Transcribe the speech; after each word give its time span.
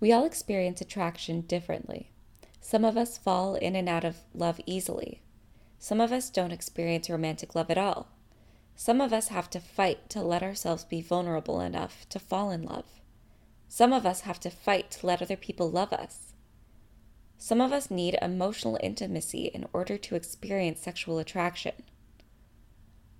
We 0.00 0.12
all 0.12 0.24
experience 0.24 0.80
attraction 0.80 1.40
differently. 1.42 2.12
Some 2.60 2.84
of 2.84 2.96
us 2.96 3.18
fall 3.18 3.54
in 3.54 3.74
and 3.74 3.88
out 3.88 4.04
of 4.04 4.18
love 4.34 4.60
easily. 4.66 5.22
Some 5.78 6.00
of 6.00 6.12
us 6.12 6.30
don't 6.30 6.52
experience 6.52 7.10
romantic 7.10 7.54
love 7.54 7.70
at 7.70 7.78
all. 7.78 8.08
Some 8.76 9.00
of 9.00 9.12
us 9.12 9.28
have 9.28 9.50
to 9.50 9.60
fight 9.60 10.08
to 10.10 10.22
let 10.22 10.42
ourselves 10.42 10.84
be 10.84 11.00
vulnerable 11.00 11.60
enough 11.60 12.08
to 12.10 12.18
fall 12.18 12.50
in 12.50 12.62
love. 12.62 12.86
Some 13.68 13.92
of 13.92 14.06
us 14.06 14.20
have 14.20 14.38
to 14.40 14.50
fight 14.50 14.90
to 14.92 15.06
let 15.06 15.20
other 15.20 15.36
people 15.36 15.70
love 15.70 15.92
us. 15.92 16.32
Some 17.36 17.60
of 17.60 17.72
us 17.72 17.90
need 17.90 18.18
emotional 18.22 18.78
intimacy 18.82 19.46
in 19.46 19.66
order 19.72 19.96
to 19.98 20.14
experience 20.14 20.80
sexual 20.80 21.18
attraction. 21.18 21.72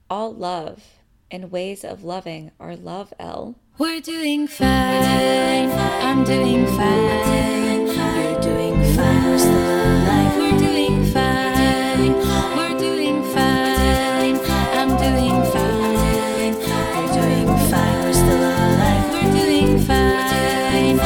All 0.08 0.32
love 0.32 0.97
and 1.30 1.50
ways 1.50 1.84
of 1.84 2.04
loving 2.04 2.50
are 2.58 2.76
love, 2.76 3.12
L. 3.18 3.56
We're 3.76 4.00
doing 4.00 4.48
fine. 4.48 5.70
I'm 5.70 6.24
doing 6.24 6.66
fine. 6.66 7.86
You're 7.86 8.40
doing 8.40 8.96
fine. 8.96 9.24
We're 9.24 9.38
still 9.38 9.52
alive. 9.52 10.36
We're 10.36 10.58
doing 10.58 11.04
fine. 11.12 12.14
We're 12.56 12.78
doing 12.78 13.22
fine. 13.34 14.40
I'm 14.74 14.88
doing 14.96 15.42
fine. 15.52 16.54
You're 16.96 17.12
doing 17.12 17.46
fine. 17.70 18.04
We're 18.04 18.12
still 18.12 18.38
alive. 18.38 19.12
We're 19.12 19.32
doing 19.32 19.78
fine. 19.80 20.98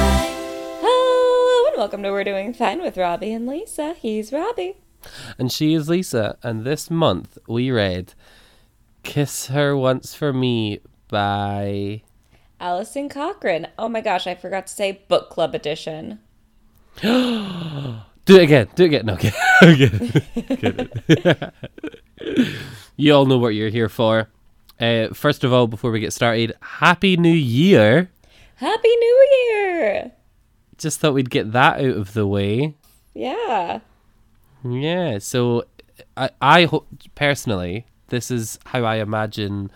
Hello 0.80 1.68
and 1.68 1.76
welcome 1.78 2.02
to 2.04 2.10
We're 2.10 2.24
Doing 2.24 2.54
Fine 2.54 2.80
with 2.80 2.96
Robbie 2.96 3.32
and 3.32 3.46
Lisa. 3.46 3.94
He's 3.94 4.32
Robbie. 4.32 4.76
And 5.36 5.50
she 5.50 5.74
is 5.74 5.88
Lisa. 5.88 6.38
And 6.42 6.64
this 6.64 6.90
month 6.90 7.38
we 7.48 7.70
read 7.72 8.14
Kiss 9.02 9.46
Her 9.46 9.76
Once 9.76 10.14
for 10.14 10.32
Me 10.32 10.80
by. 11.08 12.02
Alison 12.60 13.08
Cochrun. 13.08 13.66
Oh 13.78 13.88
my 13.88 14.00
gosh, 14.00 14.26
I 14.26 14.34
forgot 14.34 14.66
to 14.68 14.72
say 14.72 15.02
book 15.08 15.30
club 15.30 15.54
edition. 15.54 16.20
Do 17.02 18.36
it 18.36 18.42
again. 18.42 18.68
Do 18.74 18.84
it 18.84 18.86
again. 18.86 19.06
No, 19.06 19.14
okay. 19.14 19.32
okay. 21.10 21.50
you 22.96 23.12
all 23.12 23.26
know 23.26 23.38
what 23.38 23.54
you're 23.54 23.68
here 23.68 23.88
for. 23.88 24.28
Uh, 24.80 25.08
first 25.08 25.44
of 25.44 25.52
all, 25.52 25.66
before 25.66 25.90
we 25.90 26.00
get 26.00 26.12
started, 26.12 26.54
Happy 26.60 27.16
New 27.16 27.32
Year. 27.32 28.10
Happy 28.56 28.88
New 28.88 29.28
Year! 29.32 30.12
Just 30.78 31.00
thought 31.00 31.14
we'd 31.14 31.30
get 31.30 31.52
that 31.52 31.78
out 31.78 31.96
of 31.96 32.14
the 32.14 32.26
way. 32.26 32.74
Yeah. 33.14 33.80
Yeah, 34.64 35.18
so 35.18 35.64
I, 36.16 36.30
I 36.40 36.64
hope 36.64 36.86
personally, 37.14 37.86
this 38.12 38.30
is 38.30 38.58
how 38.66 38.84
I 38.84 38.96
imagine 38.96 39.70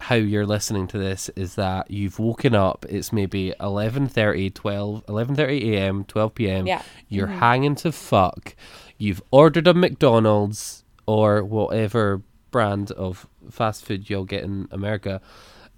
how 0.00 0.16
you're 0.16 0.46
listening 0.46 0.86
to 0.88 0.98
this 0.98 1.28
is 1.30 1.54
that 1.54 1.90
you've 1.90 2.18
woken 2.18 2.54
up 2.54 2.84
it's 2.88 3.12
maybe 3.12 3.52
11.30 3.60 4.52
12 4.54 5.06
11.30 5.06 5.72
a.m 5.74 6.04
12 6.04 6.34
p.m 6.34 6.66
Yeah. 6.66 6.82
you're 7.08 7.26
mm-hmm. 7.26 7.38
hanging 7.38 7.74
to 7.76 7.90
fuck 7.92 8.54
you've 8.96 9.22
ordered 9.32 9.66
a 9.66 9.74
mcdonald's 9.74 10.84
or 11.06 11.42
whatever 11.42 12.22
brand 12.52 12.90
of 12.92 13.26
fast 13.50 13.84
food 13.84 14.08
you'll 14.08 14.24
get 14.24 14.44
in 14.44 14.68
america 14.70 15.20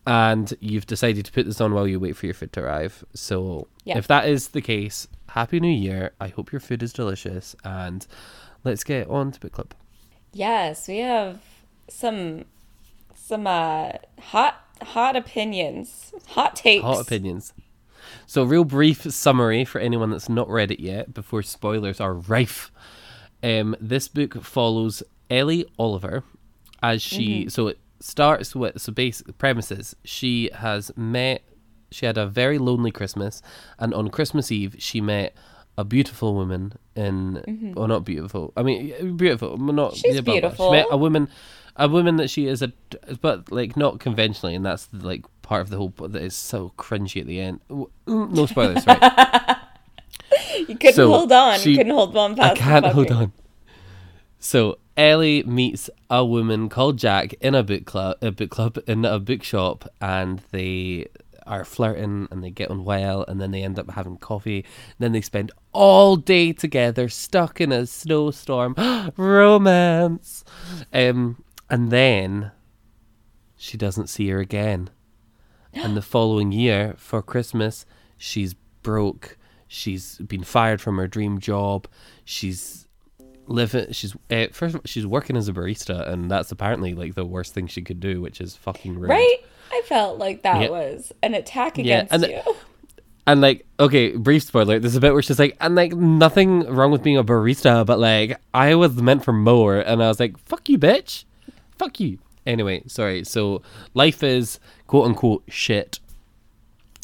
and 0.06 0.52
you've 0.60 0.86
decided 0.86 1.24
to 1.24 1.32
put 1.32 1.46
this 1.46 1.60
on 1.60 1.72
while 1.72 1.86
you 1.86 1.98
wait 1.98 2.14
for 2.16 2.26
your 2.26 2.34
food 2.34 2.52
to 2.52 2.60
arrive 2.60 3.02
so 3.14 3.68
Yeah. 3.84 3.96
if 3.98 4.06
that 4.08 4.28
is 4.28 4.48
the 4.48 4.60
case 4.60 5.08
happy 5.28 5.60
new 5.60 5.68
year 5.72 6.12
i 6.20 6.28
hope 6.28 6.52
your 6.52 6.60
food 6.60 6.82
is 6.82 6.92
delicious 6.92 7.56
and 7.64 8.06
let's 8.64 8.84
get 8.84 9.08
on 9.08 9.32
to 9.32 9.40
book 9.40 9.52
club 9.52 9.72
Yes, 10.32 10.86
we 10.86 10.98
have 10.98 11.40
some 11.90 12.44
some 13.14 13.46
uh 13.46 13.92
hot 14.18 14.64
hot 14.82 15.16
opinions. 15.16 16.12
Hot 16.28 16.56
takes. 16.56 16.82
Hot 16.84 17.00
opinions. 17.00 17.52
So, 18.26 18.44
real 18.44 18.64
brief 18.64 19.02
summary 19.12 19.64
for 19.64 19.80
anyone 19.80 20.10
that's 20.10 20.28
not 20.28 20.48
read 20.48 20.70
it 20.70 20.80
yet 20.80 21.12
before 21.12 21.42
spoilers 21.42 22.00
are 22.00 22.14
rife. 22.14 22.70
Um, 23.42 23.76
this 23.80 24.08
book 24.08 24.42
follows 24.42 25.02
Ellie 25.30 25.66
Oliver 25.78 26.24
as 26.82 27.02
she. 27.02 27.48
So 27.48 27.68
it 27.68 27.78
starts 28.00 28.54
with 28.54 28.80
so 28.80 28.92
basic 28.92 29.36
premises. 29.38 29.94
She 30.04 30.50
has 30.54 30.90
met. 30.96 31.42
She 31.90 32.06
had 32.06 32.16
a 32.16 32.26
very 32.26 32.58
lonely 32.58 32.90
Christmas, 32.90 33.42
and 33.78 33.92
on 33.94 34.10
Christmas 34.10 34.52
Eve 34.52 34.76
she 34.78 35.00
met 35.00 35.34
a 35.76 35.84
beautiful 35.84 36.34
woman 36.34 36.74
in. 36.94 37.72
Well, 37.76 37.88
not 37.88 38.04
beautiful. 38.04 38.52
I 38.56 38.62
mean, 38.62 39.16
beautiful. 39.16 39.56
Not 39.56 39.96
She's 39.96 40.16
yeah, 40.16 40.20
beautiful. 40.20 40.68
She 40.68 40.72
met 40.72 40.86
a 40.90 40.96
woman, 40.96 41.28
a 41.80 41.88
woman 41.88 42.16
that 42.16 42.30
she 42.30 42.46
is 42.46 42.62
a, 42.62 42.72
but 43.20 43.50
like 43.50 43.76
not 43.76 43.98
conventionally, 43.98 44.54
and 44.54 44.64
that's 44.64 44.88
like 44.92 45.24
part 45.42 45.62
of 45.62 45.70
the 45.70 45.76
whole. 45.78 45.88
That 45.98 46.22
is 46.22 46.34
so 46.36 46.72
cringy 46.78 47.20
at 47.20 47.26
the 47.26 47.40
end. 47.40 47.60
Mm, 47.68 48.30
No 48.32 48.46
spoilers, 48.46 48.86
right? 48.86 49.56
You 50.68 50.76
couldn't 50.76 50.94
So, 50.94 51.10
hold 51.10 51.32
on. 51.32 51.58
she- 51.58 51.70
you 51.72 51.76
couldn't 51.78 51.94
hold 51.94 52.16
on 52.16 52.36
past 52.36 52.52
I 52.52 52.54
can't 52.64 52.86
hold 52.86 53.10
on. 53.10 53.32
So 54.38 54.78
Ellie 54.96 55.42
meets 55.42 55.90
a 56.08 56.24
woman 56.24 56.68
called 56.68 56.98
Jack 56.98 57.34
in 57.40 57.54
a 57.54 57.62
book 57.62 57.84
club, 57.86 58.16
a 58.22 58.30
book 58.30 58.50
club 58.50 58.78
in 58.86 59.04
a 59.04 59.18
bookshop, 59.18 59.88
and 60.00 60.40
they 60.52 61.06
are 61.46 61.64
flirting 61.64 62.28
and 62.30 62.44
they 62.44 62.50
get 62.50 62.70
on 62.70 62.84
well, 62.84 63.24
and 63.26 63.40
then 63.40 63.50
they 63.50 63.62
end 63.64 63.78
up 63.78 63.90
having 63.90 64.16
coffee. 64.18 64.64
Then 64.98 65.12
they 65.12 65.20
spend 65.20 65.50
all 65.72 66.14
day 66.16 66.52
together, 66.52 67.08
stuck 67.08 67.60
in 67.60 67.72
a 67.72 67.86
snowstorm. 67.86 68.74
Romance. 69.16 70.44
Um, 70.92 71.42
and 71.70 71.90
then 71.90 72.50
she 73.56 73.76
doesn't 73.76 74.08
see 74.08 74.28
her 74.30 74.38
again. 74.40 74.90
And 75.72 75.96
the 75.96 76.02
following 76.14 76.52
year 76.52 76.94
for 76.96 77.22
Christmas, 77.22 77.86
she's 78.18 78.54
broke. 78.82 79.36
She's 79.68 80.18
been 80.18 80.42
fired 80.44 80.80
from 80.80 80.96
her 80.98 81.06
dream 81.06 81.38
job. 81.38 81.86
She's 82.24 82.88
living. 83.46 83.92
She's 83.92 84.16
uh, 84.30 84.46
first. 84.52 84.76
She's 84.84 85.06
working 85.06 85.36
as 85.36 85.48
a 85.48 85.52
barista, 85.52 86.08
and 86.08 86.30
that's 86.30 86.50
apparently 86.50 86.94
like 86.94 87.14
the 87.14 87.24
worst 87.24 87.54
thing 87.54 87.66
she 87.68 87.82
could 87.82 88.00
do, 88.00 88.20
which 88.20 88.40
is 88.40 88.56
fucking 88.56 88.98
rude. 88.98 89.10
Right? 89.10 89.36
I 89.72 89.82
felt 89.86 90.18
like 90.18 90.42
that 90.42 90.62
Yeah. 90.62 90.68
was 90.70 91.12
an 91.22 91.34
attack 91.34 91.78
Yeah, 91.78 92.02
against 92.02 92.12
and 92.12 92.22
you. 92.46 92.54
And 93.26 93.40
like, 93.40 93.64
okay, 93.78 94.16
brief 94.16 94.42
spoiler. 94.42 94.80
There's 94.80 94.96
a 94.96 95.00
bit 95.00 95.12
where 95.12 95.22
she's 95.22 95.38
like, 95.38 95.56
and 95.60 95.76
like, 95.76 95.92
nothing 95.92 96.64
wrong 96.66 96.90
with 96.90 97.04
being 97.04 97.16
a 97.18 97.22
barista, 97.22 97.86
but 97.86 98.00
like, 98.00 98.40
I 98.52 98.74
was 98.74 98.96
meant 99.00 99.22
for 99.24 99.32
more, 99.32 99.78
and 99.78 100.02
I 100.02 100.08
was 100.08 100.18
like, 100.18 100.36
fuck 100.38 100.68
you, 100.68 100.78
bitch, 100.78 101.24
fuck 101.80 101.98
you. 101.98 102.18
Anyway, 102.46 102.82
sorry. 102.86 103.24
So 103.24 103.62
life 103.94 104.22
is 104.22 104.60
quote 104.86 105.06
unquote 105.06 105.44
shit. 105.48 105.98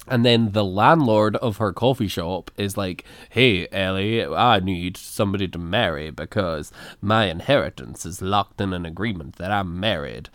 And 0.09 0.25
then 0.25 0.53
the 0.53 0.64
landlord 0.64 1.34
of 1.37 1.56
her 1.56 1.72
coffee 1.72 2.06
shop 2.06 2.50
is 2.59 2.76
like, 2.76 3.04
Hey, 3.31 3.66
Ellie, 3.72 4.25
I 4.25 4.60
need 4.60 4.98
somebody 4.98 5.48
to 5.48 5.59
marry 5.59 6.10
because 6.10 6.70
my 7.00 7.25
inheritance 7.25 8.04
is 8.04 8.22
locked 8.22 8.60
in 8.60 8.72
an 8.75 8.84
agreement 8.86 9.36
that 9.36 9.50
I'm 9.50 9.81
married. 9.81 10.28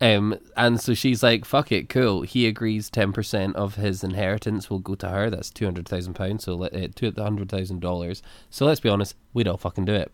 Um, 0.00 0.38
and 0.56 0.78
so 0.78 0.92
she's 0.92 1.22
like, 1.22 1.46
Fuck 1.46 1.72
it, 1.72 1.88
cool. 1.88 2.22
He 2.22 2.46
agrees 2.46 2.90
10% 2.90 3.54
of 3.54 3.76
his 3.76 4.04
inheritance 4.04 4.68
will 4.68 4.78
go 4.78 4.94
to 4.96 5.08
her. 5.08 5.30
That's 5.30 5.50
£200,000, 5.50 6.40
so 6.40 6.54
let, 6.54 6.74
uh, 6.74 6.88
$200,000. 6.88 8.22
So 8.50 8.66
let's 8.66 8.80
be 8.80 8.90
honest, 8.90 9.16
we'd 9.32 9.48
all 9.48 9.56
fucking 9.56 9.86
do 9.86 9.94
it. 9.94 10.12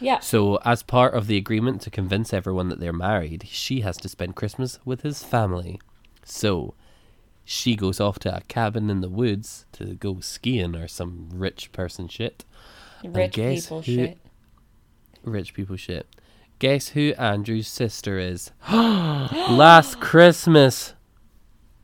Yeah. 0.00 0.20
So, 0.20 0.56
as 0.64 0.82
part 0.82 1.14
of 1.14 1.26
the 1.26 1.36
agreement 1.36 1.80
to 1.82 1.90
convince 1.90 2.32
everyone 2.32 2.68
that 2.70 2.80
they're 2.80 2.92
married, 2.92 3.46
she 3.48 3.80
has 3.82 3.96
to 3.98 4.08
spend 4.08 4.34
Christmas 4.36 4.78
with 4.84 5.02
his 5.02 5.22
family. 5.22 5.80
So, 6.24 6.74
she 7.44 7.74
goes 7.76 8.00
off 8.00 8.18
to 8.20 8.34
a 8.36 8.40
cabin 8.42 8.88
in 8.90 9.00
the 9.00 9.08
woods 9.08 9.66
to 9.72 9.94
go 9.94 10.20
skiing 10.20 10.74
or 10.76 10.88
some 10.88 11.28
rich 11.32 11.70
person 11.72 12.08
shit. 12.08 12.44
Rich 13.04 13.34
people 13.34 13.82
who- 13.82 13.94
shit. 13.94 14.18
Rich 15.22 15.54
people 15.54 15.76
shit. 15.76 16.06
Guess 16.58 16.88
who 16.88 17.12
Andrew's 17.18 17.68
sister 17.68 18.18
is? 18.18 18.50
Last 18.70 20.00
Christmas 20.00 20.94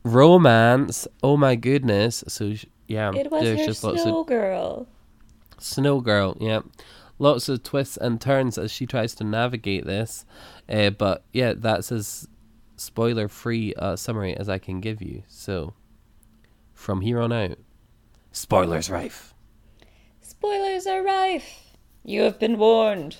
romance. 0.03 1.07
Oh 1.23 1.37
my 1.37 1.55
goodness. 1.55 2.23
So, 2.27 2.53
yeah, 2.87 3.11
It 3.13 3.29
was 3.31 3.43
there's 3.43 3.59
her 3.59 3.65
just 3.65 3.83
lots 3.83 3.97
of 4.01 4.03
snow 4.03 4.23
girl. 4.23 4.87
Snow 5.59 6.01
Girl, 6.01 6.37
yeah. 6.39 6.59
Lots 7.19 7.49
of 7.49 7.63
twists 7.63 7.97
and 7.97 8.21
turns 8.21 8.57
as 8.57 8.71
she 8.71 8.85
tries 8.85 9.15
to 9.15 9.23
navigate 9.23 9.85
this. 9.85 10.25
Uh, 10.69 10.91
but 10.91 11.23
yeah, 11.33 11.53
that's 11.55 11.91
as 11.91 12.27
spoiler 12.75 13.27
free 13.27 13.73
uh, 13.75 13.95
summary 13.95 14.35
as 14.35 14.47
I 14.47 14.59
can 14.59 14.79
give 14.79 15.01
you. 15.01 15.23
So, 15.27 15.73
from 16.73 17.01
here 17.01 17.19
on 17.19 17.33
out, 17.33 17.57
spoilers 18.31 18.89
rife. 18.89 19.33
Spoilers 20.21 20.85
are 20.85 21.01
rife. 21.01 21.75
You 22.03 22.21
have 22.21 22.39
been 22.39 22.57
warned. 22.57 23.17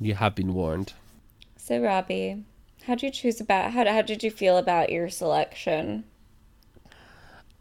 You 0.00 0.14
have 0.14 0.34
been 0.34 0.54
warned. 0.54 0.94
So, 1.56 1.80
Robbie, 1.80 2.44
how 2.86 2.94
did 2.94 3.02
you 3.02 3.10
choose 3.10 3.40
about 3.40 3.72
how, 3.72 3.84
how 3.84 4.02
did 4.02 4.22
you 4.24 4.30
feel 4.30 4.56
about 4.56 4.90
your 4.90 5.08
selection? 5.08 6.04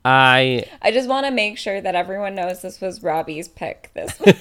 I 0.03 0.65
I 0.81 0.91
just 0.91 1.07
want 1.07 1.27
to 1.27 1.31
make 1.31 1.57
sure 1.57 1.79
that 1.79 1.93
everyone 1.93 2.33
knows 2.33 2.61
this 2.61 2.81
was 2.81 3.03
Robbie's 3.03 3.47
pick. 3.47 3.91
This 3.93 4.19
week. 4.25 4.35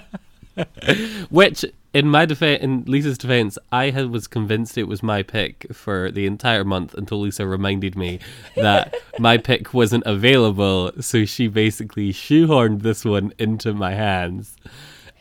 which 1.30 1.64
in 1.94 2.08
my 2.08 2.24
defense, 2.24 2.62
in 2.62 2.84
Lisa's 2.86 3.18
defense, 3.18 3.58
I 3.70 3.90
had, 3.90 4.10
was 4.10 4.26
convinced 4.26 4.78
it 4.78 4.84
was 4.88 5.02
my 5.02 5.22
pick 5.22 5.66
for 5.72 6.10
the 6.10 6.26
entire 6.26 6.64
month 6.64 6.94
until 6.94 7.20
Lisa 7.20 7.46
reminded 7.46 7.96
me 7.96 8.18
that 8.56 8.94
my 9.18 9.36
pick 9.38 9.74
wasn't 9.74 10.04
available. 10.06 10.92
So 11.00 11.24
she 11.24 11.48
basically 11.48 12.12
shoehorned 12.12 12.82
this 12.82 13.04
one 13.04 13.32
into 13.38 13.74
my 13.74 13.92
hands. 13.92 14.56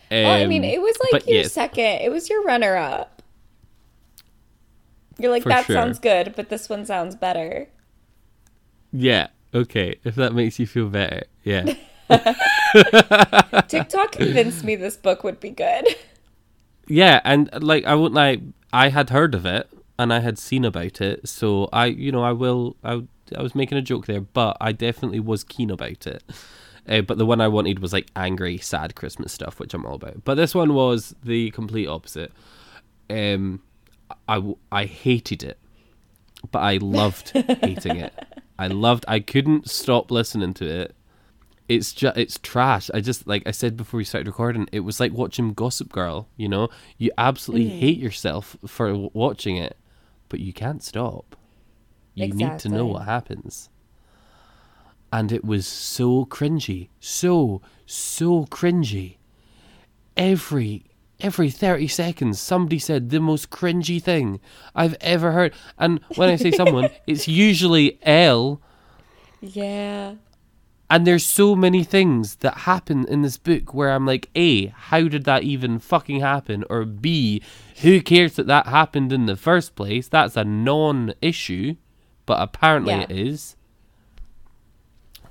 well, 0.09 0.31
I 0.31 0.45
mean, 0.45 0.63
Um, 0.63 0.69
it 0.69 0.81
was 0.81 0.95
like 1.11 1.27
your 1.27 1.37
yes, 1.41 1.51
second. 1.51 2.01
It 2.01 2.11
was 2.11 2.29
your 2.29 2.43
runner-up. 2.43 3.21
You're 5.17 5.31
like 5.31 5.43
For 5.43 5.49
that 5.49 5.65
sure. 5.65 5.75
sounds 5.75 5.99
good, 5.99 6.33
but 6.35 6.49
this 6.49 6.69
one 6.69 6.85
sounds 6.85 7.15
better. 7.15 7.67
Yeah. 8.93 9.27
Okay. 9.53 9.99
If 10.03 10.15
that 10.15 10.33
makes 10.33 10.57
you 10.57 10.65
feel 10.65 10.87
better. 10.89 11.23
Yeah. 11.43 11.73
TikTok 13.67 14.11
convinced 14.13 14.63
me 14.63 14.75
this 14.75 14.97
book 14.97 15.23
would 15.23 15.39
be 15.39 15.49
good. 15.49 15.87
Yeah, 16.87 17.21
and 17.23 17.49
like 17.63 17.85
I 17.85 17.95
won't 17.95 18.13
like 18.13 18.41
I 18.73 18.89
had 18.89 19.09
heard 19.09 19.35
of 19.35 19.45
it 19.45 19.69
and 19.97 20.11
I 20.11 20.19
had 20.19 20.39
seen 20.39 20.65
about 20.65 20.99
it, 20.99 21.27
so 21.29 21.69
I, 21.71 21.85
you 21.85 22.11
know, 22.11 22.23
I 22.23 22.31
will. 22.31 22.75
I, 22.83 23.03
I 23.37 23.41
was 23.41 23.53
making 23.53 23.77
a 23.77 23.81
joke 23.83 24.07
there, 24.07 24.21
but 24.21 24.57
I 24.59 24.71
definitely 24.71 25.19
was 25.19 25.43
keen 25.43 25.69
about 25.69 26.07
it. 26.07 26.23
Uh, 26.89 27.01
but 27.01 27.19
the 27.19 27.25
one 27.25 27.39
I 27.39 27.47
wanted 27.47 27.79
was 27.79 27.93
like 27.93 28.07
angry, 28.15 28.57
sad 28.57 28.95
Christmas 28.95 29.31
stuff, 29.31 29.59
which 29.59 29.73
I'm 29.73 29.85
all 29.85 29.95
about. 29.95 30.23
But 30.25 30.35
this 30.35 30.55
one 30.55 30.73
was 30.73 31.13
the 31.23 31.51
complete 31.51 31.87
opposite. 31.87 32.31
Um, 33.09 33.61
I 34.27 34.41
I 34.71 34.85
hated 34.85 35.43
it, 35.43 35.59
but 36.51 36.59
I 36.59 36.77
loved 36.77 37.29
hating 37.61 37.97
it. 37.97 38.13
I 38.57 38.67
loved. 38.67 39.05
I 39.07 39.19
couldn't 39.19 39.69
stop 39.69 40.09
listening 40.09 40.53
to 40.55 40.65
it. 40.65 40.95
It's 41.71 41.93
just 41.93 42.17
it's 42.17 42.37
trash. 42.37 42.91
I 42.93 42.99
just 42.99 43.25
like 43.27 43.43
I 43.45 43.51
said 43.51 43.77
before 43.77 43.97
we 43.97 44.03
started 44.03 44.27
recording. 44.27 44.67
It 44.73 44.81
was 44.81 44.99
like 44.99 45.13
watching 45.13 45.53
Gossip 45.53 45.89
Girl. 45.89 46.27
You 46.35 46.49
know, 46.49 46.67
you 46.97 47.11
absolutely 47.17 47.69
mm. 47.69 47.79
hate 47.79 47.97
yourself 47.97 48.57
for 48.67 48.89
w- 48.89 49.09
watching 49.13 49.55
it, 49.55 49.77
but 50.27 50.41
you 50.41 50.51
can't 50.51 50.83
stop. 50.83 51.37
You 52.13 52.27
need 52.27 52.59
to 52.59 52.69
know 52.69 52.85
what 52.85 53.05
happens. 53.05 53.69
And 55.13 55.31
it 55.31 55.45
was 55.45 55.65
so 55.65 56.25
cringy, 56.25 56.89
so 56.99 57.61
so 57.85 58.45
cringy. 58.47 59.15
Every 60.17 60.83
every 61.21 61.49
30 61.49 61.87
seconds 61.87 62.41
somebody 62.41 62.79
said 62.79 63.11
the 63.11 63.21
most 63.21 63.49
cringy 63.49 64.03
thing 64.03 64.41
I've 64.75 64.97
ever 64.99 65.31
heard. 65.31 65.53
And 65.77 66.01
when 66.15 66.27
I 66.27 66.35
say 66.35 66.51
someone, 66.51 66.89
it's 67.07 67.29
usually 67.29 67.97
L. 68.03 68.59
Yeah. 69.39 70.15
And 70.91 71.07
there's 71.07 71.25
so 71.25 71.55
many 71.55 71.83
things 71.83 72.35
that 72.37 72.57
happen 72.59 73.07
in 73.07 73.21
this 73.23 73.37
book 73.37 73.73
where 73.73 73.91
I'm 73.91 74.05
like, 74.05 74.29
A, 74.35 74.67
how 74.67 75.07
did 75.07 75.23
that 75.23 75.43
even 75.43 75.79
fucking 75.79 76.19
happen? 76.19 76.65
Or 76.69 76.83
B, 76.85 77.41
who 77.81 78.01
cares 78.01 78.35
that 78.35 78.45
that 78.47 78.67
happened 78.67 79.13
in 79.13 79.25
the 79.25 79.37
first 79.37 79.73
place? 79.75 80.07
That's 80.09 80.35
a 80.35 80.43
non 80.43 81.13
issue, 81.21 81.75
but 82.25 82.41
apparently 82.41 82.93
Yeah. 82.93 83.01
it 83.03 83.11
is. 83.11 83.55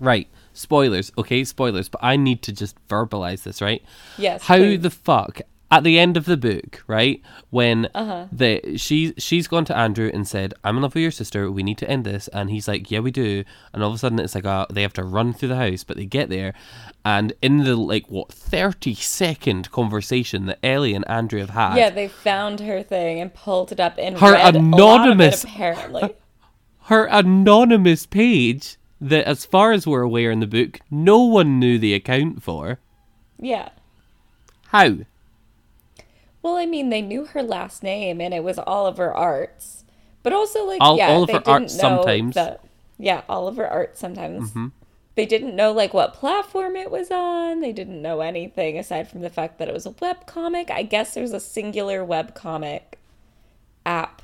Right. 0.00 0.28
Spoilers. 0.54 1.12
Okay, 1.18 1.44
spoilers, 1.44 1.88
but 1.88 2.00
I 2.02 2.16
need 2.16 2.42
to 2.42 2.52
just 2.52 2.76
verbalize 2.88 3.42
this, 3.42 3.60
right? 3.60 3.82
Yes. 4.18 4.42
How 4.44 4.56
please. 4.56 4.80
the 4.80 4.90
fuck 4.90 5.42
at 5.72 5.84
the 5.84 5.98
end 6.00 6.16
of 6.16 6.24
the 6.24 6.36
book, 6.36 6.82
right? 6.88 7.22
When 7.50 7.88
Uh-huh. 7.94 8.26
the 8.32 8.76
she 8.76 9.14
she's 9.18 9.46
gone 9.46 9.64
to 9.66 9.76
Andrew 9.76 10.10
and 10.12 10.26
said, 10.26 10.52
"I'm 10.64 10.76
in 10.76 10.82
love 10.82 10.94
with 10.94 11.02
your 11.02 11.10
sister. 11.12 11.50
We 11.50 11.62
need 11.62 11.78
to 11.78 11.88
end 11.88 12.04
this." 12.04 12.26
And 12.28 12.50
he's 12.50 12.66
like, 12.66 12.90
"Yeah, 12.90 12.98
we 13.00 13.10
do." 13.12 13.44
And 13.72 13.82
all 13.82 13.90
of 13.90 13.94
a 13.94 13.98
sudden, 13.98 14.18
it's 14.18 14.34
like 14.34 14.44
uh, 14.46 14.66
they 14.70 14.82
have 14.82 14.92
to 14.94 15.04
run 15.04 15.32
through 15.32 15.50
the 15.50 15.56
house, 15.56 15.84
but 15.84 15.96
they 15.96 16.06
get 16.06 16.28
there, 16.28 16.54
and 17.04 17.32
in 17.40 17.58
the 17.64 17.76
like 17.76 18.06
what 18.10 18.32
thirty 18.32 18.94
second 18.94 19.70
conversation 19.70 20.46
that 20.46 20.58
Ellie 20.64 20.94
and 20.94 21.08
Andrew 21.08 21.38
have 21.40 21.50
had, 21.50 21.76
Yeah, 21.76 21.90
they 21.90 22.08
found 22.08 22.60
her 22.60 22.82
thing 22.82 23.20
and 23.20 23.32
pulled 23.32 23.70
it 23.70 23.78
up 23.80 23.96
in 23.98 24.16
Her 24.16 24.34
anonymous- 24.34 24.74
A 24.80 24.84
lot 24.84 25.08
of 25.08 25.20
it, 25.20 25.44
apparently. 25.44 26.14
her 26.86 27.04
anonymous 27.06 28.06
page 28.06 28.76
that, 29.00 29.24
as 29.24 29.44
far 29.44 29.70
as 29.72 29.86
we're 29.86 30.02
aware 30.02 30.32
in 30.32 30.40
the 30.40 30.46
book, 30.48 30.80
no 30.90 31.20
one 31.20 31.58
knew 31.60 31.78
the 31.78 31.94
account 31.94 32.42
for. 32.42 32.80
yeah. 33.38 33.68
How? 34.68 34.98
Well, 36.42 36.56
I 36.56 36.66
mean, 36.66 36.88
they 36.88 37.02
knew 37.02 37.26
her 37.26 37.42
last 37.42 37.82
name, 37.82 38.20
and 38.20 38.32
it 38.32 38.42
was 38.42 38.58
Oliver 38.58 39.12
Arts. 39.12 39.84
But 40.22 40.32
also, 40.32 40.64
like, 40.64 40.80
yeah, 40.96 41.10
Oliver 41.10 41.32
they 41.32 41.38
didn't 41.38 41.48
Arts 41.48 41.76
know 41.76 41.80
sometimes. 41.80 42.36
Mm-hmm. 42.36 42.50
The, 42.52 42.58
yeah, 42.98 43.22
Oliver 43.28 43.66
Arts 43.66 44.00
sometimes. 44.00 44.52
They 45.16 45.26
didn't 45.26 45.56
know 45.56 45.72
like 45.72 45.92
what 45.92 46.14
platform 46.14 46.76
it 46.76 46.90
was 46.90 47.10
on. 47.10 47.60
They 47.60 47.72
didn't 47.72 48.00
know 48.00 48.20
anything 48.20 48.78
aside 48.78 49.08
from 49.08 49.20
the 49.20 49.28
fact 49.28 49.58
that 49.58 49.68
it 49.68 49.74
was 49.74 49.84
a 49.84 49.94
web 50.00 50.26
comic. 50.26 50.70
I 50.70 50.82
guess 50.82 51.14
there's 51.14 51.32
a 51.32 51.40
singular 51.40 52.04
web 52.04 52.34
comic 52.34 52.98
app 53.84 54.22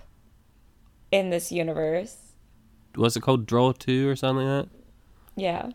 in 1.10 1.30
this 1.30 1.50
universe. 1.52 2.32
Was 2.94 3.16
it 3.16 3.20
called 3.20 3.46
Draw 3.46 3.72
Two 3.72 4.08
or 4.08 4.16
something 4.16 4.46
like 4.46 4.64
that? 4.64 4.76
Yeah. 5.36 5.70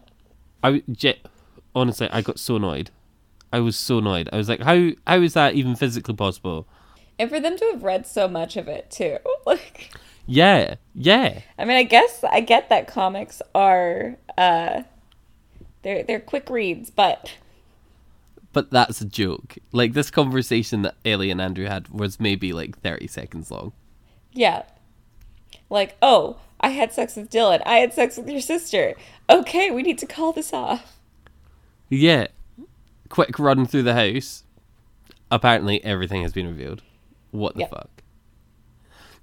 I 0.64 0.82
j- 0.92 1.22
honestly, 1.76 2.10
I 2.12 2.22
got 2.22 2.40
so 2.40 2.56
annoyed. 2.56 2.90
I 3.52 3.60
was 3.60 3.78
so 3.78 3.98
annoyed. 4.00 4.30
I 4.32 4.38
was 4.38 4.50
like, 4.50 4.62
how 4.62 4.92
how 5.06 5.22
is 5.22 5.34
that 5.34 5.56
even 5.56 5.76
physically 5.76 6.16
possible? 6.16 6.68
And 7.20 7.30
for 7.30 7.40
them 7.40 7.58
to 7.58 7.66
have 7.72 7.84
read 7.84 8.08
so 8.08 8.28
much 8.28 8.58
of 8.58 8.68
it 8.68 8.90
too. 8.90 9.18
Like 9.46 9.92
Yeah, 10.28 10.76
yeah, 10.96 11.42
I 11.58 11.66
mean, 11.66 11.78
I 11.78 11.84
guess 11.84 12.24
I 12.24 12.42
get 12.42 12.70
that 12.70 12.88
comics 12.88 13.42
are 13.56 14.18
uh 14.38 14.84
they're 15.82 16.04
they're 16.04 16.20
quick 16.20 16.50
reads, 16.50 16.90
but 16.92 17.38
but 18.54 18.70
that's 18.70 19.02
a 19.02 19.06
joke. 19.06 19.58
Like 19.72 19.94
this 19.94 20.12
conversation 20.12 20.84
that 20.84 20.96
Ellie 21.06 21.32
and 21.32 21.42
Andrew 21.42 21.66
had 21.66 21.90
was 21.90 22.20
maybe 22.20 22.54
like 22.54 22.80
thirty 22.80 23.08
seconds 23.08 23.50
long. 23.52 23.74
yeah. 24.34 24.64
Like, 25.70 25.96
oh, 26.02 26.38
I 26.60 26.70
had 26.70 26.92
sex 26.92 27.16
with 27.16 27.30
Dylan. 27.32 27.62
I 27.66 27.78
had 27.78 27.94
sex 27.94 28.18
with 28.18 28.30
your 28.30 28.42
sister. 28.42 28.94
Okay, 29.30 29.72
we 29.72 29.82
need 29.84 29.98
to 30.00 30.06
call 30.06 30.34
this 30.34 30.52
off. 30.54 30.98
Yeah, 31.90 32.28
quick 33.12 33.38
run 33.38 33.66
through 33.66 33.84
the 33.84 33.94
house. 33.94 34.44
Apparently, 35.30 35.84
everything 35.84 36.24
has 36.24 36.34
been 36.34 36.48
revealed. 36.48 36.82
What 37.32 37.54
the 37.54 37.62
Yep. 37.62 37.70
fuck? 37.70 37.90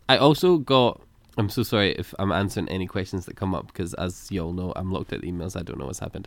I 0.08 0.16
also 0.16 0.58
got. 0.58 1.02
I'm 1.36 1.48
so 1.50 1.62
sorry 1.62 1.92
if 1.92 2.14
I'm 2.18 2.32
answering 2.32 2.68
any 2.68 2.86
questions 2.88 3.24
that 3.26 3.36
come 3.36 3.54
up 3.54 3.68
because, 3.68 3.94
as 3.94 4.26
you 4.32 4.42
all 4.42 4.52
know, 4.52 4.72
I'm 4.74 4.90
locked 4.90 5.12
at 5.12 5.20
the 5.20 5.30
emails. 5.30 5.56
I 5.56 5.62
don't 5.62 5.78
know 5.78 5.86
what's 5.86 6.00
happened. 6.00 6.26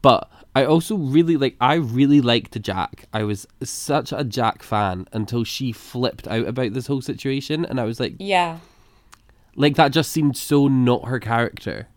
But 0.00 0.30
I 0.54 0.64
also 0.64 0.96
really 0.96 1.36
like. 1.36 1.56
I 1.60 1.74
really 1.74 2.20
liked 2.20 2.60
Jack. 2.62 3.06
I 3.12 3.24
was 3.24 3.46
such 3.62 4.12
a 4.12 4.22
Jack 4.22 4.62
fan 4.62 5.08
until 5.12 5.42
she 5.42 5.72
flipped 5.72 6.28
out 6.28 6.46
about 6.46 6.72
this 6.74 6.86
whole 6.86 7.00
situation, 7.00 7.64
and 7.64 7.80
I 7.80 7.84
was 7.84 7.98
like, 7.98 8.14
Yeah. 8.20 8.58
like 9.56 9.74
that 9.76 9.90
just 9.92 10.12
seemed 10.12 10.36
so 10.36 10.68
not 10.68 11.08
her 11.08 11.18
character. 11.18 11.88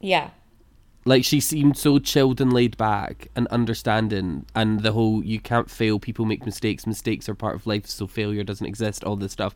Yeah. 0.00 0.30
Like 1.04 1.24
she 1.24 1.40
seemed 1.40 1.76
so 1.76 1.98
chilled 1.98 2.40
and 2.40 2.52
laid 2.52 2.76
back 2.76 3.26
and 3.34 3.48
understanding, 3.48 4.46
and 4.54 4.80
the 4.80 4.92
whole 4.92 5.24
"you 5.24 5.40
can't 5.40 5.68
fail, 5.68 5.98
people 5.98 6.24
make 6.24 6.46
mistakes, 6.46 6.86
mistakes 6.86 7.28
are 7.28 7.34
part 7.34 7.56
of 7.56 7.66
life, 7.66 7.86
so 7.86 8.06
failure 8.06 8.44
doesn't 8.44 8.66
exist." 8.66 9.02
All 9.02 9.16
this 9.16 9.32
stuff, 9.32 9.54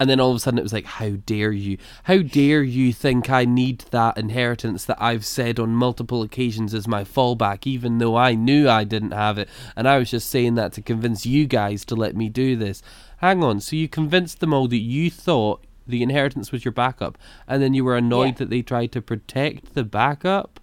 and 0.00 0.10
then 0.10 0.18
all 0.18 0.30
of 0.30 0.36
a 0.36 0.40
sudden 0.40 0.58
it 0.58 0.64
was 0.64 0.72
like, 0.72 0.86
"How 0.86 1.10
dare 1.24 1.52
you? 1.52 1.78
How 2.04 2.18
dare 2.18 2.64
you 2.64 2.92
think 2.92 3.30
I 3.30 3.44
need 3.44 3.84
that 3.92 4.18
inheritance 4.18 4.84
that 4.86 5.00
I've 5.00 5.24
said 5.24 5.60
on 5.60 5.76
multiple 5.76 6.20
occasions 6.20 6.74
as 6.74 6.88
my 6.88 7.04
fallback, 7.04 7.64
even 7.64 7.98
though 7.98 8.16
I 8.16 8.34
knew 8.34 8.68
I 8.68 8.82
didn't 8.82 9.12
have 9.12 9.38
it, 9.38 9.48
and 9.76 9.86
I 9.86 9.98
was 9.98 10.10
just 10.10 10.28
saying 10.30 10.56
that 10.56 10.72
to 10.72 10.82
convince 10.82 11.24
you 11.24 11.46
guys 11.46 11.84
to 11.84 11.94
let 11.94 12.16
me 12.16 12.28
do 12.28 12.56
this." 12.56 12.82
Hang 13.18 13.44
on, 13.44 13.60
so 13.60 13.76
you 13.76 13.86
convinced 13.86 14.40
them 14.40 14.52
all 14.52 14.66
that 14.66 14.78
you 14.78 15.10
thought 15.12 15.64
the 15.86 16.02
inheritance 16.02 16.50
was 16.50 16.64
your 16.64 16.72
backup, 16.72 17.18
and 17.46 17.62
then 17.62 17.72
you 17.72 17.84
were 17.84 17.96
annoyed 17.96 18.26
Yeah. 18.26 18.38
that 18.38 18.50
they 18.50 18.62
tried 18.62 18.90
to 18.92 19.00
protect 19.00 19.74
the 19.74 19.84
backup. 19.84 20.58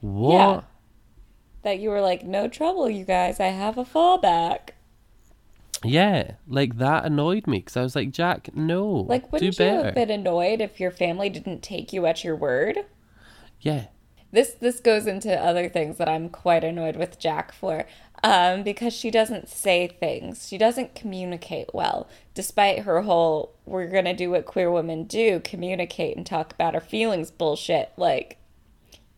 What? 0.00 0.32
Yeah. 0.32 0.60
That 1.62 1.78
you 1.80 1.90
were 1.90 2.00
like, 2.00 2.22
no 2.24 2.48
trouble, 2.48 2.88
you 2.88 3.04
guys. 3.04 3.38
I 3.40 3.48
have 3.48 3.76
a 3.78 3.84
fallback. 3.84 4.70
Yeah. 5.82 6.32
like 6.46 6.76
that 6.78 7.04
annoyed 7.06 7.46
me 7.46 7.58
because 7.60 7.76
I 7.76 7.82
was 7.82 7.96
like, 7.96 8.10
Jack, 8.10 8.54
no, 8.54 8.86
Like, 8.86 9.32
wouldn't 9.32 9.40
do 9.56 9.64
you 9.64 9.68
better. 9.70 9.86
have 9.86 9.94
been 9.94 10.10
annoyed 10.10 10.60
if 10.60 10.78
your 10.78 10.90
family 10.90 11.30
didn't 11.30 11.62
take 11.62 11.92
you 11.92 12.04
at 12.06 12.22
your 12.24 12.36
word? 12.36 12.78
Yeah, 13.60 13.86
This 14.32 14.52
this 14.54 14.78
goes 14.80 15.06
into 15.06 15.34
other 15.38 15.68
things 15.68 15.96
that 15.98 16.08
I'm 16.08 16.28
quite 16.28 16.64
annoyed 16.64 16.96
with 16.96 17.18
Jack 17.18 17.52
for, 17.52 17.84
um, 18.22 18.62
because 18.62 18.92
she 18.94 19.10
doesn't 19.10 19.48
say 19.48 19.88
things. 19.88 20.46
She 20.48 20.56
doesn't 20.58 20.94
communicate 20.94 21.74
well, 21.74 22.08
despite 22.34 22.80
her 22.80 23.02
whole 23.02 23.54
"we're 23.66 23.88
gonna 23.88 24.14
do 24.14 24.30
what 24.30 24.46
queer 24.46 24.70
women 24.70 25.04
do," 25.04 25.40
communicate 25.40 26.16
and 26.16 26.24
talk 26.26 26.52
about 26.52 26.74
our 26.74 26.80
feelings 26.80 27.30
bullshit. 27.30 27.90
Like 27.96 28.38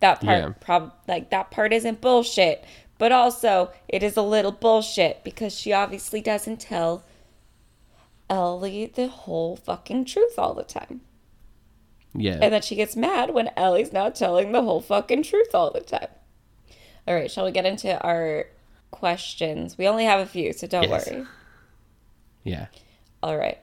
that 0.03 0.21
part, 0.21 0.39
Yeah. 0.39 0.53
prob 0.61 0.93
like 1.09 1.31
that 1.31 1.51
part 1.51 1.73
isn't 1.73 2.01
bullshit, 2.03 2.65
but 2.99 3.11
also 3.11 3.73
it 3.89 4.03
is 4.03 4.17
a 4.17 4.23
little 4.23 4.53
bullshit 4.53 5.25
because 5.25 5.59
she 5.59 5.73
obviously 5.73 6.21
doesn't 6.21 6.61
tell 6.61 7.03
Ellie 8.31 8.87
the 8.87 9.09
whole 9.09 9.57
fucking 9.57 10.05
truth 10.05 10.39
all 10.39 10.55
the 10.55 10.63
time. 10.63 11.01
yeah. 12.15 12.39
And 12.43 12.53
then 12.53 12.63
she 12.63 12.77
gets 12.77 12.95
mad 12.95 13.31
when 13.33 13.51
Ellie's 13.57 13.93
not 13.93 14.15
telling 14.15 14.53
the 14.53 14.63
whole 14.63 14.81
fucking 14.83 15.23
truth 15.23 15.55
all 15.55 15.71
the 15.71 15.81
time. 15.81 16.09
All 17.09 17.15
right, 17.15 17.31
shall 17.31 17.45
we 17.47 17.51
get 17.53 17.65
into 17.67 17.99
our 18.03 18.47
questions? 18.91 19.77
We 19.79 19.89
only 19.89 20.05
have 20.05 20.21
a 20.21 20.27
few, 20.27 20.53
so 20.53 20.67
don't 20.67 20.89
Yes. 20.89 21.09
worry. 21.11 21.27
Yeah. 22.45 22.67
All 23.23 23.37
right. 23.37 23.59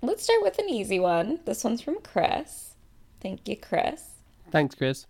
Let's 0.00 0.22
start 0.24 0.42
with 0.42 0.58
an 0.58 0.68
easy 0.68 0.98
one. 1.00 1.40
This 1.44 1.64
one's 1.64 1.80
from 1.82 2.00
Chris. 2.02 2.74
Thank 3.20 3.48
you, 3.48 3.56
Chris. 3.56 4.10
Thanks, 4.50 4.74
Chris. 4.74 5.06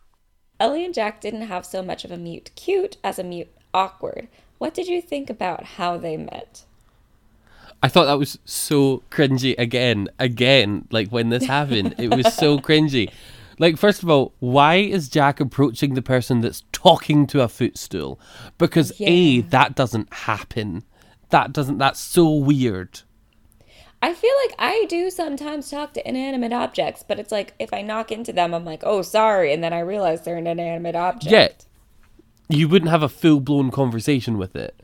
Ellie 0.60 0.84
and 0.84 0.94
Jack 0.94 1.20
didn't 1.20 1.42
have 1.42 1.64
so 1.64 1.82
much 1.82 2.04
of 2.04 2.10
a 2.10 2.16
meet 2.16 2.50
cute 2.56 2.96
as 3.04 3.18
a 3.18 3.24
mute 3.24 3.48
awkward. 3.72 4.28
What 4.58 4.74
did 4.74 4.88
you 4.88 5.00
think 5.00 5.30
about 5.30 5.64
how 5.64 5.96
they 5.96 6.16
met? 6.16 6.64
I 7.80 7.88
thought 7.88 8.06
that 8.06 8.18
was 8.18 8.38
so 8.44 9.04
cringy 9.10 9.54
again, 9.56 10.08
again. 10.18 10.88
Like 10.90 11.10
when 11.10 11.28
this 11.28 11.44
happened, 11.44 11.94
it 11.98 12.14
was 12.14 12.34
so 12.34 12.58
cringy. 12.58 13.12
Like, 13.60 13.76
first 13.76 14.02
of 14.02 14.10
all, 14.10 14.34
why 14.38 14.76
is 14.76 15.08
Jack 15.08 15.40
approaching 15.40 15.94
the 15.94 16.02
person 16.02 16.40
that's 16.40 16.64
talking 16.72 17.26
to 17.28 17.42
a 17.42 17.48
footstool? 17.48 18.20
Because 18.56 18.92
A, 19.00 19.40
that 19.42 19.74
doesn't 19.74 20.12
happen. 20.12 20.84
That 21.30 21.52
doesn't, 21.52 21.78
that's 21.78 22.00
so 22.00 22.30
weird. 22.30 23.00
I 24.00 24.14
feel 24.14 24.32
like 24.46 24.54
I 24.58 24.86
do 24.88 25.10
sometimes 25.10 25.70
talk 25.70 25.92
to 25.94 26.08
inanimate 26.08 26.52
objects, 26.52 27.04
but 27.06 27.18
it's 27.18 27.32
like 27.32 27.54
if 27.58 27.72
I 27.72 27.82
knock 27.82 28.12
into 28.12 28.32
them, 28.32 28.54
I'm 28.54 28.64
like, 28.64 28.82
oh, 28.84 29.02
sorry. 29.02 29.52
And 29.52 29.62
then 29.62 29.72
I 29.72 29.80
realize 29.80 30.22
they're 30.22 30.36
an 30.36 30.46
inanimate 30.46 30.94
object. 30.94 31.66
Yeah. 32.48 32.56
You 32.56 32.68
wouldn't 32.68 32.90
have 32.90 33.02
a 33.02 33.08
full 33.08 33.40
blown 33.40 33.70
conversation 33.70 34.38
with 34.38 34.54
it. 34.54 34.80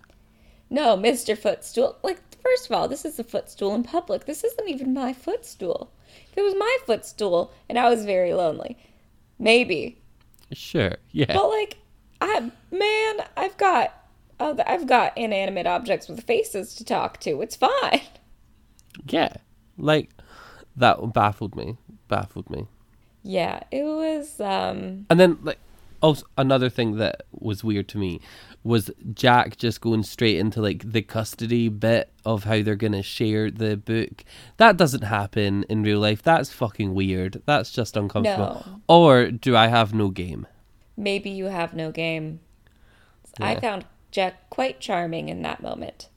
No, 0.68 0.97
Mr. 0.97 1.38
Footstool. 1.38 1.97
Like, 2.02 2.21
first 2.42 2.66
of 2.66 2.73
all, 2.73 2.88
this 2.88 3.04
is 3.04 3.18
a 3.18 3.25
footstool 3.25 3.75
in 3.75 3.85
public. 3.85 4.26
This 4.26 4.42
isn't 4.42 4.68
even 4.68 4.92
my 4.92 5.12
footstool. 5.12 5.92
If 6.33 6.38
it 6.38 6.42
was 6.42 6.54
my 6.59 6.78
footstool 6.85 7.52
and 7.68 7.78
I 7.78 7.88
was 7.88 8.04
very 8.04 8.35
lonely, 8.35 8.76
maybe. 9.38 9.99
Sure, 10.52 10.97
yeah. 11.12 11.33
But 11.33 11.49
like, 11.49 11.76
I 12.21 12.50
man, 12.71 13.26
I've 13.37 13.56
got, 13.56 13.94
oh, 14.40 14.56
I've 14.66 14.87
got 14.87 15.16
inanimate 15.16 15.66
objects 15.66 16.09
with 16.09 16.25
faces 16.25 16.75
to 16.76 16.85
talk 16.85 17.21
to. 17.21 17.40
It's 17.40 17.56
fine. 17.56 18.00
Yeah. 19.08 19.34
Like, 19.76 20.10
that 20.76 21.12
baffled 21.12 21.56
me. 21.56 21.76
Baffled 22.08 22.50
me. 22.50 22.66
Yeah, 23.22 23.60
it 23.70 23.84
was. 23.84 24.40
um 24.40 25.06
And 25.10 25.18
then, 25.18 25.38
like, 25.42 25.58
also 26.04 26.26
another 26.36 26.68
thing 26.68 26.96
that 26.98 27.22
was 27.32 27.64
weird 27.64 27.88
to 27.88 27.98
me 27.98 28.20
was 28.62 28.90
Jack 29.14 29.56
just 29.56 29.80
going 29.80 30.02
straight 30.02 30.38
into 30.38 30.60
like 30.60 30.90
the 30.92 31.02
custody 31.02 31.68
bit 31.68 32.10
of 32.24 32.44
how 32.44 32.62
they're 32.62 32.76
gonna 32.76 33.02
share 33.02 33.50
the 33.50 33.76
book. 33.76 34.24
That 34.58 34.76
doesn't 34.76 35.04
happen 35.04 35.64
in 35.68 35.82
real 35.82 36.00
life. 36.00 36.22
That's 36.22 36.50
fucking 36.50 36.94
weird. 36.94 37.42
That's 37.46 37.70
just 37.70 37.96
uncomfortable. 37.96 38.64
No. 38.66 38.80
Or 38.88 39.30
do 39.30 39.56
I 39.56 39.68
have 39.68 39.94
no 39.94 40.08
game? 40.08 40.46
Maybe 40.96 41.30
you 41.30 41.46
have 41.46 41.74
no 41.74 41.90
game. 41.90 42.40
I 43.40 43.58
found 43.58 43.84
Jack 44.10 44.48
quite 44.50 44.80
charming 44.80 45.28
in 45.28 45.42
that 45.42 45.62
moment. 45.62 46.08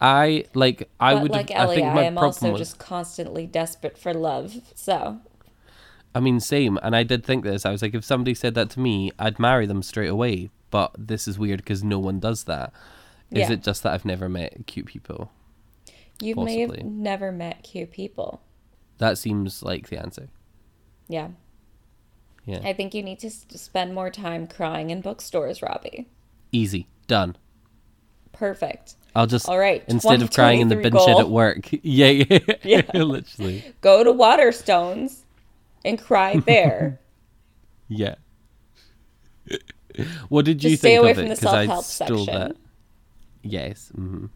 I 0.00 0.44
like. 0.54 0.88
I 0.98 1.14
but 1.14 1.22
would. 1.22 1.30
like 1.32 1.50
I 1.50 1.54
Ellie, 1.54 1.76
think 1.76 1.88
I, 1.88 2.02
am 2.04 2.14
problem 2.14 2.24
also 2.24 2.50
was. 2.52 2.58
just 2.60 2.78
constantly 2.78 3.46
desperate 3.46 3.98
for 3.98 4.14
love. 4.14 4.54
So 4.74 5.20
I 6.14 6.20
mean, 6.20 6.40
same. 6.40 6.78
And 6.82 6.96
I 6.96 7.02
did 7.02 7.24
think 7.24 7.44
this. 7.44 7.64
I 7.66 7.70
was 7.70 7.82
like, 7.82 7.94
if 7.94 8.04
somebody 8.04 8.34
said 8.34 8.54
that 8.54 8.70
to 8.70 8.80
me, 8.80 9.10
I'd 9.18 9.38
marry 9.38 9.66
them 9.66 9.82
straight 9.82 10.08
away. 10.08 10.50
But 10.70 10.92
this 10.96 11.28
is 11.28 11.38
weird 11.38 11.58
because 11.60 11.82
no 11.84 11.98
one 11.98 12.18
does 12.20 12.44
that. 12.44 12.72
Is 13.30 13.48
Yeah. 13.48 13.52
it 13.52 13.62
just 13.62 13.82
that 13.82 13.92
I've 13.92 14.04
never 14.04 14.28
met 14.28 14.66
cute 14.66 14.86
people? 14.86 15.30
you 16.22 16.34
may 16.36 16.60
have 16.60 16.82
never 16.84 17.32
met 17.32 17.62
cute 17.62 17.90
people. 17.90 18.42
That 18.98 19.16
seems 19.16 19.62
like 19.62 19.88
the 19.88 19.98
answer. 19.98 20.28
Yeah. 21.08 21.28
Yeah. 22.44 22.60
I 22.62 22.74
think 22.74 22.92
you 22.92 23.02
need 23.02 23.18
to 23.20 23.30
spend 23.30 23.94
more 23.94 24.10
time 24.10 24.46
crying 24.46 24.90
in 24.90 25.00
bookstores, 25.00 25.62
Robbie. 25.62 26.08
Easy. 26.52 26.88
Done. 27.06 27.36
Perfect. 28.40 28.94
I'll 29.14 29.26
just 29.26 29.48
All 29.50 29.58
right, 29.58 29.84
instead 29.86 30.22
of 30.22 30.30
crying 30.32 30.60
in 30.62 30.68
the 30.68 30.76
bin 30.76 30.92
2023 30.92 31.00
shed 31.04 31.12
goal. 31.12 31.20
at 31.20 31.28
work. 31.30 31.68
Yeah, 31.84 32.06
yeah, 32.08 32.56
Yeah. 32.64 32.82
literally. 33.02 33.62
Go 33.82 34.02
to 34.02 34.12
Waterstones 34.12 35.18
and 35.84 36.00
cry 36.00 36.38
there. 36.38 36.98
Yeah. 37.92 38.14
what 40.28 40.44
did 40.44 40.62
you 40.64 40.70
Just 40.70 40.80
stay 40.82 40.90
think 40.92 41.00
away 41.00 41.10
of 41.10 41.16
from 41.16 41.26
it? 41.26 41.28
the 41.40 41.46
'Cause 41.46 41.52
I 41.52 41.66
stole 41.80 41.82
section. 41.82 42.26
that. 42.26 42.56
Yes. 43.42 43.90
hmm 43.94 44.26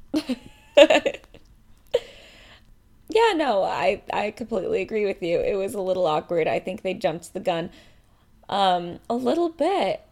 Yeah, 3.08 3.32
no, 3.36 3.62
I 3.62 4.02
I 4.12 4.32
completely 4.32 4.82
agree 4.82 5.06
with 5.06 5.22
you. 5.22 5.38
It 5.40 5.54
was 5.54 5.74
a 5.74 5.80
little 5.80 6.06
awkward. 6.06 6.48
I 6.48 6.58
think 6.58 6.82
they 6.82 6.94
jumped 6.94 7.32
the 7.32 7.40
gun 7.40 7.70
um 8.48 8.98
a 9.08 9.14
little 9.14 9.48
bit. 9.50 10.02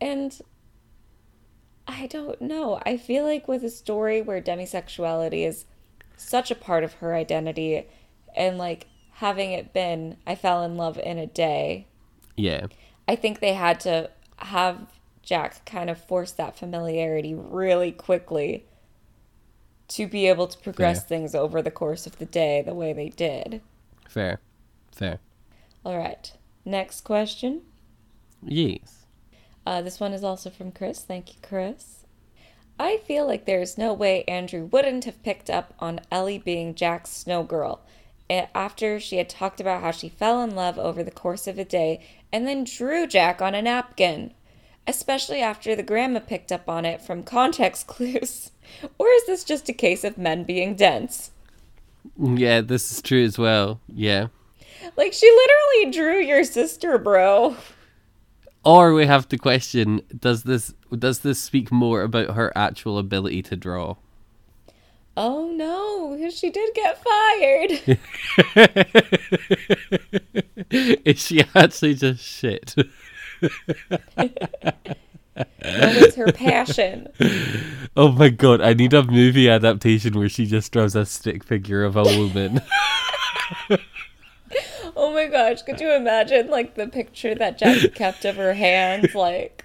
And 0.00 0.36
I 1.86 2.06
don't 2.06 2.40
know. 2.40 2.80
I 2.86 2.96
feel 2.96 3.24
like 3.24 3.46
with 3.46 3.62
a 3.62 3.70
story 3.70 4.22
where 4.22 4.40
demisexuality 4.40 5.46
is 5.46 5.66
such 6.16 6.50
a 6.50 6.54
part 6.54 6.84
of 6.84 6.94
her 6.94 7.14
identity 7.14 7.86
and 8.34 8.56
like 8.58 8.86
having 9.12 9.52
it 9.52 9.72
been 9.72 10.16
I 10.26 10.34
fell 10.34 10.62
in 10.62 10.76
love 10.76 10.98
in 10.98 11.18
a 11.18 11.26
day, 11.26 11.86
Yeah. 12.36 12.66
I 13.06 13.16
think 13.16 13.40
they 13.40 13.52
had 13.54 13.80
to 13.80 14.10
have 14.38 14.78
Jack 15.22 15.64
kind 15.66 15.90
of 15.90 15.98
force 16.00 16.32
that 16.32 16.58
familiarity 16.58 17.34
really 17.34 17.92
quickly 17.92 18.64
to 19.88 20.06
be 20.06 20.26
able 20.26 20.46
to 20.46 20.58
progress 20.58 21.00
Fair. 21.00 21.08
things 21.08 21.34
over 21.34 21.60
the 21.60 21.70
course 21.70 22.06
of 22.06 22.18
the 22.18 22.24
day 22.24 22.62
the 22.62 22.74
way 22.74 22.92
they 22.92 23.10
did. 23.10 23.60
Fair. 24.08 24.40
Fair. 24.92 25.20
All 25.84 25.98
right. 25.98 26.32
Next 26.64 27.02
question. 27.02 27.62
Yes. 28.42 28.93
Uh, 29.66 29.82
this 29.82 30.00
one 30.00 30.12
is 30.12 30.24
also 30.24 30.50
from 30.50 30.72
Chris. 30.72 31.00
Thank 31.00 31.34
you, 31.34 31.40
Chris. 31.42 32.04
I 32.78 32.98
feel 32.98 33.26
like 33.26 33.44
there's 33.44 33.78
no 33.78 33.92
way 33.92 34.24
Andrew 34.24 34.64
wouldn't 34.64 35.04
have 35.04 35.22
picked 35.22 35.48
up 35.48 35.74
on 35.78 36.00
Ellie 36.10 36.38
being 36.38 36.74
Jack's 36.74 37.10
snow 37.10 37.42
girl 37.44 37.80
after 38.30 38.98
she 38.98 39.18
had 39.18 39.28
talked 39.28 39.60
about 39.60 39.82
how 39.82 39.90
she 39.90 40.08
fell 40.08 40.42
in 40.42 40.54
love 40.54 40.78
over 40.78 41.02
the 41.02 41.10
course 41.10 41.46
of 41.46 41.58
a 41.58 41.64
day 41.64 42.04
and 42.32 42.46
then 42.46 42.64
drew 42.64 43.06
Jack 43.06 43.40
on 43.40 43.54
a 43.54 43.62
napkin, 43.62 44.32
especially 44.86 45.40
after 45.40 45.76
the 45.76 45.82
grandma 45.82 46.20
picked 46.20 46.50
up 46.50 46.68
on 46.68 46.84
it 46.84 47.00
from 47.00 47.22
context 47.22 47.86
clues. 47.86 48.50
Or 48.98 49.06
is 49.08 49.26
this 49.26 49.44
just 49.44 49.68
a 49.68 49.72
case 49.72 50.04
of 50.04 50.18
men 50.18 50.44
being 50.44 50.74
dense? 50.74 51.30
Yeah, 52.18 52.60
this 52.60 52.90
is 52.90 53.02
true 53.02 53.24
as 53.24 53.38
well. 53.38 53.80
Yeah. 53.88 54.28
Like, 54.96 55.12
she 55.12 55.30
literally 55.30 55.92
drew 55.92 56.20
your 56.20 56.44
sister, 56.44 56.98
bro. 56.98 57.56
Or 58.64 58.94
we 58.94 59.06
have 59.06 59.28
to 59.28 59.38
question: 59.38 60.02
Does 60.18 60.44
this 60.44 60.74
does 60.98 61.20
this 61.20 61.40
speak 61.40 61.70
more 61.70 62.02
about 62.02 62.34
her 62.34 62.52
actual 62.56 62.98
ability 62.98 63.42
to 63.42 63.56
draw? 63.56 63.96
Oh 65.16 65.50
no, 65.54 66.30
she 66.30 66.50
did 66.50 66.74
get 66.74 67.02
fired. 67.04 67.98
Is 71.04 71.20
she 71.20 71.44
actually 71.54 71.94
just 71.94 72.24
shit? 72.24 72.74
That 75.34 75.96
is 75.96 76.14
her 76.14 76.32
passion. 76.32 77.08
oh 77.96 78.12
my 78.12 78.28
god! 78.28 78.60
I 78.60 78.74
need 78.74 78.94
a 78.94 79.02
movie 79.02 79.48
adaptation 79.48 80.16
where 80.16 80.28
she 80.28 80.46
just 80.46 80.72
draws 80.72 80.94
a 80.94 81.04
stick 81.04 81.42
figure 81.42 81.84
of 81.84 81.96
a 81.96 82.04
woman. 82.04 82.60
Oh 84.96 85.12
my 85.12 85.26
gosh, 85.26 85.62
could 85.62 85.80
you 85.80 85.92
imagine 85.92 86.48
like 86.48 86.74
the 86.74 86.86
picture 86.86 87.34
that 87.34 87.58
Jackie 87.58 87.88
kept 87.94 88.24
of 88.24 88.36
her 88.36 88.54
hands? 88.54 89.14
Like, 89.14 89.64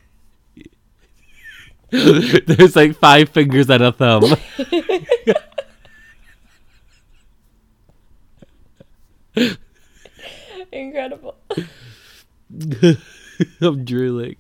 There's 1.92 2.76
like 2.76 2.96
five 2.98 3.30
fingers 3.30 3.70
and 3.70 3.84
a 3.84 3.92
thumb. 3.92 4.36
incredible. 10.72 11.36
I'm 13.62 13.86
drooling. 13.86 14.36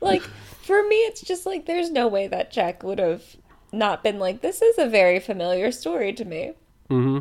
Like, 0.00 0.22
for 0.22 0.86
me, 0.86 0.96
it's 0.96 1.22
just 1.22 1.44
like 1.44 1.66
there's 1.66 1.90
no 1.90 2.06
way 2.06 2.28
that 2.28 2.52
Jack 2.52 2.82
would 2.84 2.98
have 3.00 3.36
not 3.72 4.04
been 4.04 4.18
like, 4.18 4.40
this 4.42 4.62
is 4.62 4.78
a 4.78 4.88
very 4.88 5.18
familiar 5.18 5.72
story 5.72 6.12
to 6.12 6.24
me. 6.24 6.52
Mm 6.88 7.02
hmm 7.02 7.18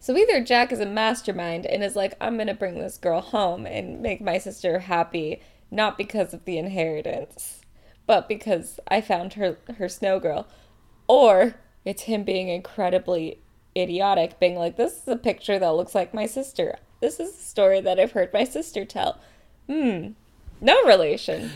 So 0.00 0.16
either 0.16 0.42
Jack 0.42 0.72
is 0.72 0.80
a 0.80 0.86
mastermind 0.86 1.66
and 1.66 1.82
is 1.82 1.96
like, 1.96 2.14
I'm 2.20 2.38
gonna 2.38 2.54
bring 2.54 2.78
this 2.78 2.96
girl 2.96 3.20
home 3.20 3.66
and 3.66 4.00
make 4.00 4.20
my 4.20 4.38
sister 4.38 4.80
happy, 4.80 5.40
not 5.70 5.98
because 5.98 6.32
of 6.32 6.44
the 6.44 6.58
inheritance, 6.58 7.60
but 8.06 8.28
because 8.28 8.80
I 8.88 9.00
found 9.00 9.34
her 9.34 9.58
her 9.76 9.88
snow 9.88 10.20
girl, 10.20 10.46
or 11.08 11.56
it's 11.84 12.02
him 12.02 12.22
being 12.22 12.48
incredibly 12.48 13.40
idiotic, 13.76 14.38
being 14.38 14.56
like, 14.56 14.76
this 14.76 15.02
is 15.02 15.08
a 15.08 15.16
picture 15.16 15.58
that 15.58 15.74
looks 15.74 15.94
like 15.94 16.14
my 16.14 16.26
sister. 16.26 16.76
This 17.00 17.20
is 17.20 17.30
a 17.30 17.42
story 17.42 17.80
that 17.80 17.98
I've 17.98 18.12
heard 18.12 18.32
my 18.32 18.44
sister 18.44 18.84
tell. 18.84 19.18
Hmm, 19.68 20.10
no 20.60 20.82
relation. 20.84 21.50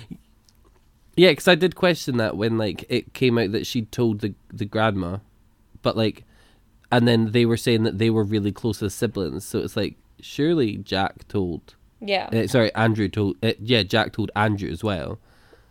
Yeah, 1.17 1.31
because 1.31 1.49
I 1.49 1.55
did 1.55 1.75
question 1.75 2.17
that 2.17 2.37
when 2.37 2.59
like 2.59 2.85
it 2.89 3.13
came 3.13 3.39
out 3.39 3.53
that 3.53 3.67
she 3.67 3.83
told 3.83 4.21
the 4.21 4.35
the 4.53 4.65
grandma, 4.65 5.19
but 5.83 5.97
like, 5.97 6.25
and 6.93 7.09
then 7.09 7.33
they 7.33 7.45
were 7.47 7.57
saying 7.57 7.83
that 7.83 7.99
they 7.99 8.11
were 8.11 8.23
really 8.23 8.53
close 8.53 8.83
as 8.83 8.95
siblings. 8.95 9.45
So 9.45 9.59
it's 9.59 9.77
like 9.77 9.97
surely 10.21 10.77
Jack 10.77 11.27
told. 11.27 11.75
Yeah. 12.01 12.29
Uh, 12.33 12.47
sorry, 12.47 12.73
Andrew 12.75 13.09
told. 13.09 13.37
Uh, 13.43 13.53
yeah, 13.59 13.83
Jack 13.83 14.13
told 14.13 14.31
Andrew 14.37 14.71
as 14.71 14.85
well. 14.85 15.19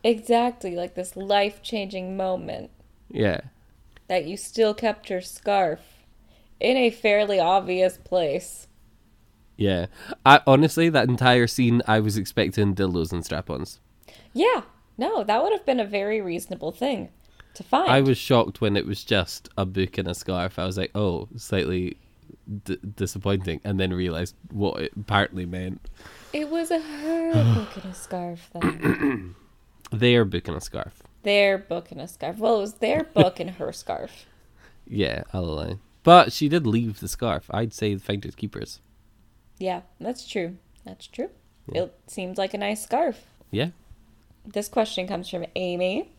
Exactly, 0.04 0.76
like 0.76 0.96
this 0.96 1.16
life 1.16 1.62
changing 1.62 2.18
moment 2.18 2.72
Yeah. 3.12 3.42
that 4.08 4.26
you 4.26 4.36
still 4.36 4.74
kept 4.74 5.12
your 5.12 5.22
scarf 5.22 5.80
in 6.60 6.76
a 6.76 6.90
fairly 6.90 7.40
obvious 7.40 7.98
place. 7.98 8.68
Yeah. 9.58 9.86
I 10.26 10.42
honestly 10.48 10.90
that 10.90 11.08
entire 11.08 11.46
scene 11.46 11.84
I 11.88 12.00
was 12.00 12.18
expecting 12.18 12.74
dildos 12.74 13.12
and 13.12 13.24
strap-ons. 13.24 13.80
Yeah, 14.34 14.64
no, 14.98 15.24
that 15.24 15.44
would 15.44 15.52
have 15.52 15.68
been 15.68 15.80
a 15.80 15.86
very 15.86 16.20
reasonable 16.20 16.72
thing 16.72 17.10
to 17.56 17.64
find. 17.64 17.90
I 17.90 18.02
was 18.02 18.18
shocked 18.18 18.62
when 18.62 18.76
it 18.78 18.86
was 18.86 19.04
just 19.04 19.50
a 19.58 19.66
book 19.66 19.98
and 19.98 20.08
a 20.08 20.14
scarf. 20.16 20.58
I 20.60 20.66
was 20.66 20.78
like, 20.78 20.92
"Oh, 20.96 21.28
slightly 21.38 21.98
d- 22.66 22.78
disappointing," 22.96 23.62
and 23.64 23.80
then 23.80 23.94
realized 23.94 24.36
what 24.52 24.82
it 24.82 24.92
apparently 24.98 25.46
meant. 25.46 25.90
It 26.34 26.50
was 26.50 26.72
a 26.72 26.80
her 26.80 27.34
book 27.56 27.76
and 27.84 27.92
a 27.92 27.94
scarf 27.96 28.50
then. 28.54 29.36
Their 29.92 30.24
book 30.26 30.48
and 30.48 30.56
a 30.58 30.62
scarf. 30.62 31.04
their 31.24 31.58
book 31.58 31.92
and 31.92 32.00
a 32.00 32.08
scarf. 32.08 32.38
Well, 32.38 32.58
it 32.58 32.62
was 32.62 32.74
their 32.76 33.04
book 33.04 33.40
and 33.42 33.50
her 33.52 33.72
scarf. 33.74 34.26
Yeah, 34.88 35.24
I'll 35.34 35.44
allow. 35.46 35.80
But 36.04 36.32
she 36.32 36.48
did 36.50 36.66
leave 36.66 37.00
the 37.02 37.08
scarf. 37.10 37.46
I'd 37.52 37.74
say 37.74 37.94
the 37.94 38.00
finders 38.00 38.34
keepers. 38.36 38.80
Yeah, 39.60 39.82
that's 40.00 40.26
true. 40.28 40.58
That's 40.86 41.06
true. 41.08 41.30
It 41.68 41.94
seemed 42.08 42.38
like 42.38 42.54
a 42.54 42.58
nice 42.58 42.82
scarf. 42.84 43.24
Yeah. 43.52 43.70
This 44.46 44.68
question 44.70 45.08
comes 45.08 45.30
from 45.30 45.46
Amy. 45.56 46.10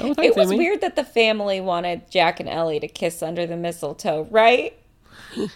Oh, 0.00 0.14
thanks, 0.14 0.22
it 0.22 0.36
was 0.36 0.50
Amy. 0.50 0.58
weird 0.58 0.80
that 0.80 0.96
the 0.96 1.04
family 1.04 1.60
wanted 1.60 2.10
Jack 2.10 2.40
and 2.40 2.48
Ellie 2.48 2.80
to 2.80 2.88
kiss 2.88 3.22
under 3.22 3.46
the 3.46 3.56
mistletoe, 3.56 4.26
right? 4.30 4.76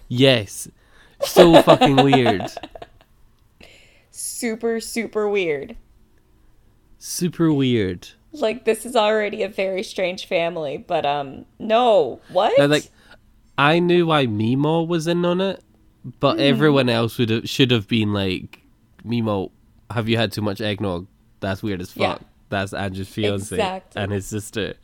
Yes. 0.09 0.68
So 1.23 1.62
fucking 1.62 1.97
weird. 1.97 2.42
Super, 4.11 4.80
super 4.80 5.28
weird. 5.28 5.76
Super 6.99 7.52
weird. 7.52 8.09
Like 8.33 8.64
this 8.64 8.85
is 8.85 8.97
already 8.97 9.42
a 9.42 9.49
very 9.49 9.83
strange 9.83 10.26
family, 10.26 10.76
but 10.76 11.06
um, 11.06 11.47
no, 11.59 12.21
what? 12.28 12.52
Now, 12.59 12.66
like, 12.66 12.90
I 13.56 13.78
knew 13.78 14.06
why 14.06 14.26
Mimo 14.26 14.87
was 14.87 15.06
in 15.06 15.25
on 15.25 15.40
it, 15.40 15.62
but 16.21 16.38
everyone 16.38 16.88
else 16.90 17.16
would 17.18 17.30
have 17.30 17.49
should 17.49 17.71
have 17.71 17.88
been 17.88 18.12
like, 18.12 18.61
Mimo, 19.06 19.50
have 19.90 20.09
you 20.09 20.18
had 20.18 20.33
too 20.33 20.42
much 20.42 20.61
eggnog? 20.61 21.06
That's 21.40 21.62
weird 21.62 21.80
as 21.80 21.97
Yeah. 21.97 22.18
That's 22.49 22.73
Andrew's 22.73 23.09
fiance 23.09 23.55
Exactly. 23.55 24.03
and 24.03 24.12
his 24.12 24.26
sister. 24.26 24.75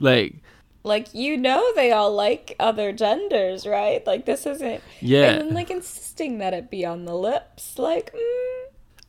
Like, 0.00 0.36
like 0.84 1.12
you 1.14 1.36
know 1.36 1.72
they 1.74 1.92
all 1.92 2.12
like 2.14 2.56
other 2.58 2.92
genders, 2.92 3.66
right? 3.66 4.04
Like 4.06 4.24
this 4.26 4.46
isn't. 4.46 4.82
Yeah. 5.00 5.30
And 5.32 5.40
then 5.48 5.54
like 5.54 5.70
insisting 5.70 6.38
that 6.38 6.54
it 6.54 6.70
be 6.70 6.84
on 6.84 7.04
the 7.04 7.14
lips, 7.14 7.78
like. 7.78 8.12
Mm, 8.14 8.48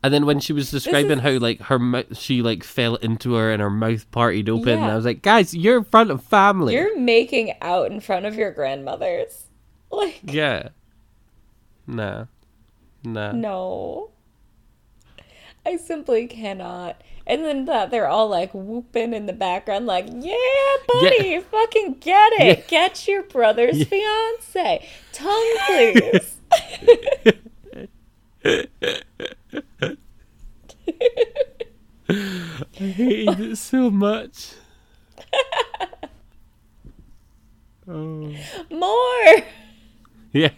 and 0.04 0.12
then 0.12 0.26
when 0.26 0.38
she 0.38 0.52
was 0.52 0.70
describing 0.70 1.12
is- 1.12 1.20
how 1.20 1.30
like 1.38 1.62
her 1.62 1.78
mouth, 1.78 2.16
she 2.18 2.42
like 2.42 2.62
fell 2.62 2.96
into 2.96 3.34
her 3.34 3.50
and 3.50 3.62
her 3.62 3.70
mouth 3.70 4.08
partied 4.10 4.50
open, 4.50 4.74
and 4.82 4.84
I 4.92 4.96
was 4.96 5.06
like, 5.06 5.22
guys, 5.22 5.54
you're 5.54 5.78
in 5.78 5.84
front 5.84 6.10
of 6.10 6.22
family. 6.22 6.74
You're 6.74 6.98
making 6.98 7.54
out 7.62 7.90
in 7.90 8.00
front 8.00 8.26
of 8.26 8.34
your 8.34 8.50
grandmothers. 8.52 9.46
Like, 9.90 10.20
Yeah. 10.24 10.70
Nah. 11.86 12.24
Nah. 13.04 13.30
no. 13.32 14.10
I 15.66 15.76
simply 15.76 16.26
cannot. 16.26 17.00
And 17.26 17.42
then 17.44 17.64
that 17.64 17.90
they're 17.90 18.06
all 18.06 18.28
like 18.28 18.52
whooping 18.52 19.14
in 19.14 19.26
the 19.26 19.32
background, 19.32 19.86
like, 19.86 20.06
yeah, 20.08 20.34
buddy, 20.86 21.40
fucking 21.40 21.94
get 22.00 22.32
it. 22.34 22.58
Yeah. 22.58 22.64
Get 22.68 23.08
your 23.08 23.22
brother's 23.22 23.82
fiance. 23.84 24.86
Tongue, 25.12 25.56
please. 25.66 26.36
I 32.06 32.86
hated 32.86 33.40
it 33.40 33.56
so 33.56 33.90
much. 33.90 34.52
oh. 37.88 38.34
More. 38.70 39.42
Yeah. 40.32 40.50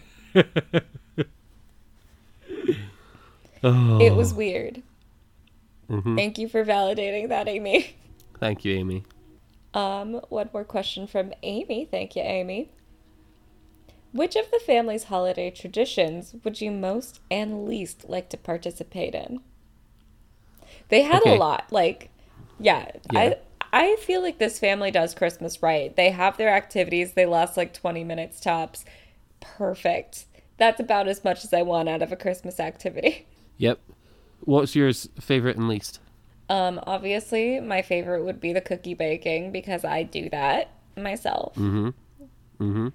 oh. 3.63 4.01
It 4.01 4.13
was 4.13 4.33
weird. 4.33 4.83
Mhm. 5.89 6.15
Thank 6.17 6.37
you 6.37 6.47
for 6.47 6.65
validating 6.65 7.29
that, 7.29 7.47
Amy. 7.47 7.95
Thank 8.39 8.65
you, 8.65 8.73
Amy. 8.75 9.03
Um, 9.73 10.21
one 10.29 10.49
more 10.53 10.63
question 10.63 11.07
from 11.07 11.33
Amy. 11.43 11.85
Thank 11.89 12.15
you, 12.15 12.21
Amy. 12.23 12.69
Which 14.13 14.35
of 14.35 14.49
the 14.51 14.59
family's 14.65 15.05
holiday 15.05 15.49
traditions 15.51 16.35
would 16.43 16.61
you 16.61 16.71
most 16.71 17.19
and 17.29 17.65
least 17.65 18.09
like 18.09 18.29
to 18.29 18.37
participate 18.37 19.13
in? 19.13 19.39
They 20.89 21.01
had 21.03 21.21
Okay. 21.21 21.35
a 21.35 21.39
lot. 21.39 21.65
Like, 21.71 22.09
yeah, 22.59 22.91
Yeah. 23.11 23.19
I 23.19 23.37
I 23.73 23.95
feel 23.97 24.21
like 24.21 24.37
this 24.37 24.59
family 24.59 24.91
does 24.91 25.13
Christmas 25.13 25.61
right. 25.61 25.93
They 25.95 26.09
have 26.11 26.37
their 26.37 26.49
activities. 26.49 27.13
They 27.13 27.25
last 27.25 27.57
like 27.57 27.73
20 27.73 28.03
minutes 28.05 28.39
tops. 28.39 28.85
Perfect. 29.41 30.25
That's 30.57 30.79
about 30.79 31.07
as 31.09 31.23
much 31.23 31.43
as 31.43 31.53
I 31.53 31.61
want 31.63 31.89
out 31.89 32.01
of 32.01 32.11
a 32.11 32.15
Christmas 32.15 32.59
activity. 32.59 33.27
Yep. 33.57 33.79
What's 34.41 34.75
yours 34.75 35.09
favorite 35.19 35.57
and 35.57 35.67
least? 35.67 35.99
Um, 36.49 36.79
obviously, 36.87 37.59
my 37.59 37.81
favorite 37.81 38.23
would 38.23 38.39
be 38.39 38.53
the 38.53 38.61
cookie 38.61 38.93
baking 38.93 39.51
because 39.51 39.83
I 39.83 40.03
do 40.03 40.29
that 40.29 40.71
myself. 40.95 41.55
Mm-hmm. 41.55 41.89
Mm-hmm. 42.63 42.87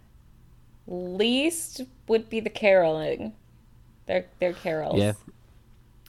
least 0.86 1.82
would 2.08 2.28
be 2.28 2.40
the 2.40 2.50
caroling. 2.50 3.32
They're 4.06 4.26
they're 4.38 4.52
carols. 4.54 4.98
Yeah. 4.98 5.12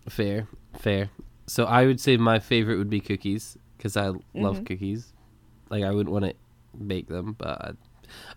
Fair. 0.09 0.47
Fair. 0.79 1.09
So 1.47 1.65
I 1.65 1.85
would 1.85 1.99
say 1.99 2.17
my 2.17 2.39
favorite 2.39 2.77
would 2.77 2.89
be 2.89 2.99
cookies 2.99 3.57
because 3.77 3.97
I 3.97 4.07
love 4.07 4.21
Mm-hmm. 4.33 4.63
cookies. 4.63 5.13
Like 5.69 5.83
I 5.83 5.91
wouldn't 5.91 6.11
want 6.13 6.25
to 6.25 6.33
bake 6.87 7.07
them, 7.07 7.35
but 7.37 7.75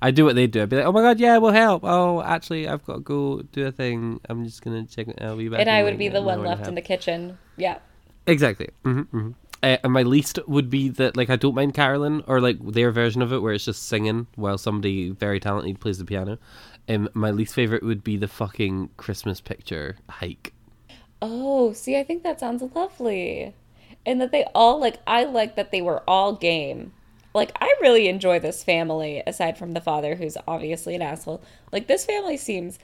I 0.03 0.11
do 0.11 0.25
what 0.25 0.35
they 0.35 0.47
do. 0.47 0.63
I'd 0.63 0.69
be 0.69 0.77
like, 0.77 0.87
oh 0.87 0.93
my 0.93 1.03
god, 1.03 1.19
yeah, 1.21 1.39
we'll 1.39 1.53
help. 1.53 1.83
Oh, 1.85 2.23
actually, 2.23 2.69
I've 2.69 2.85
got 2.85 2.95
to 2.95 3.01
go 3.01 3.43
do 3.53 3.67
a 3.67 3.73
thing. 3.73 4.21
I'm 4.29 4.45
just 4.45 4.63
gonna 4.63 4.85
check. 4.85 5.07
I'll 5.21 5.37
be 5.37 5.49
back. 5.49 5.61
And 5.61 5.71
I 5.71 5.83
would 5.83 5.99
be 5.99 6.09
the 6.09 6.23
one 6.23 6.43
left 6.43 6.67
in 6.67 6.75
the 6.75 6.83
kitchen. 6.83 7.39
Yeah. 7.57 7.79
Exactly. 8.27 8.69
hmm 8.85 9.03
hmm 9.03 9.31
Uh, 9.63 9.79
and 9.83 9.93
my 9.93 10.03
least 10.03 10.39
would 10.47 10.69
be 10.69 10.89
that 10.91 11.17
like 11.17 11.31
I 11.31 11.37
don't 11.37 11.55
mind 11.55 11.75
Carolyn 11.75 12.23
or 12.27 12.41
like 12.41 12.59
their 12.61 12.91
version 12.91 13.23
of 13.23 13.33
it 13.33 13.39
where 13.39 13.55
it's 13.55 13.65
just 13.65 13.85
singing 13.89 14.27
while 14.35 14.59
somebody 14.59 15.11
very 15.11 15.41
talented 15.41 15.81
plays 15.81 15.99
the 15.99 16.05
piano. 16.05 16.39
Um, 16.89 17.09
my 17.15 17.31
least 17.31 17.55
favorite 17.55 17.83
would 17.83 18.05
be 18.05 18.17
the 18.17 18.29
fucking 18.29 18.91
Christmas 18.97 19.41
picture 19.41 19.97
hike. 20.09 20.53
Oh, 21.23 21.73
see, 21.73 21.99
I 21.99 22.05
think 22.05 22.23
that 22.23 22.41
sounds 22.41 22.63
lovely. 22.75 23.55
And 24.05 24.21
that 24.21 24.31
they 24.31 24.45
all 24.55 24.79
like 24.79 24.99
I 25.07 25.25
like 25.25 25.57
that 25.57 25.71
they 25.73 25.83
were 25.83 26.03
all 26.07 26.35
game. 26.35 26.93
Like 27.37 27.53
I 27.61 27.73
really 27.83 28.09
enjoy 28.09 28.41
this 28.41 28.65
family 28.65 29.23
aside 29.27 29.59
from 29.59 29.75
the 29.75 29.81
father 29.83 30.15
who's 30.15 30.39
obviously 30.49 30.95
an 30.95 31.03
asshole. 31.03 31.43
Like 31.71 31.87
this 31.87 32.07
family 32.07 32.39
seems 32.39 32.79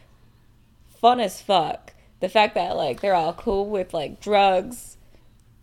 fun 1.01 1.21
as 1.21 1.41
fuck. 1.41 1.95
The 2.21 2.29
fact 2.29 2.55
that 2.55 2.77
like 2.77 3.01
they're 3.01 3.15
all 3.15 3.33
cool 3.33 3.71
with 3.71 3.95
like 3.95 4.21
drugs. 4.21 4.99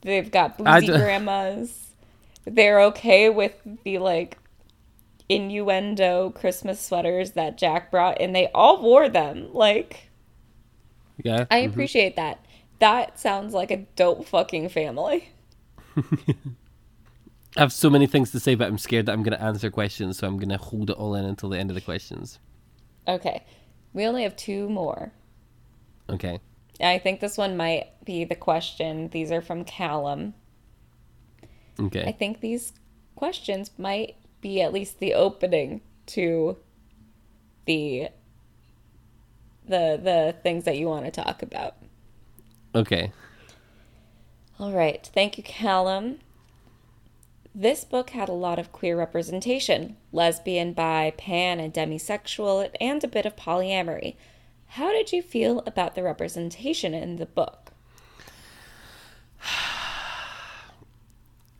They've 0.02 0.30
got 0.32 0.58
boozy 0.58 0.88
d- 0.88 0.94
grandmas. 0.98 1.92
They're 2.46 2.82
okay 2.86 3.30
with 3.30 3.54
the 3.84 4.00
like 4.00 4.40
innuendo 5.30 6.32
Christmas 6.32 6.82
sweaters 6.82 7.34
that 7.34 7.60
Jack 7.60 7.92
brought 7.92 8.20
and 8.20 8.36
they 8.36 8.48
all 8.56 8.82
wore 8.82 9.08
them. 9.08 9.54
Like 9.54 10.10
Yeah. 11.24 11.46
I 11.52 11.62
mm-hmm. 11.62 11.70
appreciate 11.70 12.16
that. 12.16 12.44
That 12.80 13.20
sounds 13.20 13.54
like 13.54 13.70
a 13.70 13.86
dope 13.96 14.26
fucking 14.26 14.70
family. 14.70 15.30
I 17.58 17.62
have 17.62 17.74
so 17.74 17.90
many 17.90 18.08
things 18.08 18.32
to 18.32 18.40
say, 18.40 18.56
but 18.56 18.68
I'm 18.68 18.78
scared 18.78 19.08
that 19.08 19.14
I'm 19.14 19.24
going 19.24 19.38
to 19.38 19.44
answer 19.44 19.72
questions, 19.72 20.18
so 20.18 20.28
I'm 20.28 20.38
going 20.38 20.50
to 20.50 20.58
hold 20.58 20.90
it 20.90 20.98
all 20.98 21.16
in 21.16 21.26
until 21.26 21.50
the 21.50 21.58
end 21.58 21.72
of 21.72 21.76
the 21.76 21.82
questions. 21.82 22.40
Okay. 23.08 23.44
We 23.94 24.06
only 24.06 24.24
have 24.24 24.36
two 24.36 24.70
more. 24.70 25.12
Okay. 26.10 26.40
I 26.80 27.00
think 27.00 27.20
this 27.20 27.38
one 27.38 27.58
might 27.58 27.88
be 28.06 28.24
the 28.24 28.36
question. 28.36 29.10
These 29.10 29.32
are 29.32 29.42
from 29.42 29.66
Callum. 29.66 30.34
Okay. 31.80 32.06
I 32.06 32.12
think 32.12 32.40
these 32.40 32.74
questions 33.16 33.72
might 33.78 34.16
be 34.42 34.62
at 34.62 34.72
least 34.72 35.00
the 35.00 35.14
opening 35.14 35.82
to 36.08 36.58
the 37.66 38.10
the 39.68 40.00
the 40.02 40.36
things 40.42 40.64
that 40.66 40.78
you 40.78 40.88
want 40.88 41.06
to 41.06 41.12
talk 41.12 41.44
about. 41.44 41.76
Okay. 42.74 43.12
All 44.60 44.72
right. 44.72 45.10
Thank 45.14 45.38
you, 45.38 45.44
Callum. 45.44 46.20
This 47.54 47.84
book 47.84 48.12
had 48.12 48.30
a 48.30 48.34
lot 48.34 48.60
of 48.60 48.72
queer 48.72 48.98
representation 48.98 49.98
lesbian, 50.12 50.74
bi, 50.74 51.14
pan, 51.18 51.60
and 51.60 51.74
demisexual, 51.74 52.70
and 52.80 53.04
a 53.04 53.08
bit 53.08 53.26
of 53.26 53.36
polyamory. 53.36 54.16
How 54.68 54.92
did 54.92 55.12
you 55.12 55.22
feel 55.24 55.64
about 55.66 55.96
the 55.96 56.04
representation 56.04 56.94
in 56.94 57.16
the 57.16 57.26
book? 57.26 57.72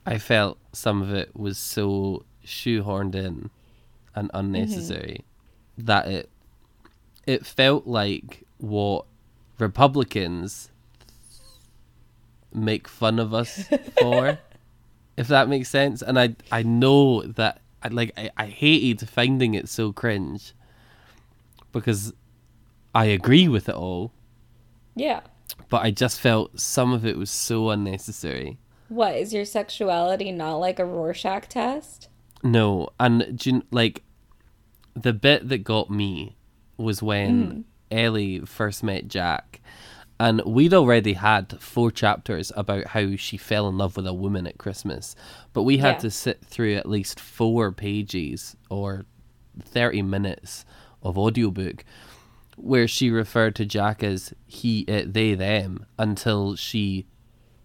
I 0.06 0.18
felt 0.18 0.60
some 0.74 1.02
of 1.02 1.12
it 1.12 1.36
was 1.36 1.58
so 1.58 2.24
shoehorned 2.46 3.16
in 3.16 3.50
and 4.16 4.30
mm-hmm. 4.30 4.38
unnecessary 4.38 5.24
that 5.78 6.08
it 6.08 6.30
it 7.26 7.46
felt 7.46 7.86
like 7.86 8.44
what 8.58 9.06
Republicans 9.60 10.72
make 12.54 12.88
fun 12.88 13.20
of 13.20 13.34
us 13.34 13.68
for 14.00 14.40
if 15.20 15.28
that 15.28 15.50
makes 15.50 15.70
sense. 15.70 16.02
And 16.02 16.18
I 16.18 16.36
I 16.52 16.64
know 16.64 17.24
that 17.24 17.62
I 17.84 17.90
like 17.90 18.14
I, 18.18 18.32
I 18.38 18.46
hated 18.46 19.08
finding 19.08 19.54
it 19.54 19.68
so 19.68 19.92
cringe 19.92 20.54
because 21.72 22.14
I 22.96 23.06
agree 23.06 23.48
with 23.48 23.70
it 23.70 23.76
all, 23.76 24.12
Yeah. 24.96 25.20
but 25.70 25.84
I 25.84 25.92
just 25.92 26.20
felt 26.20 26.60
some 26.60 26.92
of 26.92 27.06
it 27.06 27.18
was 27.18 27.30
so 27.30 27.70
unnecessary. 27.70 28.58
What 28.88 29.16
is 29.16 29.32
your 29.32 29.46
sexuality 29.46 30.32
not 30.32 30.56
like 30.56 30.80
a 30.80 30.86
Rorschach 30.86 31.48
test? 31.48 32.10
No, 32.42 32.90
and 33.00 33.38
do 33.38 33.50
you, 33.52 33.64
like 33.70 34.04
the 34.96 35.14
bit 35.14 35.50
that 35.50 35.60
got 35.60 35.92
me 35.92 36.38
was 36.78 37.04
when 37.04 37.44
mm-hmm. 37.44 37.62
Ellie 37.92 38.40
first 38.40 38.84
met 38.84 39.08
Jack, 39.08 39.62
and 40.20 40.42
we'd 40.46 40.74
already 40.74 41.14
had 41.14 41.62
four 41.62 41.92
chapters 41.92 42.52
about 42.56 42.88
how 42.88 43.16
she 43.16 43.38
fell 43.38 43.68
in 43.70 43.78
love 43.78 43.96
with 43.96 44.06
a 44.08 44.14
woman 44.14 44.46
at 44.48 44.58
Christmas, 44.58 45.16
but 45.54 45.64
we 45.64 45.78
had 45.78 45.96
Yeah. 45.96 46.00
to 46.00 46.12
sit 46.12 46.44
through 46.44 46.76
at 46.76 46.90
least 46.90 47.20
four 47.20 47.72
pages 47.72 48.56
or 48.70 49.06
thirty 49.62 50.02
minutes 50.02 50.66
of 51.02 51.18
audiobook 51.18 51.84
where 52.58 52.88
she 52.90 53.10
referred 53.10 53.56
to 53.56 53.66
Jack 53.66 54.04
as 54.04 54.34
he, 54.46 54.82
it, 54.82 55.14
they, 55.14 55.34
them 55.34 55.86
until 55.98 56.58
she 56.58 57.06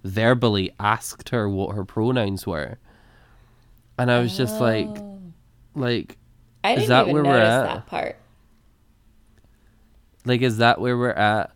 verbally 0.04 0.70
asked 0.78 1.30
her 1.30 1.48
what 1.48 1.74
her 1.74 1.84
pronouns 1.84 2.46
were. 2.46 2.78
And 3.98 4.08
I 4.10 4.20
was 4.20 4.36
just 4.36 4.60
like, 4.60 4.86
oh. 4.86 5.20
like, 5.74 6.16
I 6.62 6.72
Is 6.74 6.82
didn't 6.82 6.88
that 6.90 7.02
even 7.08 7.14
where 7.14 7.24
we're 7.24 7.38
at? 7.40 7.62
that 7.64 7.86
part. 7.86 8.16
like, 10.24 10.42
is 10.42 10.58
that 10.58 10.80
where 10.80 10.96
we're 10.96 11.10
at? 11.10 11.50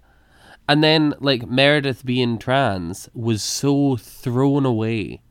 And 0.68 0.84
then, 0.84 1.14
like, 1.18 1.48
Meredith 1.48 2.04
being 2.04 2.36
trans 2.38 3.08
was 3.14 3.42
so 3.42 3.96
thrown 3.96 4.66
away 4.66 5.22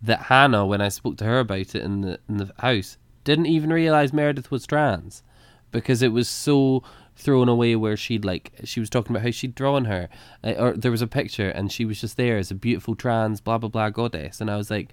that 0.00 0.22
Hannah, 0.22 0.64
when 0.64 0.80
I 0.80 0.88
spoke 0.88 1.16
to 1.18 1.24
her 1.24 1.40
about 1.40 1.74
it 1.74 1.82
in 1.82 2.02
the 2.02 2.20
in 2.28 2.36
the 2.36 2.52
house, 2.60 2.96
didn't 3.24 3.46
even 3.46 3.72
realize 3.72 4.12
Meredith 4.12 4.50
was 4.50 4.66
trans 4.66 5.24
because 5.72 6.00
it 6.00 6.12
was 6.12 6.28
so 6.28 6.84
thrown 7.16 7.48
away. 7.48 7.74
Where 7.74 7.96
she'd 7.96 8.24
like 8.24 8.52
she 8.62 8.78
was 8.78 8.88
talking 8.88 9.10
about 9.14 9.24
how 9.24 9.32
she'd 9.32 9.56
drawn 9.56 9.86
her, 9.86 10.08
uh, 10.44 10.52
or 10.52 10.72
there 10.74 10.92
was 10.92 11.02
a 11.02 11.08
picture 11.08 11.50
and 11.50 11.72
she 11.72 11.84
was 11.84 12.00
just 12.00 12.16
there 12.16 12.38
as 12.38 12.52
a 12.52 12.54
beautiful 12.54 12.94
trans 12.94 13.40
blah 13.40 13.58
blah 13.58 13.68
blah 13.68 13.90
goddess, 13.90 14.40
and 14.40 14.48
I 14.48 14.56
was 14.56 14.70
like, 14.70 14.92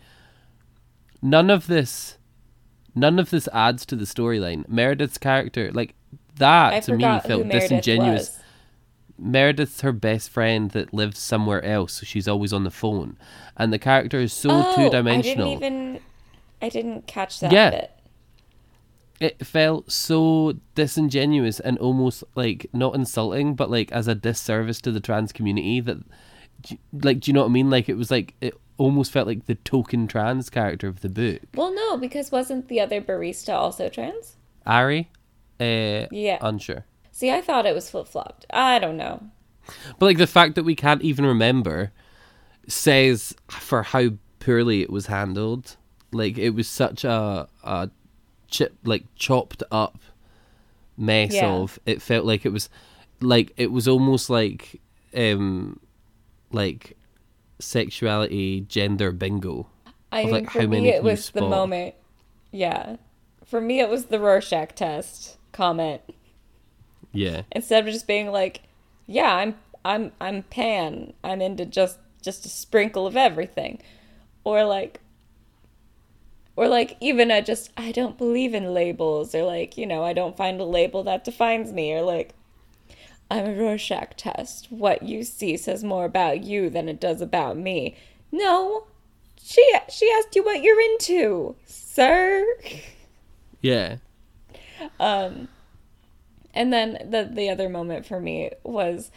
none 1.22 1.52
of 1.52 1.68
this, 1.68 2.18
none 2.96 3.20
of 3.20 3.30
this 3.30 3.48
adds 3.54 3.86
to 3.86 3.96
the 3.96 4.06
storyline. 4.06 4.68
Meredith's 4.68 5.20
character, 5.20 5.72
like 5.72 5.94
that, 6.38 6.74
I 6.74 6.80
to 6.80 6.98
me 6.98 7.20
felt 7.20 7.48
disingenuous. 7.48 8.32
was. 8.32 8.40
Meredith's 9.18 9.82
her 9.82 9.92
best 9.94 10.30
friend 10.30 10.72
that 10.72 10.94
lives 10.94 11.20
somewhere 11.20 11.64
else, 11.64 11.94
so 11.94 12.06
she's 12.06 12.28
always 12.28 12.52
on 12.52 12.64
the 12.64 12.72
phone. 12.72 13.18
And 13.56 13.72
the 13.72 13.80
character 13.80 14.20
is 14.20 14.34
so 14.34 14.50
Oh, 14.52 14.76
two 14.76 14.90
dimensional. 14.90 15.52
I 15.52 15.54
didn't 15.60 15.64
even. 15.64 16.00
I 16.62 16.70
didn't 16.70 17.08
catch 17.08 17.40
that 17.40 17.52
Yeah. 17.52 17.70
bit. 17.70 17.92
It 19.20 19.46
felt 19.46 19.92
so 19.92 20.56
disingenuous 20.76 21.62
and 21.62 21.78
almost 21.78 22.24
like 22.36 22.68
not 22.74 22.96
insulting, 22.96 23.56
but 23.56 23.72
like 23.72 23.92
as 23.94 24.08
a 24.10 24.16
disservice 24.16 24.82
to 24.82 24.92
the 24.92 25.00
trans 25.00 25.32
community. 25.32 25.80
That, 25.80 25.98
like, 26.92 27.22
do 27.22 27.30
you 27.30 27.34
know 27.34 27.42
what 27.42 27.50
I 27.50 27.52
mean? 27.52 27.70
Like, 27.70 27.88
it 27.88 27.96
was 27.96 28.12
like 28.12 28.34
it 28.42 28.54
almost 28.78 29.14
felt 29.14 29.28
like 29.28 29.46
the 29.46 29.56
token 29.56 30.08
trans 30.08 30.50
character 30.50 30.90
of 30.90 31.00
the 31.00 31.08
book. 31.08 31.40
Well, 31.56 31.74
no, 31.74 31.96
because 31.98 32.30
wasn't 32.32 32.68
the 32.68 32.82
other 32.82 33.00
barista 33.00 33.54
also 33.54 33.88
trans? 33.88 34.36
Ari, 34.66 35.10
uh, 35.62 36.08
Yeah. 36.12 36.40
unsure. 36.42 36.84
See, 37.16 37.32
I 37.32 37.40
thought 37.40 37.66
it 37.66 37.74
was 37.74 37.90
flip 37.90 38.10
flopped. 38.10 38.46
I 38.50 38.78
don't 38.78 38.98
know. 38.98 39.24
But 40.00 40.06
like 40.08 40.18
the 40.18 40.28
fact 40.28 40.56
that 40.56 40.66
we 40.66 40.76
can't 40.76 41.02
even 41.02 41.26
remember 41.26 41.94
says 42.68 43.34
for 43.48 43.84
how 43.84 44.10
poorly 44.42 44.82
it 44.82 44.90
was 44.90 45.06
handled. 45.06 45.78
Like 46.12 46.38
it 46.38 46.50
was 46.50 46.68
such 46.68 47.06
a 47.06 47.48
a 47.64 47.90
chip 48.50 48.76
like 48.84 49.06
chopped 49.16 49.64
up 49.72 49.98
mess 50.98 51.34
Yeah. 51.34 51.54
of 51.54 51.80
it 51.86 52.02
felt 52.02 52.26
like 52.26 52.46
it 52.46 52.50
was 52.52 52.68
like 53.22 53.54
it 53.56 53.72
was 53.72 53.88
almost 53.88 54.30
like 54.30 54.82
um 55.16 55.80
like 56.52 56.98
sexuality 57.60 58.60
gender 58.68 59.14
bingo. 59.14 59.68
I 60.12 60.24
mean, 60.26 60.34
like, 60.34 60.50
for 60.50 60.60
how 60.60 60.68
me, 60.68 60.78
many 60.82 60.90
it 60.90 61.02
was 61.02 61.30
the 61.30 61.40
moment. 61.48 61.96
Yeah. 62.52 62.98
For 63.46 63.62
me, 63.62 63.80
it 63.80 63.88
was 63.90 64.08
the 64.08 64.20
Rorschach 64.20 64.76
test 64.76 65.38
comment. 65.54 66.02
Yeah. 67.16 67.44
Instead 67.52 67.88
of 67.88 67.94
just 67.94 68.08
being 68.08 68.32
like, 68.32 68.62
"Yeah, 69.08 69.34
I'm, 69.34 69.56
I'm, 69.84 70.12
I'm 70.20 70.44
pan. 70.44 71.14
I'm 71.24 71.42
into 71.42 71.66
just, 71.66 71.98
just 72.22 72.46
a 72.46 72.50
sprinkle 72.50 73.08
of 73.08 73.16
everything," 73.18 73.82
or 74.44 74.64
like, 74.64 75.00
or 76.56 76.68
like 76.68 76.98
even 77.00 77.32
I 77.32 77.42
just, 77.42 77.72
"I 77.78 77.92
don't 77.92 78.18
believe 78.18 78.54
in 78.54 78.74
labels," 78.74 79.34
or 79.34 79.44
like, 79.44 79.78
you 79.78 79.86
know, 79.86 80.04
"I 80.04 80.14
don't 80.14 80.38
find 80.38 80.60
a 80.60 80.66
label 80.66 81.04
that 81.04 81.24
defines 81.24 81.72
me," 81.72 81.94
or 81.94 82.02
like, 82.02 82.34
"I'm 83.32 83.46
a 83.46 83.54
Rorschach 83.54 84.16
test. 84.18 84.72
What 84.72 85.04
you 85.04 85.24
see 85.24 85.58
says 85.58 85.84
more 85.84 86.06
about 86.06 86.44
you 86.44 86.70
than 86.70 86.90
it 86.90 87.00
does 87.00 87.22
about 87.22 87.58
me." 87.58 87.96
No, 88.32 88.86
she, 89.42 89.64
she 89.90 90.12
asked 90.18 90.36
you 90.36 90.44
what 90.44 90.62
you're 90.62 90.82
into, 90.82 91.56
sir. 91.66 92.46
Yeah. 93.62 93.98
Um, 95.00 95.48
And 96.56 96.72
then 96.72 96.98
the 97.10 97.30
the 97.32 97.50
other 97.50 97.68
moment 97.70 98.06
for 98.06 98.20
me 98.20 98.52
was 98.64 99.12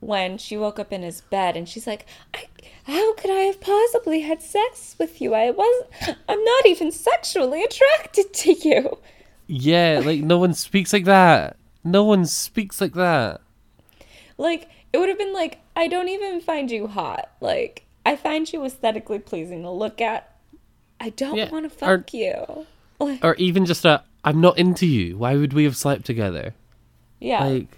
when 0.00 0.38
she 0.38 0.56
woke 0.56 0.78
up 0.78 0.92
in 0.92 1.02
his 1.02 1.20
bed 1.20 1.56
and 1.56 1.68
she's 1.68 1.86
like, 1.86 2.06
I, 2.34 2.46
"How 2.84 3.14
could 3.14 3.30
I 3.30 3.40
have 3.42 3.60
possibly 3.60 4.20
had 4.20 4.40
sex 4.42 4.96
with 4.98 5.20
you? 5.20 5.34
I 5.34 5.50
was 5.50 5.84
I'm 6.28 6.42
not 6.44 6.66
even 6.66 6.90
sexually 6.92 7.62
attracted 7.64 8.32
to 8.32 8.52
you." 8.52 8.98
Yeah, 9.48 10.00
like 10.04 10.20
no 10.20 10.38
one 10.38 10.54
speaks 10.54 10.92
like 10.92 11.04
that. 11.04 11.56
No 11.84 12.04
one 12.04 12.24
speaks 12.26 12.80
like 12.80 12.94
that. 12.94 13.40
Like 14.38 14.68
it 14.92 14.98
would 14.98 15.08
have 15.08 15.18
been 15.18 15.32
like, 15.34 15.58
"I 15.76 15.88
don't 15.88 16.08
even 16.08 16.40
find 16.40 16.70
you 16.70 16.86
hot. 16.86 17.30
Like 17.40 17.84
I 18.06 18.16
find 18.16 18.50
you 18.52 18.64
aesthetically 18.64 19.18
pleasing 19.18 19.62
to 19.62 19.70
look 19.70 20.00
at. 20.00 20.28
I 21.00 21.10
don't 21.10 21.36
Yeah, 21.36 21.50
want 21.50 21.68
to 21.70 21.84
or- 21.84 21.98
fuck 21.98 22.14
you." 22.14 22.66
Like, 23.00 23.24
Or 23.24 23.34
even 23.34 23.66
just 23.66 23.84
a 23.84 24.04
I'm 24.24 24.40
not 24.40 24.58
into 24.58 24.86
you. 24.86 25.18
Why 25.18 25.36
would 25.36 25.52
we 25.52 25.64
have 25.64 25.76
slept 25.76 26.04
together? 26.04 26.54
yeah. 27.20 27.44
like 27.44 27.68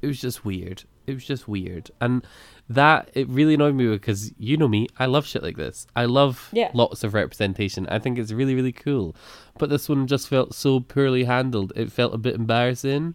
it 0.00 0.06
was 0.06 0.18
just 0.18 0.42
weird 0.44 0.84
it 1.06 1.12
was 1.12 1.22
just 1.26 1.46
weird 1.46 1.90
and 2.00 2.26
that 2.66 3.10
it 3.12 3.28
really 3.28 3.52
annoyed 3.54 3.74
me 3.74 3.86
because 3.88 4.32
you 4.38 4.56
know 4.56 4.66
me 4.68 4.86
i 4.98 5.04
love 5.04 5.26
shit 5.26 5.42
like 5.42 5.56
this 5.58 5.86
i 5.94 6.06
love 6.06 6.48
Yeah. 6.50 6.70
lots 6.72 7.04
of 7.04 7.12
representation 7.12 7.86
i 7.90 7.98
think 7.98 8.18
it's 8.18 8.32
really 8.32 8.54
really 8.54 8.72
cool 8.72 9.14
but 9.58 9.68
this 9.68 9.86
one 9.86 10.06
just 10.06 10.28
felt 10.28 10.54
so 10.54 10.80
poorly 10.80 11.24
handled 11.24 11.74
it 11.76 11.92
felt 11.92 12.14
a 12.14 12.18
bit 12.18 12.34
embarrassing 12.34 13.14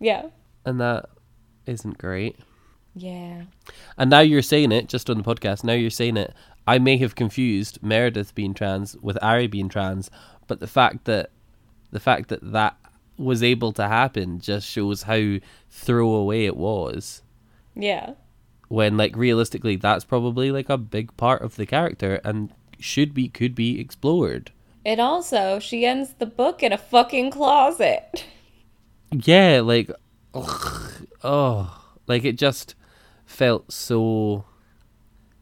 yeah. 0.00 0.26
and 0.64 0.80
that 0.80 1.10
isn't 1.66 1.96
great 1.96 2.40
Yeah. 2.96 3.42
and 3.96 4.10
now 4.10 4.18
you're 4.20 4.42
saying 4.42 4.72
it 4.72 4.88
just 4.88 5.08
on 5.08 5.16
the 5.18 5.22
podcast 5.22 5.62
now 5.62 5.74
you're 5.74 5.90
saying 5.90 6.16
it 6.16 6.34
i 6.66 6.78
may 6.80 6.96
have 6.98 7.14
confused 7.14 7.78
meredith 7.82 8.34
being 8.34 8.52
trans 8.52 8.96
with 8.96 9.16
ari 9.22 9.46
being 9.46 9.68
trans 9.68 10.10
but 10.48 10.58
the 10.58 10.66
fact 10.66 11.04
that 11.04 11.30
the 11.96 12.00
fact 12.00 12.28
that 12.28 12.52
that 12.52 12.76
was 13.16 13.42
able 13.42 13.72
to 13.72 13.88
happen 13.88 14.38
just 14.38 14.66
shows 14.68 15.04
how 15.04 15.38
throwaway 15.70 16.44
it 16.44 16.56
was 16.56 17.22
Yeah. 17.74 18.12
when 18.68 18.98
like 18.98 19.16
realistically 19.16 19.76
that's 19.76 20.04
probably 20.04 20.50
like 20.52 20.68
a 20.68 20.76
big 20.76 21.16
part 21.16 21.40
of 21.40 21.56
the 21.56 21.64
character 21.64 22.20
and 22.22 22.50
should 22.78 23.14
be 23.14 23.28
could 23.28 23.54
be 23.54 23.80
explored 23.80 24.50
And 24.84 25.00
also 25.00 25.58
she 25.58 25.86
ends 25.86 26.14
the 26.18 26.26
book 26.26 26.62
in 26.62 26.72
a 26.72 26.78
fucking 26.92 27.30
closet. 27.30 28.26
yeah 29.10 29.60
like 29.64 29.90
ugh, 30.34 30.92
oh 31.24 31.82
like 32.06 32.24
it 32.26 32.36
just 32.36 32.74
felt 33.24 33.72
so 33.72 34.44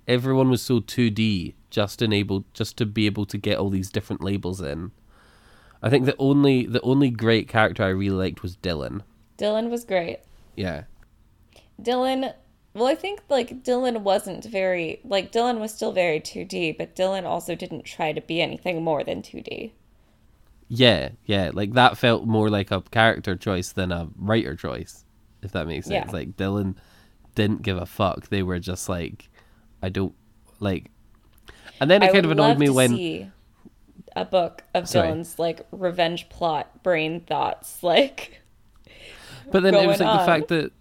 everyone 0.07 0.49
was 0.51 0.63
so 0.63 0.79
2d 0.81 1.55
just 1.71 2.01
enabled 2.03 2.45
just 2.55 2.77
to 2.77 2.87
be 2.87 3.07
able 3.07 3.27
to 3.27 3.37
get 3.39 3.59
all 3.59 3.71
these 3.71 3.91
different 3.91 4.23
labels 4.23 4.61
in 4.61 4.93
i 5.85 5.89
think 5.91 6.05
the 6.07 6.17
only 6.19 6.67
the 6.67 6.81
only 6.81 7.11
great 7.11 7.47
character 7.47 7.85
i 7.85 7.89
really 7.89 8.11
liked 8.17 8.43
was 8.43 8.57
dylan 8.57 9.03
Dylan 9.39 9.69
was 9.71 9.85
great. 9.85 10.19
yeah 10.57 10.85
Dylan, 11.83 12.33
well, 12.73 12.87
I 12.87 12.95
think 12.95 13.21
like 13.29 13.65
Dylan 13.65 14.03
wasn't 14.03 14.45
very 14.45 15.01
like 15.05 15.33
Dylan 15.33 15.59
was 15.59 15.75
still 15.75 15.91
very 15.93 16.21
2D, 16.21 16.79
but 16.79 16.95
Dylan 16.95 17.25
also 17.25 17.57
didn't 17.57 17.83
try 17.85 18.13
to 18.13 18.21
be 18.21 18.41
anything 18.41 18.83
more 18.85 19.03
than 19.03 19.23
2D. 19.23 19.73
yeah 20.69 21.11
yeah 21.27 21.51
like 21.53 21.73
that 21.75 21.99
felt 21.99 22.27
more 22.27 22.49
like 22.49 22.71
a 22.71 22.81
character 22.93 23.35
choice 23.37 23.73
than 23.73 23.91
a 23.93 24.09
writer 24.17 24.55
choice 24.57 25.05
if 25.43 25.53
that 25.53 25.67
makes 25.67 25.87
sense 25.87 26.07
Yeah. 26.07 26.13
like 26.13 26.37
dylan 26.37 26.77
didn't 27.35 27.63
give 27.63 27.77
a 27.77 27.85
fuck 27.87 28.29
they 28.29 28.43
were 28.43 28.59
just 28.59 28.89
like 28.89 29.29
i 29.83 29.89
don't 29.91 30.15
like 30.61 30.91
and 31.81 31.91
then 31.91 32.03
it 32.03 32.09
I 32.11 32.13
kind 32.13 32.25
of 32.25 32.31
annoyed 32.31 32.59
me 32.59 32.71
when 32.71 32.91
see 32.91 33.31
a 34.17 34.25
book 34.25 34.63
of 34.75 34.89
Sorry. 34.89 35.09
Dylan's 35.09 35.39
like 35.39 35.67
revenge 35.73 36.29
plot, 36.29 36.83
brain 36.83 37.21
thoughts, 37.21 37.83
like 37.83 38.41
But 39.51 39.63
then 39.63 39.75
it 39.75 39.87
was 39.87 40.01
like 40.01 40.21
the 40.21 40.27
fact 40.27 40.49
that 40.49 40.73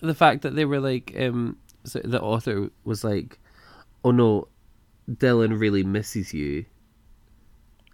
the 0.00 0.14
fact 0.14 0.42
that 0.42 0.54
they 0.54 0.64
were 0.64 0.80
like 0.80 1.14
um 1.18 1.56
so 1.84 2.00
the 2.02 2.20
author 2.20 2.70
was 2.84 3.04
like, 3.04 3.38
oh 4.04 4.10
no, 4.10 4.48
Dylan 5.10 5.58
really 5.58 5.84
misses 5.84 6.34
you. 6.34 6.64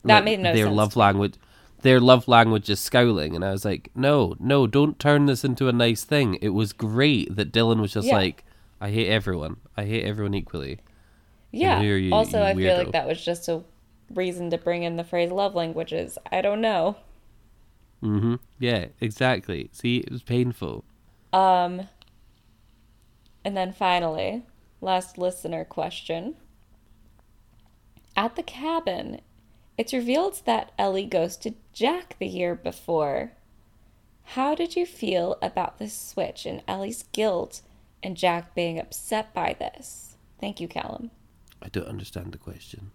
That 0.05 0.17
Like, 0.17 0.25
made 0.25 0.41
no 0.41 0.55
their 0.55 0.67
sense 0.67 0.77
love 0.77 0.97
language 0.97 1.35
their 1.83 2.01
love 2.01 2.27
language 2.29 2.71
is 2.71 2.81
scowling 2.81 3.35
and 3.37 3.45
I 3.45 3.51
was 3.51 3.65
like, 3.65 3.91
No, 3.95 4.35
no, 4.41 4.67
don't 4.67 4.99
turn 4.99 5.27
this 5.27 5.45
into 5.45 5.69
a 5.69 5.73
nice 5.73 6.05
thing. 6.05 6.39
It 6.41 6.51
was 6.51 6.73
great 6.73 7.35
that 7.37 7.53
Dylan 7.53 7.81
was 7.81 7.93
just 7.93 8.07
Yeah. 8.07 8.17
like, 8.17 8.45
I 8.81 8.91
hate 8.91 9.09
everyone. 9.09 9.57
I 9.77 9.85
hate 9.85 10.05
everyone 10.05 10.35
equally. 10.35 10.79
Yeah. 11.51 11.81
you, 11.83 12.15
also, 12.15 12.43
I 12.43 12.55
feel 12.55 12.77
like 12.77 12.93
that 12.93 13.07
was 13.07 13.23
just 13.23 13.49
a 13.49 13.63
reason 14.15 14.51
to 14.51 14.59
bring 14.59 14.83
in 14.83 14.97
the 14.97 15.05
phrase 15.05 15.31
love 15.31 15.55
languages. 15.55 16.19
I 16.31 16.41
don't 16.41 16.61
know. 16.61 16.97
Mm-hmm. 18.03 18.37
Yeah, 18.59 18.87
exactly. 19.01 19.71
See, 19.73 19.99
it 19.99 20.11
was 20.11 20.23
painful. 20.23 20.85
Um, 21.33 21.89
and 23.45 23.57
then 23.57 23.73
finally, 23.73 24.43
last 24.81 25.19
listener 25.19 25.65
question. 25.65 26.37
At 28.17 28.37
the 28.37 28.43
cabin, 28.43 29.21
it's 29.79 29.93
revealed 29.93 30.43
that 30.45 30.73
Ellie 30.79 31.07
ghosted 31.07 31.55
Jack 31.73 32.17
the 32.19 32.27
year 32.27 32.55
before. 32.55 33.33
How 34.25 34.55
did 34.55 34.77
you 34.77 34.85
feel 34.87 35.39
about 35.41 35.79
this 35.79 35.95
switch 35.95 36.45
and 36.47 36.63
Ellie's 36.69 37.05
guilt 37.13 37.63
and 38.03 38.17
Jack 38.17 38.55
being 38.55 38.79
upset 38.79 39.33
by 39.33 39.57
this? 39.59 40.17
Thank 40.41 40.61
you, 40.61 40.69
Callum. 40.69 41.11
I 41.63 41.69
don't 41.69 41.87
understand 41.87 42.33
the 42.33 42.39
question. 42.39 42.91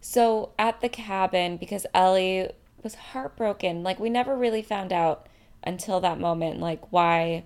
So 0.00 0.52
at 0.58 0.80
the 0.80 0.88
cabin, 0.88 1.56
because 1.56 1.86
Ellie 1.94 2.50
was 2.82 2.94
heartbroken, 2.94 3.82
like 3.82 4.00
we 4.00 4.10
never 4.10 4.36
really 4.36 4.62
found 4.62 4.92
out 4.92 5.26
until 5.62 6.00
that 6.00 6.18
moment, 6.18 6.60
like 6.60 6.90
why 6.92 7.44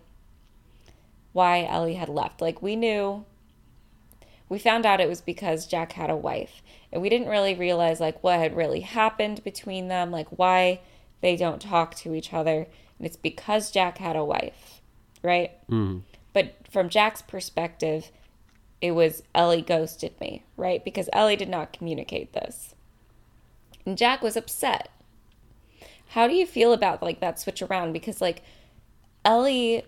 why 1.32 1.64
Ellie 1.64 1.94
had 1.94 2.08
left. 2.08 2.40
Like 2.40 2.62
we 2.62 2.76
knew 2.76 3.24
we 4.48 4.58
found 4.58 4.86
out 4.86 5.00
it 5.00 5.08
was 5.08 5.20
because 5.20 5.66
Jack 5.66 5.92
had 5.92 6.10
a 6.10 6.16
wife. 6.16 6.62
And 6.92 7.02
we 7.02 7.08
didn't 7.08 7.28
really 7.28 7.54
realize 7.54 7.98
like 8.00 8.22
what 8.22 8.38
had 8.38 8.56
really 8.56 8.80
happened 8.80 9.42
between 9.42 9.88
them, 9.88 10.10
like 10.10 10.28
why 10.28 10.80
they 11.22 11.34
don't 11.34 11.60
talk 11.60 11.94
to 11.96 12.14
each 12.14 12.32
other. 12.32 12.68
And 12.98 13.06
it's 13.06 13.16
because 13.16 13.72
Jack 13.72 13.98
had 13.98 14.14
a 14.14 14.24
wife, 14.24 14.80
right? 15.22 15.52
Mm. 15.68 16.02
But 16.32 16.54
from 16.70 16.88
Jack's 16.88 17.22
perspective, 17.22 18.12
it 18.84 18.90
was 18.90 19.22
Ellie 19.34 19.62
ghosted 19.62 20.12
me, 20.20 20.44
right? 20.58 20.84
Because 20.84 21.08
Ellie 21.10 21.36
did 21.36 21.48
not 21.48 21.72
communicate 21.72 22.34
this. 22.34 22.74
And 23.86 23.96
Jack 23.96 24.20
was 24.20 24.36
upset. 24.36 24.90
How 26.08 26.28
do 26.28 26.34
you 26.34 26.44
feel 26.44 26.74
about 26.74 27.02
like 27.02 27.18
that 27.20 27.40
switch 27.40 27.62
around? 27.62 27.94
Because 27.94 28.20
like 28.20 28.42
Ellie 29.24 29.84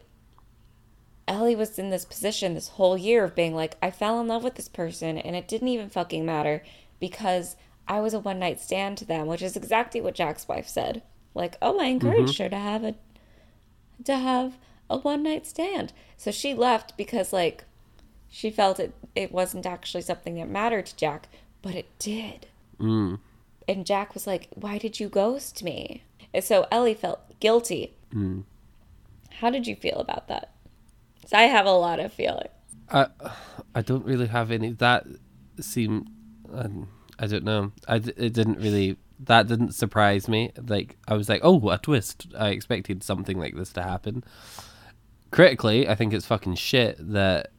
Ellie 1.29 1.55
was 1.55 1.79
in 1.79 1.91
this 1.91 2.07
position 2.07 2.55
this 2.55 2.69
whole 2.69 2.97
year 2.97 3.23
of 3.23 3.35
being 3.35 3.55
like, 3.55 3.77
I 3.83 3.91
fell 3.91 4.19
in 4.19 4.29
love 4.29 4.43
with 4.43 4.55
this 4.55 4.69
person 4.69 5.19
and 5.19 5.37
it 5.37 5.47
didn't 5.47 5.69
even 5.69 5.91
fucking 5.91 6.25
matter 6.25 6.63
because 6.99 7.57
I 7.87 8.01
was 8.01 8.15
a 8.15 8.19
one 8.19 8.39
night 8.39 8.63
stand 8.63 8.97
to 8.97 9.05
them, 9.05 9.27
which 9.27 9.43
is 9.43 9.59
exactly 9.59 10.01
what 10.01 10.15
Jack's 10.15 10.49
wife 10.49 10.69
said. 10.69 11.03
Like, 11.35 11.59
oh, 11.61 11.79
I 11.79 11.85
mm-hmm. 11.85 12.07
encouraged 12.07 12.39
her 12.39 12.49
to 12.49 12.57
have 12.57 12.83
a 12.83 12.95
to 14.05 14.17
have 14.17 14.57
a 14.89 14.97
one 14.97 15.23
night 15.23 15.47
stand. 15.47 15.93
So 16.17 16.31
she 16.31 16.55
left 16.55 16.97
because 16.97 17.35
like 17.35 17.65
she 18.29 18.51
felt 18.51 18.81
it 18.81 18.95
it 19.15 19.33
wasn't 19.33 19.67
actually 19.67 20.03
something 20.03 20.35
that 20.37 20.49
mattered 20.49 20.87
to 20.87 20.97
Jack, 20.97 21.29
but 21.63 21.75
it 21.75 21.87
did. 21.99 22.47
Mm. 22.79 23.19
And 23.69 23.87
Jack 23.87 24.15
was 24.15 24.27
like, 24.27 24.49
"Why 24.55 24.79
did 24.79 25.01
you 25.01 25.09
ghost 25.09 25.63
me?" 25.63 26.05
And 26.33 26.45
so 26.45 26.67
Ellie 26.71 26.95
felt 26.95 27.39
guilty. 27.41 27.95
Mm. 28.15 28.45
How 29.41 29.51
did 29.51 29.67
you 29.67 29.77
feel 29.77 29.99
about 29.99 30.29
that? 30.29 30.53
I 31.33 31.43
have 31.43 31.67
a 31.67 31.73
lot 31.73 32.01
of 32.01 32.13
feelings. 32.13 32.51
I 32.91 33.07
I 33.75 33.83
don't 33.83 34.05
really 34.05 34.27
have 34.27 34.51
any. 34.51 34.73
That 34.73 35.07
seemed. 35.61 36.09
Um, 36.53 36.89
I 37.19 37.27
don't 37.27 37.45
know. 37.45 37.73
I, 37.89 37.97
it 37.97 38.33
didn't 38.33 38.59
really. 38.59 38.97
That 39.21 39.49
didn't 39.49 39.73
surprise 39.73 40.29
me. 40.29 40.53
Like 40.67 40.97
I 41.09 41.15
was 41.15 41.29
like, 41.29 41.41
oh, 41.43 41.69
a 41.71 41.79
twist. 41.79 42.27
I 42.39 42.51
expected 42.51 43.03
something 43.03 43.39
like 43.39 43.57
this 43.57 43.73
to 43.75 43.83
happen. 43.83 44.25
Critically, 45.31 45.89
I 45.89 45.95
think 45.95 46.13
it's 46.13 46.27
fucking 46.27 46.55
shit 46.55 46.97
that 47.13 47.51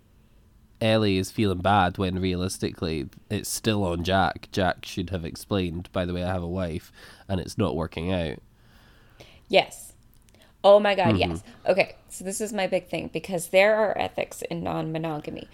Ellie 0.82 1.18
is 1.18 1.32
feeling 1.32 1.60
bad 1.60 1.98
when 1.98 2.20
realistically 2.20 3.10
it's 3.30 3.50
still 3.50 3.84
on 3.84 4.04
Jack. 4.04 4.50
Jack 4.52 4.86
should 4.86 5.10
have 5.10 5.26
explained. 5.26 5.90
By 5.92 6.06
the 6.06 6.14
way, 6.14 6.24
I 6.24 6.32
have 6.32 6.44
a 6.44 6.48
wife, 6.48 6.92
and 7.28 7.40
it's 7.40 7.58
not 7.58 7.76
working 7.76 8.12
out. 8.12 8.40
Yes. 9.48 9.94
Oh 10.64 10.80
my 10.80 10.96
God, 10.96 11.18
yes. 11.18 11.44
Okay, 11.66 11.96
so 12.10 12.24
this 12.24 12.42
is 12.42 12.52
my 12.52 12.68
big 12.68 12.90
thing 12.90 13.10
because 13.14 13.50
there 13.50 13.76
are 13.76 13.98
ethics 13.98 14.42
in 14.44 14.64
non 14.64 14.92
monogamy. 14.92 15.48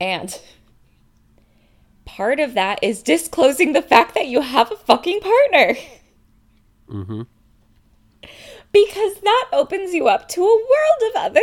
And 0.00 0.40
part 2.04 2.40
of 2.40 2.54
that 2.54 2.82
is 2.82 3.02
disclosing 3.02 3.72
the 3.72 3.82
fact 3.82 4.14
that 4.14 4.26
you 4.26 4.40
have 4.40 4.72
a 4.72 4.76
fucking 4.76 5.20
partner. 5.20 5.76
Mm-hmm. 6.88 7.22
Because 8.74 9.20
that 9.20 9.46
opens 9.52 9.94
you 9.94 10.08
up 10.08 10.28
to 10.30 10.42
a 10.42 10.44
world 10.44 11.10
of 11.10 11.22
other 11.22 11.40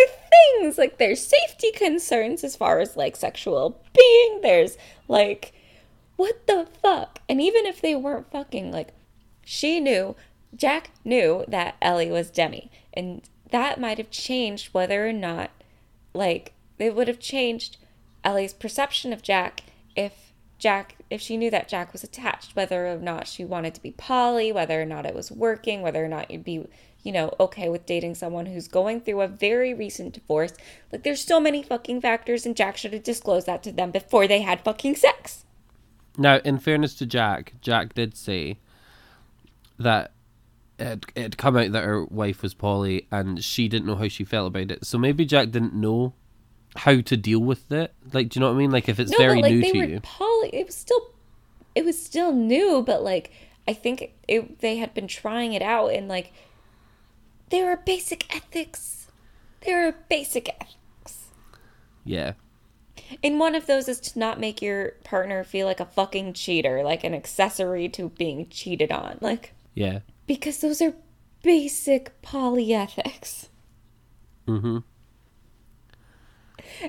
things. 0.59 0.77
Like 0.77 0.99
there's 0.99 1.25
safety 1.25 1.71
concerns 1.71 2.43
as 2.43 2.55
far 2.55 2.79
as 2.79 2.95
like 2.95 3.15
sexual 3.15 3.81
being. 3.95 4.41
There's 4.41 4.77
like, 5.07 5.53
what 6.21 6.45
the 6.45 6.67
fuck? 6.83 7.19
And 7.27 7.41
even 7.41 7.65
if 7.65 7.81
they 7.81 7.95
weren't 7.95 8.29
fucking, 8.29 8.71
like, 8.71 8.89
she 9.43 9.79
knew, 9.79 10.15
Jack 10.55 10.91
knew 11.03 11.45
that 11.47 11.77
Ellie 11.81 12.11
was 12.11 12.29
Demi. 12.29 12.69
And 12.93 13.23
that 13.49 13.79
might 13.79 13.97
have 13.97 14.11
changed 14.11 14.67
whether 14.71 15.07
or 15.07 15.13
not, 15.13 15.49
like, 16.13 16.53
it 16.77 16.95
would 16.95 17.07
have 17.07 17.19
changed 17.19 17.77
Ellie's 18.23 18.53
perception 18.53 19.11
of 19.13 19.23
Jack 19.23 19.63
if 19.95 20.31
Jack, 20.59 20.97
if 21.09 21.21
she 21.21 21.37
knew 21.37 21.49
that 21.49 21.67
Jack 21.67 21.91
was 21.91 22.03
attached, 22.03 22.55
whether 22.55 22.85
or 22.85 22.97
not 22.97 23.27
she 23.27 23.43
wanted 23.43 23.73
to 23.73 23.81
be 23.81 23.91
poly, 23.91 24.51
whether 24.51 24.79
or 24.79 24.85
not 24.85 25.07
it 25.07 25.15
was 25.15 25.31
working, 25.31 25.81
whether 25.81 26.05
or 26.05 26.07
not 26.07 26.29
you'd 26.29 26.43
be, 26.43 26.67
you 27.03 27.11
know, 27.11 27.33
okay 27.39 27.69
with 27.69 27.85
dating 27.85 28.15
someone 28.15 28.45
who's 28.45 28.67
going 28.67 29.01
through 29.01 29.21
a 29.21 29.27
very 29.27 29.73
recent 29.73 30.13
divorce. 30.13 30.53
Like, 30.91 31.03
there's 31.03 31.23
so 31.23 31.39
many 31.39 31.63
fucking 31.63 32.01
factors, 32.01 32.45
and 32.45 32.55
Jack 32.55 32.77
should 32.77 32.93
have 32.93 33.03
disclosed 33.03 33.47
that 33.47 33.63
to 33.63 33.71
them 33.71 33.91
before 33.91 34.27
they 34.27 34.41
had 34.41 34.61
fucking 34.61 34.95
sex. 34.95 35.45
Now, 36.17 36.37
in 36.37 36.59
fairness 36.59 36.93
to 36.95 37.05
Jack, 37.05 37.53
Jack 37.61 37.93
did 37.93 38.15
say 38.15 38.57
that 39.79 40.11
it 40.77 41.05
it 41.15 41.21
had 41.21 41.37
come 41.37 41.55
out 41.57 41.71
that 41.71 41.83
her 41.83 42.03
wife 42.05 42.41
was 42.41 42.53
poly 42.53 43.07
and 43.11 43.43
she 43.43 43.67
didn't 43.67 43.85
know 43.85 43.95
how 43.95 44.07
she 44.07 44.23
felt 44.23 44.47
about 44.47 44.71
it. 44.71 44.85
So 44.85 44.97
maybe 44.97 45.25
Jack 45.25 45.51
didn't 45.51 45.73
know 45.73 46.13
how 46.75 47.01
to 47.01 47.17
deal 47.17 47.39
with 47.39 47.71
it. 47.71 47.93
Like, 48.13 48.29
do 48.29 48.39
you 48.39 48.41
know 48.41 48.47
what 48.49 48.55
I 48.55 48.59
mean? 48.59 48.71
Like, 48.71 48.89
if 48.89 48.99
it's 48.99 49.15
very 49.15 49.35
but 49.35 49.43
like 49.43 49.53
new 49.53 49.61
they 49.61 49.71
to 49.71 49.77
were 49.77 49.85
you. 49.85 49.99
poly. 50.01 50.49
It 50.53 50.65
was 50.65 50.75
still, 50.75 51.11
it 51.75 51.85
was 51.85 52.03
still 52.03 52.33
new, 52.33 52.83
but 52.85 53.03
like 53.03 53.31
I 53.67 53.73
think 53.73 54.13
it, 54.27 54.59
they 54.59 54.77
had 54.77 54.93
been 54.93 55.07
trying 55.07 55.53
it 55.53 55.61
out, 55.61 55.93
and 55.93 56.07
like 56.07 56.33
there 57.51 57.69
are 57.71 57.77
basic 57.77 58.33
ethics. 58.35 59.07
There 59.61 59.87
are 59.87 59.91
basic 60.09 60.49
ethics, 60.49 61.27
Yeah. 62.03 62.33
and 63.23 63.39
one 63.39 63.53
of 63.53 63.67
those 63.67 63.87
is 63.87 63.99
to 63.99 64.17
not 64.19 64.39
make 64.39 64.59
your 64.61 64.93
partner 65.03 65.43
feel 65.43 65.67
like 65.67 65.79
a 65.79 65.85
fucking 65.85 66.33
cheater, 66.33 66.83
like 66.83 67.03
an 67.03 67.13
accessory 67.13 67.87
to 67.89 68.09
being 68.09 68.49
cheated 68.49 68.91
on, 68.91 69.19
like 69.21 69.53
Yeah. 69.75 69.99
because 70.25 70.59
those 70.61 70.81
are 70.81 70.95
basic 71.43 72.19
poly 72.23 72.73
ethics. 72.73 73.49
Mm-hmm. 74.47 74.79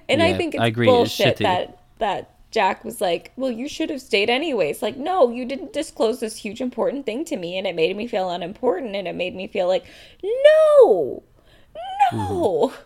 And 0.09 0.22
I 0.22 0.35
think 0.37 0.55
it's 0.55 0.62
I 0.62 0.66
agree, 0.68 0.87
it's 0.88 0.92
bullshit 0.92 1.37
shitty. 1.37 1.42
that 1.42 1.79
that 1.98 2.32
Jack 2.52 2.84
was 2.84 3.00
like, 3.00 3.32
"Well, 3.36 3.50
you 3.50 3.66
should 3.66 3.90
have 3.90 4.00
stayed 4.00 4.30
anyways." 4.30 4.82
Like, 4.82 4.96
no, 4.96 5.30
you 5.30 5.44
didn't 5.44 5.72
disclose 5.72 6.20
this 6.20 6.36
huge 6.36 6.60
important 6.60 7.06
thing 7.06 7.24
to 7.24 7.36
me, 7.36 7.58
and 7.58 7.66
it 7.66 7.74
made 7.74 7.96
me 7.96 8.06
feel 8.06 8.30
unimportant, 8.30 8.94
and 8.94 9.08
it 9.08 9.14
made 9.14 9.34
me 9.34 9.48
feel 9.48 9.66
like, 9.66 9.84
no, 10.22 11.22
no. 12.12 12.68
Mm-hmm. 12.68 12.82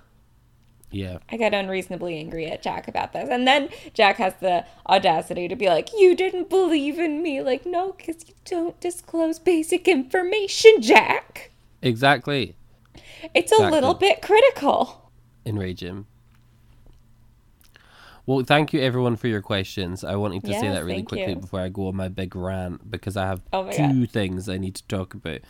Yeah. 0.92 1.18
I 1.28 1.36
got 1.36 1.52
unreasonably 1.52 2.16
angry 2.16 2.46
at 2.46 2.62
Jack 2.62 2.88
about 2.88 3.12
this, 3.12 3.28
and 3.28 3.46
then 3.46 3.68
Jack 3.92 4.16
has 4.16 4.34
the 4.40 4.64
audacity 4.88 5.48
to 5.48 5.56
be 5.56 5.66
like, 5.66 5.90
"You 5.92 6.14
didn't 6.14 6.48
believe 6.48 6.98
in 6.98 7.22
me." 7.22 7.42
Like, 7.42 7.66
no, 7.66 7.92
because 7.92 8.26
you 8.28 8.34
don't 8.44 8.78
disclose 8.80 9.38
basic 9.38 9.88
information, 9.88 10.80
Jack. 10.80 11.50
Exactly. 11.82 12.56
It's 13.34 13.52
a 13.52 13.68
little 13.68 13.94
bit 13.94 14.22
critical. 14.22 15.10
Enrage 15.44 15.82
him. 15.82 16.06
Well, 18.26 18.44
thank 18.44 18.72
you 18.72 18.80
everyone 18.80 19.14
for 19.16 19.28
your 19.28 19.40
questions. 19.40 20.02
I 20.02 20.16
wanted 20.16 20.42
to 20.44 20.52
say 20.52 20.68
that 20.68 20.84
really 20.84 21.04
quickly 21.04 21.34
you. 21.34 21.36
before 21.36 21.60
I 21.60 21.68
go 21.68 21.86
on 21.86 21.94
my 21.96 22.08
big 22.08 22.34
rant 22.34 22.90
because 22.90 23.16
I 23.16 23.24
have 23.26 23.40
Oh 23.52 23.70
two 23.70 24.00
God. 24.06 24.10
things 24.10 24.48
I 24.48 24.58
need 24.58 24.74
to 24.74 24.86
talk 24.88 25.14
about. 25.14 25.40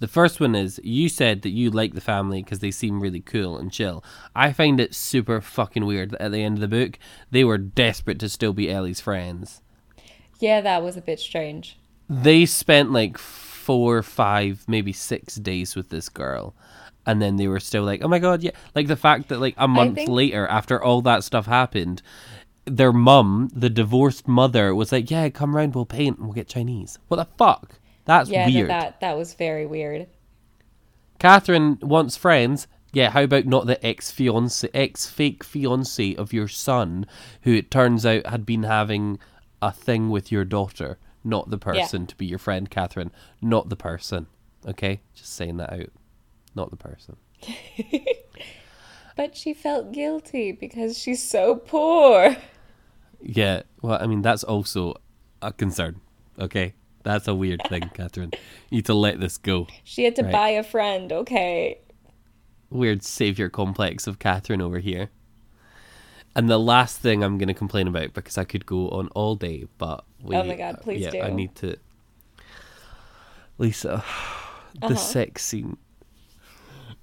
The 0.00 0.08
first 0.08 0.40
one 0.40 0.56
is 0.56 0.80
you 0.82 1.08
said 1.08 1.42
that 1.42 1.50
you 1.50 1.70
like 1.70 1.94
the 1.94 2.00
family 2.00 2.42
because 2.42 2.58
they 2.58 2.72
seem 2.72 3.00
really 3.00 3.20
cool 3.20 3.56
and 3.56 3.70
chill. 3.70 4.02
I 4.34 4.52
find 4.52 4.80
it 4.80 4.94
super 4.96 5.40
fucking 5.40 5.86
weird 5.86 6.10
that 6.10 6.20
at 6.22 6.32
the 6.32 6.42
end 6.42 6.56
of 6.56 6.60
the 6.60 6.68
book 6.68 6.98
they 7.30 7.44
were 7.44 7.56
desperate 7.58 8.18
to 8.18 8.28
still 8.28 8.52
be 8.52 8.68
Ellie's 8.68 9.00
friends. 9.00 9.62
Yeah, 10.40 10.60
that 10.60 10.82
was 10.82 10.96
a 10.96 11.00
bit 11.00 11.20
strange. 11.20 11.78
They 12.10 12.44
spent 12.46 12.90
like 12.90 13.16
four, 13.64 14.02
five, 14.02 14.64
maybe 14.68 14.92
six 14.92 15.36
days 15.36 15.74
with 15.76 15.88
this 15.88 16.08
girl. 16.08 16.54
And 17.06 17.20
then 17.20 17.36
they 17.36 17.48
were 17.48 17.60
still 17.60 17.84
like, 17.84 18.02
oh 18.02 18.08
my 18.08 18.18
god, 18.18 18.42
yeah. 18.42 18.52
Like 18.74 18.86
the 18.88 18.96
fact 18.96 19.28
that 19.28 19.40
like 19.40 19.54
a 19.58 19.68
month 19.68 19.94
think- 19.96 20.10
later, 20.10 20.46
after 20.48 20.82
all 20.82 21.02
that 21.02 21.24
stuff 21.24 21.46
happened, 21.46 22.00
their 22.66 22.92
mum, 22.92 23.50
the 23.54 23.68
divorced 23.68 24.26
mother, 24.26 24.74
was 24.74 24.90
like, 24.90 25.10
"Yeah, 25.10 25.28
come 25.28 25.54
round, 25.54 25.74
we'll 25.74 25.84
paint 25.84 26.16
and 26.16 26.26
we'll 26.26 26.34
get 26.40 26.48
Chinese." 26.48 26.98
What 27.08 27.18
the 27.18 27.28
fuck? 27.36 27.78
That's 28.06 28.30
Yeah, 28.30 28.46
weird. 28.48 28.70
that 28.70 29.00
that 29.00 29.18
was 29.18 29.34
very 29.34 29.66
weird. 29.66 30.06
Catherine 31.18 31.78
wants 31.82 32.16
friends. 32.16 32.66
Yeah, 32.92 33.10
how 33.10 33.22
about 33.22 33.46
not 33.46 33.66
the 33.66 33.84
ex 33.84 34.10
fiance, 34.10 34.68
ex 34.72 35.06
fake 35.06 35.42
fiance 35.44 36.14
of 36.14 36.32
your 36.32 36.48
son, 36.48 37.06
who 37.42 37.52
it 37.54 37.70
turns 37.70 38.06
out 38.06 38.26
had 38.26 38.46
been 38.46 38.62
having 38.62 39.18
a 39.60 39.72
thing 39.72 40.10
with 40.10 40.30
your 40.32 40.44
daughter, 40.44 40.98
not 41.24 41.50
the 41.50 41.58
person 41.58 42.06
to 42.06 42.16
be 42.16 42.26
your 42.26 42.38
friend, 42.38 42.70
Catherine, 42.70 43.10
not 43.40 43.68
the 43.70 43.76
person. 43.76 44.26
Okay, 44.66 45.00
just 45.14 45.32
saying 45.34 45.56
that 45.58 45.72
out, 45.72 45.90
not 46.54 46.70
the 46.70 46.76
person. 46.76 47.16
But 49.16 49.36
she 49.36 49.54
felt 49.54 49.92
guilty 49.92 50.50
because 50.50 50.98
she's 50.98 51.22
so 51.22 51.54
poor. 51.54 52.36
Yeah, 53.22 53.62
well, 53.80 53.96
I 54.02 54.06
mean 54.06 54.22
that's 54.22 54.42
also 54.42 54.96
a 55.40 55.52
concern. 55.52 56.00
Okay, 56.38 56.74
that's 57.04 57.28
a 57.28 57.34
weird 57.34 57.62
thing, 57.68 57.82
Catherine. 57.94 58.32
You 58.70 58.78
need 58.78 58.86
to 58.86 58.94
let 58.94 59.20
this 59.20 59.38
go. 59.38 59.68
She 59.84 60.02
had 60.04 60.16
to 60.16 60.24
Right. 60.24 60.32
buy 60.32 60.48
a 60.50 60.62
friend, 60.64 61.12
okay? 61.12 61.78
weird 62.70 63.04
savior 63.04 63.48
complex 63.48 64.08
of 64.08 64.18
Catherine 64.18 64.60
over 64.60 64.80
here. 64.80 65.10
And 66.34 66.50
the 66.50 66.58
last 66.58 66.98
thing 66.98 67.22
I'm 67.22 67.38
going 67.38 67.46
to 67.46 67.54
complain 67.54 67.86
about 67.86 68.14
because 68.14 68.36
I 68.36 68.42
could 68.42 68.66
go 68.66 68.88
on 68.88 69.06
all 69.14 69.36
day, 69.36 69.66
but 69.78 70.04
we, 70.24 70.36
Oh 70.36 70.42
my 70.44 70.56
God, 70.56 70.80
please 70.80 71.00
yeah, 71.02 71.10
do. 71.10 71.20
I 71.20 71.30
need 71.30 71.54
to. 71.56 71.76
Lisa, 73.58 74.02
the 74.80 74.86
Uh-huh. 74.86 74.94
sex 74.96 75.44
scene 75.44 75.76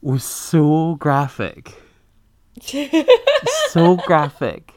was 0.01 0.23
so 0.23 0.95
graphic, 0.95 1.73
so 3.69 3.95
graphic. 4.05 4.73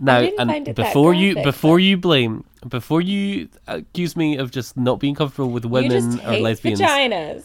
Now, 0.00 0.20
and 0.20 0.36
find 0.50 0.68
it 0.68 0.76
that 0.76 0.86
before 0.86 1.12
you 1.12 1.34
before 1.34 1.80
you 1.80 1.96
blame 1.96 2.44
before 2.68 3.00
you 3.00 3.48
accuse 3.66 4.14
me 4.16 4.36
of 4.36 4.50
just 4.52 4.76
not 4.76 5.00
being 5.00 5.14
comfortable 5.16 5.50
with 5.50 5.64
women 5.64 6.20
or 6.20 6.38
lesbians, 6.38 6.80
vaginas. 6.80 7.44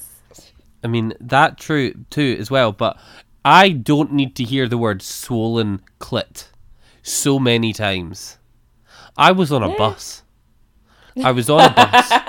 I 0.84 0.88
mean, 0.88 1.14
that 1.20 1.58
true 1.58 1.94
too 2.12 2.38
as 2.40 2.52
well, 2.52 2.72
but 2.72 2.98
I 3.44 3.70
don't 3.70 4.14
need 4.14 4.36
to 4.36 4.44
hear 4.44 4.68
the 4.68 4.78
word 4.78 5.02
swollen 5.02 5.82
clit 6.00 6.46
so 7.02 7.40
many 7.40 7.74
times. 7.74 8.38
I 9.18 9.32
was 9.32 9.52
on 9.52 9.64
a 9.64 9.76
bus. 9.76 10.24
I 11.24 11.32
was 11.32 11.50
on 11.50 11.62
a 11.62 11.74
bus. 11.74 12.12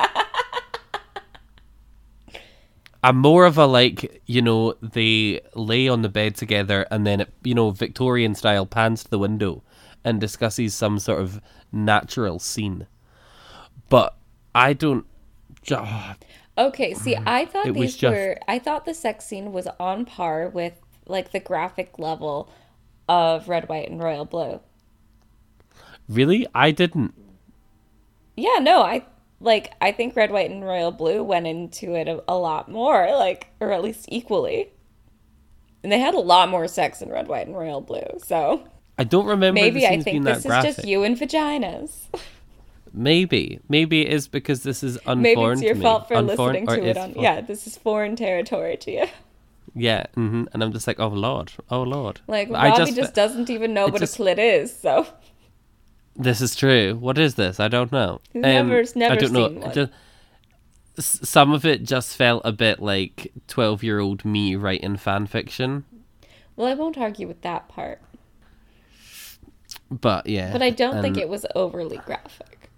I'm 3.02 3.18
more 3.18 3.44
of 3.44 3.58
a 3.58 3.66
like, 3.66 4.22
you 4.26 4.40
know, 4.40 4.74
they 4.80 5.40
lay 5.54 5.88
on 5.88 6.02
the 6.02 6.08
bed 6.08 6.36
together 6.36 6.86
and 6.90 7.06
then 7.06 7.20
it, 7.20 7.32
you 7.42 7.54
know, 7.54 7.70
Victorian 7.70 8.34
style 8.34 8.64
pans 8.64 9.04
to 9.04 9.10
the 9.10 9.18
window 9.18 9.62
and 10.04 10.20
discusses 10.20 10.74
some 10.74 10.98
sort 10.98 11.20
of 11.20 11.40
natural 11.70 12.38
scene. 12.38 12.86
But 13.90 14.16
I 14.54 14.72
don't. 14.72 15.04
ah, 15.70 16.16
Okay, 16.56 16.94
see, 16.94 17.16
I 17.16 17.44
thought 17.46 17.74
these 17.74 17.96
just- 17.96 18.14
were. 18.14 18.38
I 18.48 18.58
thought 18.58 18.86
the 18.86 18.94
sex 18.94 19.26
scene 19.26 19.52
was 19.52 19.66
on 19.78 20.04
par 20.06 20.48
with 20.48 20.74
like 21.06 21.32
the 21.32 21.40
graphic 21.40 21.98
level 21.98 22.48
of 23.08 23.48
Red, 23.48 23.68
White, 23.68 23.90
and 23.90 24.02
Royal 24.02 24.24
Blue. 24.24 24.60
Really? 26.08 26.46
I 26.54 26.70
didn't. 26.70 27.14
Yeah, 28.36 28.58
no, 28.60 28.82
I 28.82 29.04
like. 29.40 29.72
I 29.80 29.92
think 29.92 30.16
Red, 30.16 30.30
White, 30.30 30.50
and 30.50 30.64
Royal 30.64 30.90
Blue 30.90 31.22
went 31.22 31.46
into 31.46 31.94
it 31.94 32.08
a, 32.08 32.22
a 32.28 32.36
lot 32.36 32.70
more, 32.70 33.12
like, 33.12 33.48
or 33.60 33.70
at 33.72 33.82
least 33.82 34.06
equally. 34.08 34.70
And 35.82 35.92
they 35.92 35.98
had 36.00 36.14
a 36.14 36.18
lot 36.20 36.48
more 36.48 36.66
sex 36.66 37.02
in 37.02 37.10
Red, 37.10 37.28
White, 37.28 37.46
and 37.46 37.56
Royal 37.56 37.80
Blue. 37.80 38.06
So 38.24 38.66
I 38.98 39.04
don't 39.04 39.26
remember 39.26 39.60
maybe 39.60 39.86
I 39.86 40.00
think 40.00 40.24
this 40.24 40.38
is 40.38 40.46
graphic. 40.46 40.76
just 40.76 40.88
you 40.88 41.04
and 41.04 41.16
vaginas. 41.16 42.06
Maybe, 42.92 43.58
maybe 43.68 44.02
it 44.06 44.12
is 44.12 44.28
because 44.28 44.62
this 44.62 44.82
is 44.84 44.96
unforeign 45.04 45.22
maybe 45.22 45.42
it's 45.52 45.62
your 45.62 45.74
fault 45.76 46.06
for 46.08 46.14
Unforeign- 46.14 46.64
listening 46.64 46.84
to 46.84 46.88
it. 46.90 46.96
on. 46.96 47.14
Yeah, 47.16 47.40
this 47.40 47.66
is 47.66 47.76
foreign 47.76 48.14
territory 48.14 48.76
to 48.78 48.90
you. 48.92 49.06
yeah, 49.74 50.06
hmm 50.14 50.44
and 50.52 50.62
I'm 50.62 50.72
just 50.72 50.86
like, 50.86 51.00
oh 51.00 51.08
lord, 51.08 51.52
oh 51.70 51.82
lord. 51.82 52.20
Like 52.28 52.50
I 52.52 52.68
Robbie 52.70 52.92
just, 52.92 53.14
doesn't 53.14 53.50
even 53.50 53.74
know 53.74 53.86
what 53.88 53.98
just- 54.00 54.18
a 54.18 54.22
clit 54.22 54.38
is. 54.38 54.74
So 54.78 55.06
This 56.16 56.40
is 56.40 56.54
true. 56.54 56.94
What 56.94 57.18
is 57.18 57.34
this? 57.34 57.58
I 57.58 57.68
don't 57.68 57.90
know. 57.90 58.14
Um, 58.14 58.20
He's 58.32 58.42
never- 58.42 58.78
I 58.80 58.84
never 58.96 59.16
don't 59.16 59.32
know. 59.32 59.48
seen 59.48 59.60
one. 59.60 59.72
Just, 60.96 61.26
some 61.26 61.52
of 61.52 61.66
it 61.66 61.82
just 61.84 62.16
felt 62.16 62.42
a 62.44 62.52
bit 62.52 62.80
like 62.80 63.32
twelve-year-old 63.48 64.24
me 64.24 64.54
writing 64.54 64.96
fan 64.96 65.26
fiction. 65.26 65.84
well, 66.56 66.68
I 66.68 66.74
won't 66.74 66.96
argue 66.98 67.26
with 67.26 67.42
that 67.42 67.68
part. 67.68 68.00
But 69.90 70.26
yeah, 70.28 70.52
But 70.52 70.62
I 70.62 70.70
don't 70.70 71.02
think 71.02 71.16
it 71.18 71.28
was 71.28 71.44
overly 71.54 71.98
graphic. 71.98 72.70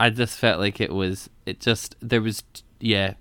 I 0.00 0.10
just 0.10 0.38
felt 0.38 0.58
like 0.58 0.80
it 0.80 0.92
was. 0.92 1.28
It 1.46 1.60
just 1.60 1.96
there 2.00 2.20
was. 2.22 2.42
Yeah, 2.80 3.14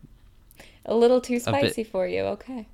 A 0.86 0.95
little 0.95 1.21
too 1.21 1.34
bit- 1.36 1.43
spicy 1.43 1.84
for 1.84 2.08
you. 2.08 2.21
Okay. 2.21 2.67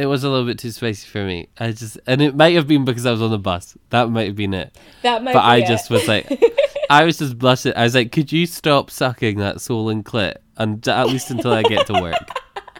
It 0.00 0.06
was 0.06 0.24
a 0.24 0.30
little 0.30 0.46
bit 0.46 0.58
too 0.58 0.70
spicy 0.70 1.06
for 1.08 1.24
me. 1.24 1.48
I 1.58 1.72
just, 1.72 1.98
and 2.06 2.22
it 2.22 2.34
might 2.34 2.54
have 2.54 2.66
been 2.66 2.84
because 2.84 3.04
I 3.06 3.10
was 3.10 3.20
on 3.22 3.30
the 3.30 3.38
bus. 3.38 3.76
That 3.90 4.08
might 4.10 4.26
have 4.28 4.36
been 4.36 4.54
it. 4.54 4.76
That 5.02 5.22
might 5.22 5.34
but 5.34 5.44
I 5.44 5.58
it. 5.58 5.66
just 5.68 5.90
was 5.90 6.08
like, 6.08 6.26
I 6.90 7.04
was 7.04 7.18
just 7.18 7.38
blushing. 7.38 7.72
I 7.76 7.84
was 7.84 7.94
like, 7.94 8.10
could 8.12 8.32
you 8.32 8.46
stop 8.46 8.90
sucking 8.90 9.38
that 9.38 9.60
swollen 9.60 10.02
clit 10.02 10.36
and 10.56 10.86
at 10.88 11.06
least 11.08 11.30
until 11.30 11.52
I 11.52 11.62
get 11.62 11.86
to 11.88 11.94
work, 12.00 12.14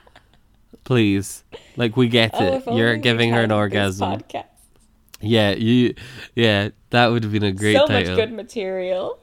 please? 0.84 1.44
Like 1.76 1.96
we 1.96 2.08
get 2.08 2.30
Oh, 2.34 2.56
it. 2.56 2.64
You're 2.74 2.96
giving 2.96 3.32
her 3.32 3.42
an 3.42 3.52
orgasm. 3.52 4.20
Yeah, 5.20 5.50
you. 5.52 5.94
Yeah, 6.34 6.70
that 6.90 7.08
would 7.08 7.22
have 7.24 7.32
been 7.32 7.42
a 7.44 7.52
great 7.52 7.76
so 7.76 7.86
title. 7.86 8.16
much 8.16 8.24
good 8.28 8.32
material. 8.32 9.18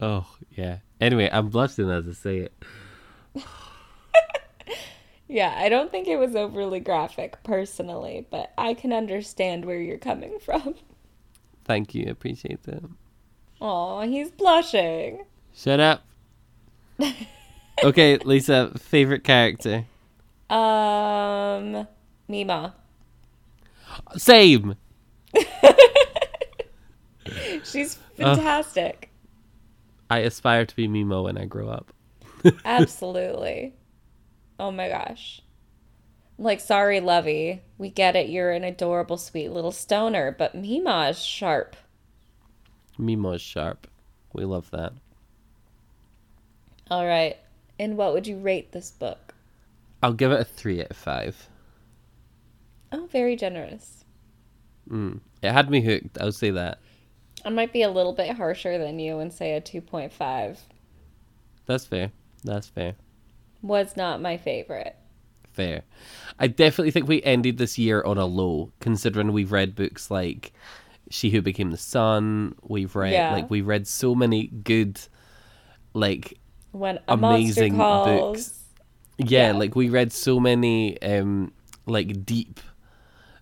Oh 0.00 0.26
yeah. 0.50 0.78
Anyway, 1.00 1.28
I'm 1.32 1.48
blushing 1.48 1.90
as 1.90 2.08
I 2.08 2.12
say 2.12 2.38
it. 2.38 2.52
Yeah, 5.28 5.54
I 5.56 5.68
don't 5.68 5.90
think 5.90 6.06
it 6.06 6.18
was 6.18 6.36
overly 6.36 6.78
graphic 6.80 7.42
personally, 7.42 8.26
but 8.30 8.52
I 8.56 8.74
can 8.74 8.92
understand 8.92 9.64
where 9.64 9.80
you're 9.80 9.98
coming 9.98 10.38
from. 10.44 10.74
Thank 11.64 11.94
you. 11.94 12.08
Appreciate 12.10 12.62
that. 12.64 12.82
Oh, 13.60 14.02
he's 14.02 14.30
blushing. 14.30 15.24
Shut 15.54 15.80
up. 15.80 16.04
okay, 17.82 18.18
Lisa. 18.18 18.72
Favorite 18.78 19.24
character. 19.24 19.84
Um, 20.48 21.88
Mima. 22.28 22.74
Same. 24.16 24.76
She's 27.64 27.96
fantastic. 28.16 29.10
I 30.08 30.18
aspire 30.20 30.64
to 30.66 30.76
be 30.76 30.86
Mimo 30.86 31.24
when 31.24 31.36
I 31.36 31.46
grow 31.46 31.68
up. 31.68 31.92
Absolutely. 32.64 33.74
Oh 34.58 34.70
my 34.70 34.88
gosh. 34.88 35.42
Like, 36.38 36.60
sorry, 36.60 37.00
Lovey. 37.00 37.62
We 37.78 37.88
get 37.88 38.16
it. 38.16 38.28
You're 38.28 38.52
an 38.52 38.64
adorable, 38.64 39.16
sweet 39.16 39.50
little 39.50 39.72
stoner, 39.72 40.34
but 40.36 40.54
Mima 40.54 41.08
is 41.10 41.18
sharp. 41.18 41.76
Mimo's 42.98 43.40
sharp. 43.40 43.86
We 44.32 44.44
love 44.44 44.70
that. 44.70 44.92
All 46.90 47.06
right. 47.06 47.36
And 47.78 47.96
what 47.96 48.12
would 48.12 48.26
you 48.26 48.38
rate 48.38 48.72
this 48.72 48.90
book? 48.90 49.34
I'll 50.02 50.12
give 50.12 50.30
it 50.30 50.40
a 50.40 50.44
three 50.44 50.80
out 50.80 50.90
of 50.90 50.96
five. 50.96 51.48
Oh, 52.92 53.06
very 53.10 53.34
generous. 53.36 54.04
Mm. 54.88 55.20
It 55.42 55.52
had 55.52 55.70
me 55.70 55.80
hooked. 55.80 56.18
I'll 56.20 56.32
say 56.32 56.50
that. 56.50 56.78
I 57.44 57.48
might 57.50 57.72
be 57.72 57.82
a 57.82 57.90
little 57.90 58.12
bit 58.12 58.36
harsher 58.36 58.78
than 58.78 58.98
you 58.98 59.18
and 59.18 59.32
say 59.32 59.54
a 59.54 59.60
2.5. 59.60 60.58
That's 61.66 61.86
fair. 61.86 62.12
That's 62.44 62.68
fair. 62.68 62.94
Was 63.62 63.96
not 63.96 64.20
my 64.20 64.36
favorite. 64.36 64.96
Fair. 65.52 65.82
I 66.38 66.48
definitely 66.48 66.90
think 66.90 67.08
we 67.08 67.22
ended 67.22 67.56
this 67.58 67.78
year 67.78 68.02
on 68.04 68.18
a 68.18 68.26
low, 68.26 68.72
considering 68.80 69.32
we've 69.32 69.52
read 69.52 69.74
books 69.74 70.10
like 70.10 70.52
She 71.10 71.30
Who 71.30 71.40
Became 71.40 71.70
the 71.70 71.76
Sun. 71.78 72.54
We've 72.62 72.94
read 72.94 73.12
Yeah. 73.14 73.32
like 73.32 73.50
we've 73.50 73.66
read 73.66 73.86
so 73.86 74.14
many 74.14 74.48
good, 74.48 75.00
like 75.94 76.38
When 76.72 76.98
Amazing 77.08 77.76
books. 77.78 78.64
yeah, 79.18 79.52
Yeah. 79.52 79.52
like 79.58 79.74
we 79.74 79.88
read 79.88 80.12
so 80.12 80.38
many 80.38 81.00
um 81.00 81.52
like 81.86 82.26
deep, 82.26 82.60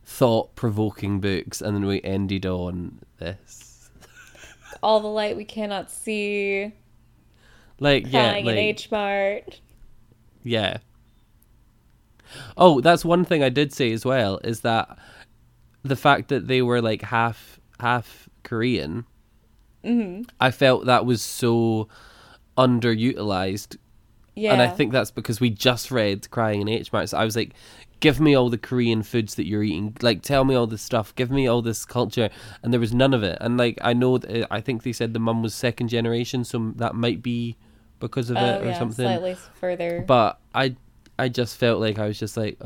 thought 0.05 0.55
provoking 0.55 1.21
books, 1.21 1.61
and 1.61 1.75
then 1.75 1.85
we 1.85 2.01
ended 2.03 2.47
on 2.47 3.01
this. 3.19 3.91
All 4.83 5.01
the 5.01 5.09
light 5.09 5.37
we 5.37 5.45
cannot 5.45 5.91
see. 5.91 6.73
Like 7.81 8.13
yeah, 8.13 8.33
like 8.33 8.45
in 8.45 8.49
H 8.57 8.91
Mart. 8.93 9.61
Yeah. 10.45 10.79
Oh, 12.57 12.81
that's 12.81 13.05
one 13.05 13.25
thing 13.25 13.43
I 13.43 13.49
did 13.49 13.73
say 13.73 13.93
as 13.93 14.05
well 14.05 14.39
is 14.45 14.61
that 14.61 14.99
the 15.83 15.97
fact 15.97 16.29
that 16.29 16.49
they 16.49 16.63
were 16.63 16.81
like 16.81 17.03
half 17.03 17.61
half 17.81 18.29
Korean. 18.43 19.07
Mm-hmm. 19.85 20.23
I 20.41 20.51
felt 20.51 20.87
that 20.87 21.05
was 21.05 21.21
so 21.23 21.89
underutilized, 22.57 23.77
Yeah. 24.35 24.53
and 24.53 24.63
I 24.63 24.69
think 24.69 24.93
that's 24.93 25.11
because 25.11 25.41
we 25.41 25.51
just 25.51 25.91
read 25.91 26.31
"Crying 26.31 26.61
in 26.63 26.69
H 26.69 26.93
Mart." 26.93 27.11
So 27.11 27.19
I 27.19 27.25
was 27.25 27.37
like, 27.37 27.53
give 28.01 28.19
me 28.21 28.35
all 28.35 28.49
the 28.49 28.59
Korean 28.59 29.03
foods 29.03 29.35
that 29.35 29.47
you're 29.47 29.63
eating. 29.63 29.97
Like, 30.01 30.23
tell 30.23 30.45
me 30.45 30.55
all 30.55 30.67
this 30.67 30.83
stuff. 30.83 31.15
Give 31.15 31.31
me 31.31 31.47
all 31.47 31.63
this 31.63 31.85
culture. 31.85 32.31
And 32.63 32.73
there 32.73 32.81
was 32.81 32.95
none 32.95 33.13
of 33.15 33.23
it. 33.23 33.39
And 33.41 33.57
like, 33.59 33.79
I 33.83 33.93
know, 33.93 34.19
th- 34.19 34.47
I 34.51 34.61
think 34.61 34.83
they 34.83 34.93
said 34.93 35.13
the 35.13 35.19
mum 35.19 35.43
was 35.43 35.55
second 35.55 35.89
generation, 35.89 36.45
so 36.45 36.73
that 36.77 36.95
might 36.95 37.23
be 37.23 37.57
because 38.01 38.31
of 38.31 38.37
Oh, 38.37 38.47
it 38.47 38.63
or 38.63 38.67
yeah, 38.69 38.79
something. 38.79 39.05
slightly 39.05 39.37
further. 39.61 40.05
But 40.07 40.39
I, 40.55 40.77
I 41.19 41.29
just 41.29 41.57
felt 41.57 41.81
like 41.81 41.99
I 41.99 42.07
was 42.07 42.19
just 42.19 42.37
like, 42.37 42.59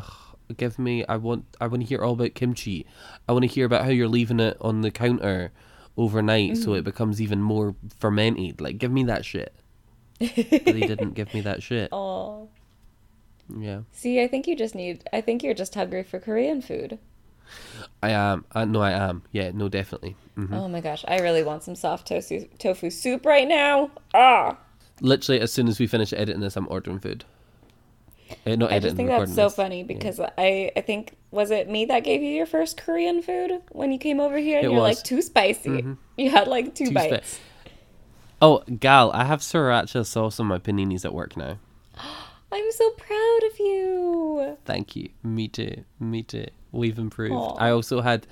give 0.56 0.78
me. 0.78 1.04
I 1.08 1.16
want. 1.16 1.44
I 1.60 1.66
want 1.66 1.82
to 1.82 1.86
hear 1.88 2.02
all 2.02 2.12
about 2.14 2.34
kimchi. 2.34 2.86
I 3.28 3.32
want 3.32 3.42
to 3.42 3.48
hear 3.48 3.66
about 3.66 3.84
how 3.84 3.90
you're 3.90 4.08
leaving 4.08 4.40
it 4.40 4.56
on 4.60 4.80
the 4.80 4.90
counter 4.90 5.52
overnight 5.96 6.56
so 6.56 6.70
Mm. 6.70 6.78
it 6.78 6.84
becomes 6.84 7.20
even 7.20 7.42
more 7.42 7.74
fermented. 7.98 8.60
Like, 8.60 8.78
give 8.78 8.92
me 8.92 9.04
that 9.04 9.24
shit. 9.24 9.52
but 10.20 10.28
they 10.64 10.84
didn't 10.86 11.14
give 11.14 11.32
me 11.34 11.40
that 11.42 11.62
shit. 11.62 11.88
oh. 11.92 12.48
Yeah, 13.58 13.80
See, 13.92 14.22
I 14.22 14.28
think 14.28 14.46
you 14.46 14.54
just 14.54 14.74
need. 14.74 15.04
I 15.12 15.22
think 15.22 15.42
you're 15.42 15.54
just 15.54 15.74
hungry 15.74 16.02
for 16.02 16.20
Korean 16.20 16.60
food. 16.60 16.98
I 18.02 18.10
am. 18.10 18.44
I 18.52 18.66
no, 18.66 18.82
I 18.82 18.90
am. 18.92 19.22
Yeah, 19.32 19.52
no, 19.54 19.68
definitely. 19.70 20.16
hmm 20.34 20.52
Oh 20.54 20.68
my 20.68 20.80
gosh, 20.82 21.02
I 21.08 21.20
really 21.20 21.42
want 21.42 21.62
some 21.62 21.74
soft 21.74 22.08
tofu 22.08 22.46
tofu 22.58 22.90
soup 22.90 23.24
right 23.24 23.48
now. 23.48 23.90
Ah, 24.12 24.58
Literally, 25.00 25.40
as 25.40 25.52
soon 25.52 25.68
as 25.68 25.78
we 25.78 25.86
finish 25.86 26.12
editing 26.12 26.40
this, 26.40 26.56
I'm 26.56 26.66
ordering 26.70 26.98
food. 26.98 27.24
Uh, 28.46 28.56
not 28.56 28.70
I 28.70 28.74
editing. 28.76 28.80
just 28.82 28.96
think 28.96 29.08
that's 29.08 29.34
so 29.34 29.44
this. 29.44 29.54
funny 29.54 29.78
Yeah. 29.78 29.86
because 29.86 30.20
I 30.20 30.70
I 30.76 30.80
think 30.82 31.16
was 31.30 31.50
it 31.50 31.68
me 31.68 31.86
that 31.86 32.00
gave 32.04 32.22
you 32.22 32.28
your 32.30 32.44
first 32.46 32.76
Korean 32.76 33.22
food 33.22 33.62
when 33.72 33.90
you 33.90 33.98
came 33.98 34.20
over 34.20 34.36
here 34.38 34.58
and 34.58 34.66
It 34.66 34.70
you're 34.72 34.80
was. 34.80 34.96
like 34.96 35.04
too 35.04 35.22
spicy. 35.22 35.70
Mhm. 35.82 35.96
You 36.18 36.30
had 36.30 36.46
like 36.48 36.74
two 36.74 36.86
Too 36.86 36.90
spi- 36.90 37.10
bites. 37.10 37.38
Oh, 38.42 38.62
gal, 38.80 39.10
I 39.12 39.24
have 39.24 39.40
sriracha 39.40 40.04
sauce 40.06 40.38
on 40.40 40.46
my 40.46 40.58
paninis 40.58 41.04
at 41.04 41.14
work 41.14 41.36
now. 41.36 41.58
I'm 42.52 42.72
so 42.72 42.90
proud 42.90 43.40
of 43.50 43.58
you. 43.58 44.56
Thank 44.64 44.94
you. 44.96 45.10
Me 45.22 45.48
too. 45.48 45.84
Me 46.00 46.22
too. 46.22 46.46
We've 46.72 46.98
improved. 46.98 47.34
Aw. 47.34 47.54
I 47.56 47.70
also 47.70 48.00
had 48.00 48.26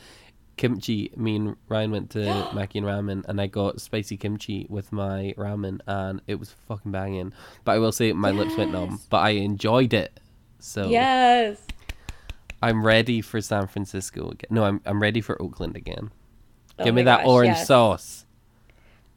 kimchi. 0.56 1.10
Me 1.16 1.36
and 1.36 1.56
Ryan 1.68 1.90
went 1.90 2.10
to 2.10 2.50
Mackie 2.54 2.78
and 2.78 2.86
Ramen, 2.86 3.24
and 3.26 3.40
I 3.40 3.46
got 3.46 3.80
spicy 3.80 4.16
kimchi 4.16 4.66
with 4.68 4.92
my 4.92 5.34
ramen, 5.36 5.80
and 5.86 6.20
it 6.26 6.36
was 6.36 6.54
fucking 6.68 6.92
banging. 6.92 7.32
But 7.64 7.72
I 7.72 7.78
will 7.78 7.92
say 7.92 8.12
my 8.12 8.30
lips 8.30 8.56
went 8.56 8.72
numb, 8.72 9.00
but 9.10 9.18
I 9.18 9.30
enjoyed 9.30 9.94
it. 9.94 10.18
So 10.58 10.88
Yes. 10.88 11.60
I'm 12.62 12.84
ready 12.84 13.20
for 13.20 13.40
San 13.40 13.66
Francisco 13.66 14.30
again. 14.30 14.48
No, 14.50 14.64
I'm 14.64 14.80
I'm 14.86 15.00
ready 15.00 15.20
for 15.20 15.40
Oakland 15.40 15.76
again. 15.76 16.10
Oh 16.78 16.84
Give 16.84 16.94
me 16.94 17.02
that 17.02 17.18
gosh, 17.18 17.26
orange 17.26 17.56
yes. 17.56 17.66
sauce. 17.66 18.24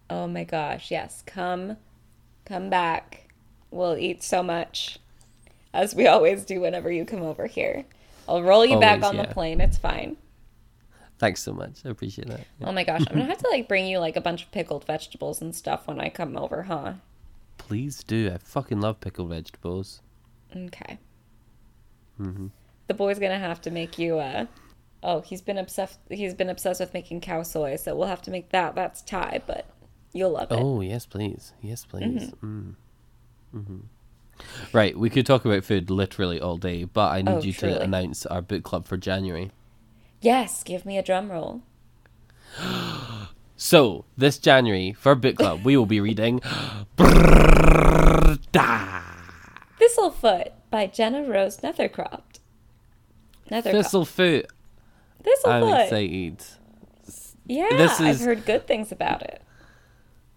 Oh 0.09 0.27
my 0.27 0.43
gosh, 0.43 0.91
yes. 0.91 1.23
Come 1.25 1.77
come 2.45 2.69
back. 2.69 3.29
We'll 3.71 3.97
eat 3.97 4.23
so 4.23 4.43
much. 4.43 4.99
As 5.73 5.95
we 5.95 6.07
always 6.07 6.43
do 6.43 6.59
whenever 6.59 6.91
you 6.91 7.05
come 7.05 7.21
over 7.21 7.45
here. 7.45 7.85
I'll 8.27 8.43
roll 8.43 8.65
you 8.65 8.79
back 8.79 9.03
on 9.03 9.15
yeah. 9.15 9.25
the 9.25 9.33
plane. 9.33 9.61
It's 9.61 9.77
fine. 9.77 10.17
Thanks 11.19 11.43
so 11.43 11.53
much. 11.53 11.81
I 11.85 11.89
appreciate 11.89 12.29
that. 12.29 12.45
Oh 12.63 12.71
my 12.71 12.83
gosh, 12.83 13.01
I'm 13.07 13.17
gonna 13.17 13.27
have 13.29 13.37
to 13.39 13.49
like 13.49 13.67
bring 13.67 13.85
you 13.85 13.99
like 13.99 14.15
a 14.15 14.21
bunch 14.21 14.43
of 14.43 14.51
pickled 14.51 14.85
vegetables 14.85 15.41
and 15.41 15.53
stuff 15.53 15.85
when 15.87 15.99
I 15.99 16.09
come 16.09 16.35
over, 16.37 16.63
huh? 16.63 16.93
Please 17.57 18.03
do. 18.03 18.31
I 18.33 18.37
fucking 18.37 18.79
love 18.79 19.01
pickled 19.01 19.29
vegetables. 19.29 20.01
Okay. 20.55 20.97
hmm 22.17 22.47
The 22.87 22.93
boy's 22.93 23.19
gonna 23.19 23.37
have 23.37 23.61
to 23.61 23.71
make 23.71 23.99
you 23.99 24.17
uh 24.19 24.45
oh, 25.03 25.19
he's 25.21 25.41
been 25.41 25.57
obsessed 25.57 25.99
he's 26.09 26.33
been 26.33 26.49
obsessed 26.49 26.79
with 26.79 26.93
making 26.93 27.19
khao 27.21 27.45
soi, 27.45 27.75
so 27.75 27.95
we'll 27.95 28.07
have 28.07 28.21
to 28.23 28.31
make 28.31 28.49
that. 28.51 28.75
That's 28.75 29.01
Thai, 29.01 29.41
but 29.45 29.65
you'll 30.13 30.31
love 30.31 30.51
it. 30.51 30.55
Oh 30.57 30.79
yes, 30.79 31.05
please. 31.05 31.51
Yes, 31.61 31.83
please. 31.85 32.31
Mm. 32.41 32.75
hmm 33.51 33.79
Right, 34.71 34.97
we 34.97 35.09
could 35.09 35.25
talk 35.25 35.43
about 35.43 35.65
food 35.65 35.89
literally 35.89 36.39
all 36.39 36.55
day, 36.55 36.85
but 36.85 37.09
I 37.11 37.21
need 37.21 37.29
Oh, 37.29 37.41
you 37.41 37.51
truly. 37.51 37.75
to 37.75 37.81
announce 37.83 38.25
our 38.25 38.41
book 38.41 38.63
club 38.63 38.85
for 38.85 38.95
January. 38.95 39.51
Yes, 40.21 40.63
give 40.63 40.85
me 40.85 40.97
a 40.97 41.03
drum 41.03 41.31
roll. 41.31 41.61
So 43.61 44.05
this 44.17 44.37
January 44.37 44.93
for 44.93 45.15
book 45.15 45.35
club, 45.35 45.65
we 45.65 45.75
will 45.75 45.85
be 45.85 45.99
reading. 46.07 46.39
Thistlefoot 49.79 50.51
by 50.69 50.87
Jenna 50.87 51.23
Rose 51.23 51.57
Nethercroft. 51.57 52.39
Nethercott. 53.51 53.73
Thistlefoot. 53.73 54.45
I'm 55.45 55.63
Thistlefoot. 55.63 55.83
excited. 55.83 56.43
Yeah, 57.45 57.67
This 57.71 57.99
I've 57.99 58.19
heard 58.21 58.45
good 58.45 58.65
things 58.67 58.91
about 58.93 59.23
it. 59.23 59.41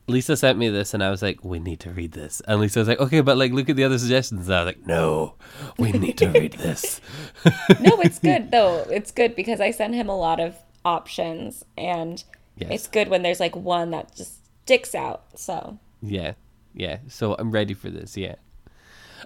Lisa 0.09 0.37
sent 0.37 0.59
me 0.59 0.69
this, 0.69 0.95
and 0.95 1.03
I 1.03 1.11
was 1.11 1.23
like, 1.23 1.45
"We 1.45 1.59
need 1.61 1.81
to 1.81 1.91
read 1.91 2.13
this." 2.13 2.43
And 2.49 2.61
Lisa 2.61 2.81
was 2.81 2.89
like, 2.89 2.99
"Okay, 3.01 3.21
but 3.21 3.37
like, 3.39 3.53
look 3.53 3.69
at 3.71 3.77
the 3.77 3.85
other 3.85 3.99
suggestions." 3.99 4.49
And 4.49 4.55
I 4.57 4.65
was 4.65 4.75
like, 4.75 4.87
"No, 4.87 5.35
we 5.79 5.93
need 5.93 6.19
to 6.19 6.29
read 6.29 6.55
this." 6.55 7.01
No, 7.81 8.01
it's 8.01 8.19
good 8.19 8.51
though. 8.51 8.85
It's 8.91 9.11
good 9.13 9.35
because 9.37 9.61
I 9.61 9.71
send 9.71 9.95
him 9.95 10.09
a 10.09 10.17
lot 10.17 10.41
of 10.41 10.57
options 10.85 11.65
and 11.79 12.23
Yes. 12.57 12.71
it's 12.73 12.87
good 12.89 13.09
when 13.09 13.23
there's 13.23 13.41
like 13.41 13.57
one 13.57 13.91
that 13.93 14.15
just 14.15 14.35
sticks 14.65 14.95
out. 14.95 15.25
So, 15.37 15.79
Yeah, 16.03 16.35
yeah. 16.75 16.99
So 17.09 17.35
I'm 17.39 17.51
ready 17.51 17.75
for 17.75 17.89
this. 17.91 18.17
Yeah, 18.17 18.35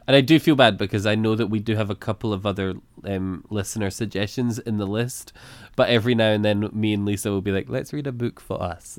and 0.06 0.14
I 0.16 0.20
do 0.20 0.38
feel 0.38 0.54
bad 0.56 0.78
because 0.78 1.06
I 1.06 1.14
know 1.16 1.34
that 1.34 1.48
we 1.48 1.58
do 1.58 1.74
have 1.76 1.90
a 1.90 1.94
couple 1.96 2.32
of 2.32 2.46
other 2.46 2.74
um, 3.04 3.44
listener 3.50 3.90
suggestions 3.90 4.58
in 4.58 4.76
the 4.78 4.86
list, 4.86 5.32
but 5.74 5.88
every 5.88 6.14
now 6.14 6.30
and 6.30 6.44
then, 6.44 6.68
me 6.72 6.92
and 6.94 7.04
Lisa 7.04 7.30
will 7.30 7.40
be 7.42 7.52
like, 7.52 7.68
"Let's 7.68 7.92
read 7.92 8.06
a 8.06 8.12
book 8.12 8.40
for 8.40 8.62
us." 8.62 8.98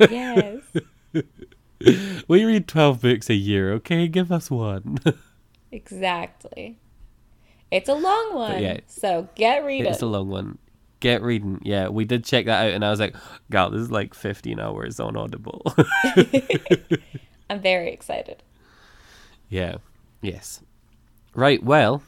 yes. 0.00 0.60
we 2.28 2.44
read 2.44 2.68
twelve 2.68 3.00
books 3.02 3.30
a 3.30 3.34
year. 3.34 3.72
Okay, 3.74 4.08
give 4.08 4.32
us 4.32 4.50
one. 4.50 4.98
exactly. 5.72 6.78
It's 7.70 7.88
a 7.88 7.94
long 7.94 8.34
one. 8.34 8.62
yeah. 8.62 8.80
So, 8.86 9.28
get 9.34 9.64
reading. 9.64 9.90
it's 9.90 10.02
a 10.02 10.06
long 10.06 10.28
one. 10.28 10.58
Get 11.00 11.22
reading. 11.22 11.60
Yeah, 11.62 11.88
we 11.88 12.04
did 12.04 12.24
check 12.24 12.46
that 12.46 12.66
out, 12.66 12.72
and 12.72 12.84
I 12.84 12.90
was 12.90 13.00
like, 13.00 13.16
"God, 13.50 13.72
this 13.72 13.82
is 13.82 13.90
like 13.90 14.14
fifteen 14.14 14.60
hours 14.60 15.00
on 15.00 15.16
Audible." 15.16 15.62
I'm 17.50 17.60
very 17.60 17.92
excited. 17.92 18.42
Yeah. 19.48 19.76
Yes. 20.22 20.62
Right. 21.34 21.62
Well, 21.62 22.02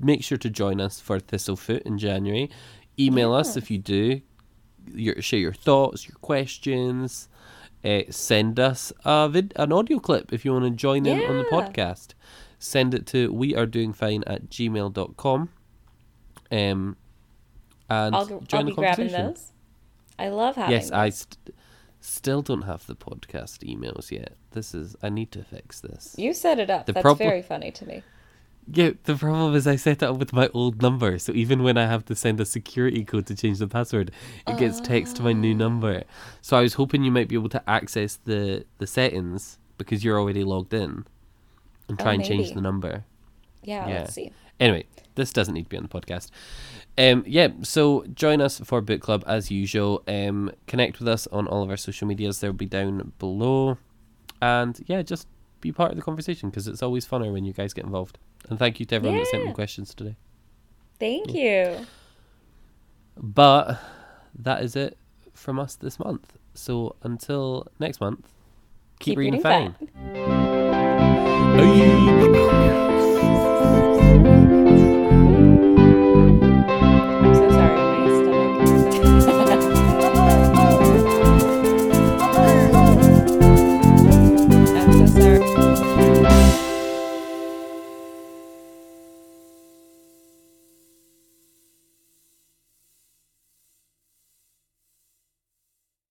make 0.00 0.24
sure 0.24 0.38
to 0.38 0.50
join 0.50 0.80
us 0.80 1.00
for 1.00 1.20
Thistlefoot 1.20 1.82
in 1.82 1.98
January. 1.98 2.50
Email 2.98 3.32
us 3.32 3.56
if 3.56 3.70
you 3.70 3.78
do. 3.78 4.20
Your, 4.92 5.20
share 5.22 5.40
your 5.40 5.52
thoughts, 5.52 6.06
your 6.06 6.16
questions. 6.20 7.28
Uh, 7.84 8.02
send 8.10 8.58
us 8.58 8.92
a 9.04 9.28
vid- 9.28 9.52
an 9.56 9.72
audio 9.72 9.98
clip 9.98 10.32
if 10.32 10.44
you 10.44 10.52
want 10.52 10.64
to 10.64 10.70
join 10.70 11.04
in 11.06 11.20
on 11.28 11.36
the 11.36 11.44
podcast. 11.44 12.14
Send 12.58 12.94
it 12.94 13.06
to 13.08 13.30
wearedoingfine 13.32 14.22
at 14.26 14.48
gmail.com. 14.48 15.50
Um, 16.50 16.96
and 17.90 18.16
I'll, 18.16 18.26
join 18.26 18.46
I'll 18.52 18.64
the 18.64 18.70
be 18.70 18.74
grabbing 18.74 19.08
conversation. 19.08 19.26
those. 19.26 19.52
I 20.18 20.28
love 20.28 20.56
having 20.56 20.72
Yes, 20.72 20.90
I 20.90 21.10
st- 21.10 21.54
still 22.00 22.40
don't 22.40 22.62
have 22.62 22.86
the 22.86 22.94
podcast 22.96 23.58
emails 23.68 24.10
yet. 24.10 24.34
This 24.52 24.74
is 24.74 24.96
I 25.02 25.08
need 25.10 25.30
to 25.32 25.42
fix 25.44 25.80
this. 25.80 26.14
You 26.16 26.32
set 26.32 26.58
it 26.58 26.70
up. 26.70 26.86
The 26.86 26.92
That's 26.94 27.02
problem- 27.02 27.28
very 27.28 27.42
funny 27.42 27.70
to 27.72 27.86
me. 27.86 28.02
Yeah, 28.72 28.90
the 29.04 29.14
problem 29.14 29.54
is 29.54 29.66
I 29.66 29.76
set 29.76 30.02
it 30.02 30.06
up 30.06 30.16
with 30.16 30.32
my 30.32 30.48
old 30.54 30.80
number, 30.80 31.18
so 31.18 31.32
even 31.32 31.62
when 31.62 31.76
I 31.76 31.86
have 31.86 32.04
to 32.06 32.14
send 32.14 32.40
a 32.40 32.44
security 32.46 33.04
code 33.04 33.26
to 33.26 33.34
change 33.34 33.58
the 33.58 33.68
password, 33.68 34.10
it 34.46 34.56
gets 34.58 34.80
text 34.80 35.16
to 35.16 35.22
my 35.22 35.32
new 35.34 35.54
number. 35.54 36.04
So 36.40 36.56
I 36.56 36.62
was 36.62 36.74
hoping 36.74 37.04
you 37.04 37.10
might 37.10 37.28
be 37.28 37.34
able 37.34 37.50
to 37.50 37.62
access 37.68 38.16
the 38.24 38.64
the 38.78 38.86
settings 38.86 39.58
because 39.76 40.02
you're 40.04 40.18
already 40.18 40.44
logged 40.44 40.72
in, 40.72 41.04
and 41.88 41.98
try 41.98 42.12
Oh, 42.12 42.14
and 42.14 42.24
change 42.24 42.52
the 42.52 42.60
number. 42.62 43.04
Yeah, 43.62 43.86
Yeah. 43.88 43.98
let's 44.00 44.14
see. 44.14 44.32
Anyway, 44.60 44.84
this 45.14 45.32
doesn't 45.32 45.52
need 45.52 45.64
to 45.64 45.68
be 45.68 45.76
on 45.76 45.82
the 45.82 45.88
podcast. 45.88 46.30
Um, 46.96 47.24
yeah, 47.26 47.48
so 47.62 48.04
join 48.14 48.40
us 48.40 48.60
for 48.60 48.80
book 48.80 49.00
club 49.00 49.24
as 49.26 49.50
usual. 49.50 50.02
Um, 50.06 50.52
connect 50.66 51.00
with 51.00 51.08
us 51.08 51.26
on 51.32 51.46
all 51.48 51.62
of 51.62 51.70
our 51.70 51.76
social 51.76 52.06
medias; 52.06 52.40
they'll 52.40 52.52
be 52.52 52.66
down 52.66 53.12
below, 53.18 53.78
and 54.40 54.80
yeah, 54.86 55.02
just 55.02 55.26
be 55.64 55.72
part 55.72 55.90
of 55.90 55.96
the 55.96 56.02
conversation 56.02 56.50
because 56.50 56.68
it's 56.68 56.82
always 56.82 57.06
funner 57.06 57.32
when 57.32 57.44
you 57.46 57.54
guys 57.54 57.72
get 57.72 57.86
involved. 57.86 58.18
And 58.50 58.58
thank 58.58 58.78
you 58.78 58.86
to 58.86 58.94
everyone 58.96 59.18
that 59.18 59.26
sent 59.28 59.46
me 59.46 59.52
questions 59.54 59.94
today. 59.94 60.14
Thank 61.00 61.32
you. 61.32 61.86
But 63.16 63.80
that 64.38 64.62
is 64.62 64.76
it 64.76 64.98
from 65.32 65.58
us 65.58 65.74
this 65.74 65.98
month. 65.98 66.34
So 66.52 66.96
until 67.02 67.66
next 67.80 67.98
month, 68.00 68.28
keep, 69.00 69.16
reading, 69.16 69.40
fine. 69.40 69.72
fine. 69.72 69.90
Bye. 71.56 73.10